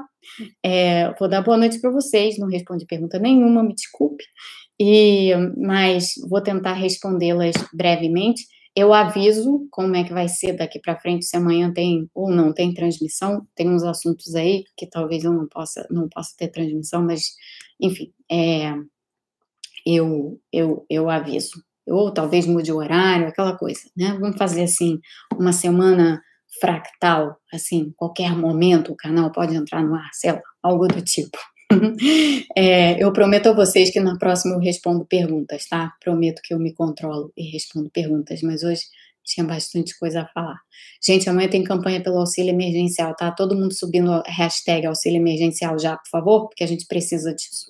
É, 0.65 1.12
vou 1.19 1.28
dar 1.28 1.43
boa 1.43 1.57
noite 1.57 1.81
para 1.81 1.90
vocês. 1.90 2.39
Não 2.39 2.48
respondi 2.48 2.85
pergunta 2.86 3.19
nenhuma, 3.19 3.62
me 3.62 3.74
desculpe. 3.74 4.24
E, 4.78 5.35
mas 5.57 6.12
vou 6.28 6.43
tentar 6.43 6.73
respondê-las 6.74 7.55
brevemente. 7.73 8.43
Eu 8.76 8.94
aviso 8.94 9.66
como 9.70 9.97
é 9.97 10.05
que 10.05 10.12
vai 10.12 10.28
ser 10.28 10.52
daqui 10.52 10.78
para 10.78 10.98
frente, 10.98 11.26
se 11.26 11.36
amanhã 11.36 11.72
tem 11.72 12.09
ou 12.14 12.30
não 12.30 12.52
tem 12.52 12.72
transmissão. 12.72 13.47
Tem 13.55 13.68
uns 13.68 13.82
assuntos 13.82 14.34
aí 14.34 14.64
que 14.76 14.86
talvez 14.86 15.24
eu 15.24 15.32
não 15.32 15.48
possa, 15.48 15.86
não 15.90 16.09
possa 16.09 16.34
ter 16.36 16.48
transmissão, 16.48 17.02
mas, 17.02 17.34
enfim, 17.80 18.12
é, 18.30 18.72
eu, 19.84 20.40
eu, 20.52 20.86
eu 20.88 21.10
aviso. 21.10 21.62
Ou 21.86 22.12
talvez 22.12 22.47
mude 22.47 22.72
o 22.72 22.76
horário, 22.76 23.28
aquela 23.28 23.56
coisa, 23.56 23.80
né? 23.97 24.16
Vamos 24.20 24.36
fazer 24.38 24.62
assim, 24.62 25.01
uma 25.36 25.52
semana 25.52 26.22
fractal, 26.60 27.36
assim, 27.52 27.92
qualquer 27.97 28.36
momento 28.36 28.92
o 28.92 28.97
canal 28.97 29.32
pode 29.32 29.55
entrar 29.55 29.82
no 29.82 29.94
ar, 29.94 30.10
sei 30.12 30.32
lá, 30.32 30.42
algo 30.62 30.86
do 30.88 31.02
tipo. 31.02 31.38
É, 32.56 33.02
eu 33.02 33.12
prometo 33.12 33.48
a 33.48 33.52
vocês 33.52 33.90
que 33.90 34.01
na 34.01 34.18
próxima 34.18 34.55
eu 34.55 34.59
respondo 34.59 35.05
perguntas, 35.05 35.66
tá? 35.66 35.92
Prometo 36.01 36.42
que 36.42 36.52
eu 36.52 36.59
me 36.59 36.74
controlo 36.74 37.32
e 37.36 37.48
respondo 37.51 37.88
perguntas, 37.90 38.42
mas 38.42 38.64
hoje 38.64 38.82
tinha 39.24 39.47
bastante 39.47 39.97
coisa 39.98 40.22
a 40.22 40.26
falar. 40.26 40.59
Gente, 41.02 41.28
amanhã 41.30 41.48
tem 41.48 41.62
campanha 41.62 42.02
pelo 42.02 42.18
auxílio 42.18 42.51
emergencial, 42.51 43.14
tá? 43.14 43.30
Todo 43.30 43.56
mundo 43.56 43.72
subindo 43.72 44.12
a 44.12 44.22
hashtag 44.26 44.86
auxílio 44.86 45.18
emergencial 45.18 45.78
já, 45.78 45.97
por 45.97 46.09
favor, 46.10 46.48
porque 46.48 46.64
a 46.64 46.66
gente 46.66 46.86
precisa 46.86 47.32
disso. 47.32 47.66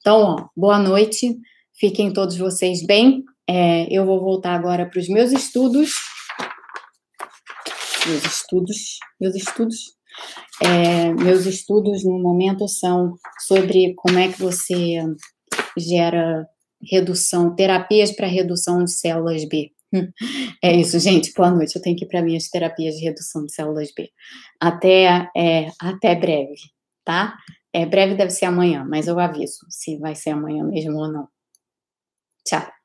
Então, 0.00 0.20
ó, 0.20 0.48
boa 0.56 0.78
noite, 0.78 1.36
fiquem 1.78 2.12
todos 2.12 2.36
vocês 2.36 2.84
bem. 2.84 3.22
É, 3.46 3.86
eu 3.90 4.06
vou 4.06 4.20
voltar 4.20 4.54
agora 4.54 4.88
para 4.88 4.98
os 4.98 5.08
meus 5.08 5.30
estudos. 5.30 5.92
Meus 8.06 8.24
estudos, 8.24 8.98
meus 9.20 9.34
estudos. 9.34 10.01
É, 10.62 11.12
meus 11.14 11.46
estudos 11.46 12.04
no 12.04 12.18
momento 12.18 12.68
são 12.68 13.16
sobre 13.46 13.94
como 13.96 14.18
é 14.18 14.30
que 14.30 14.40
você 14.40 15.02
gera 15.76 16.46
redução, 16.90 17.54
terapias 17.54 18.12
para 18.12 18.26
redução 18.26 18.84
de 18.84 18.92
células 18.92 19.44
B. 19.44 19.70
É 20.64 20.74
isso, 20.74 20.98
gente. 20.98 21.32
Boa 21.34 21.50
noite. 21.50 21.76
Eu 21.76 21.82
tenho 21.82 21.96
que 21.96 22.04
ir 22.04 22.08
para 22.08 22.22
minhas 22.22 22.48
terapias 22.48 22.94
de 22.96 23.04
redução 23.04 23.44
de 23.44 23.52
células 23.52 23.92
B. 23.94 24.10
Até, 24.60 25.28
é, 25.36 25.68
até 25.78 26.14
breve, 26.14 26.54
tá? 27.04 27.36
É, 27.72 27.84
breve 27.84 28.14
deve 28.14 28.30
ser 28.30 28.46
amanhã, 28.46 28.86
mas 28.88 29.08
eu 29.08 29.18
aviso 29.18 29.66
se 29.68 29.98
vai 29.98 30.14
ser 30.14 30.30
amanhã 30.30 30.64
mesmo 30.64 30.96
ou 30.96 31.12
não. 31.12 31.28
Tchau. 32.46 32.81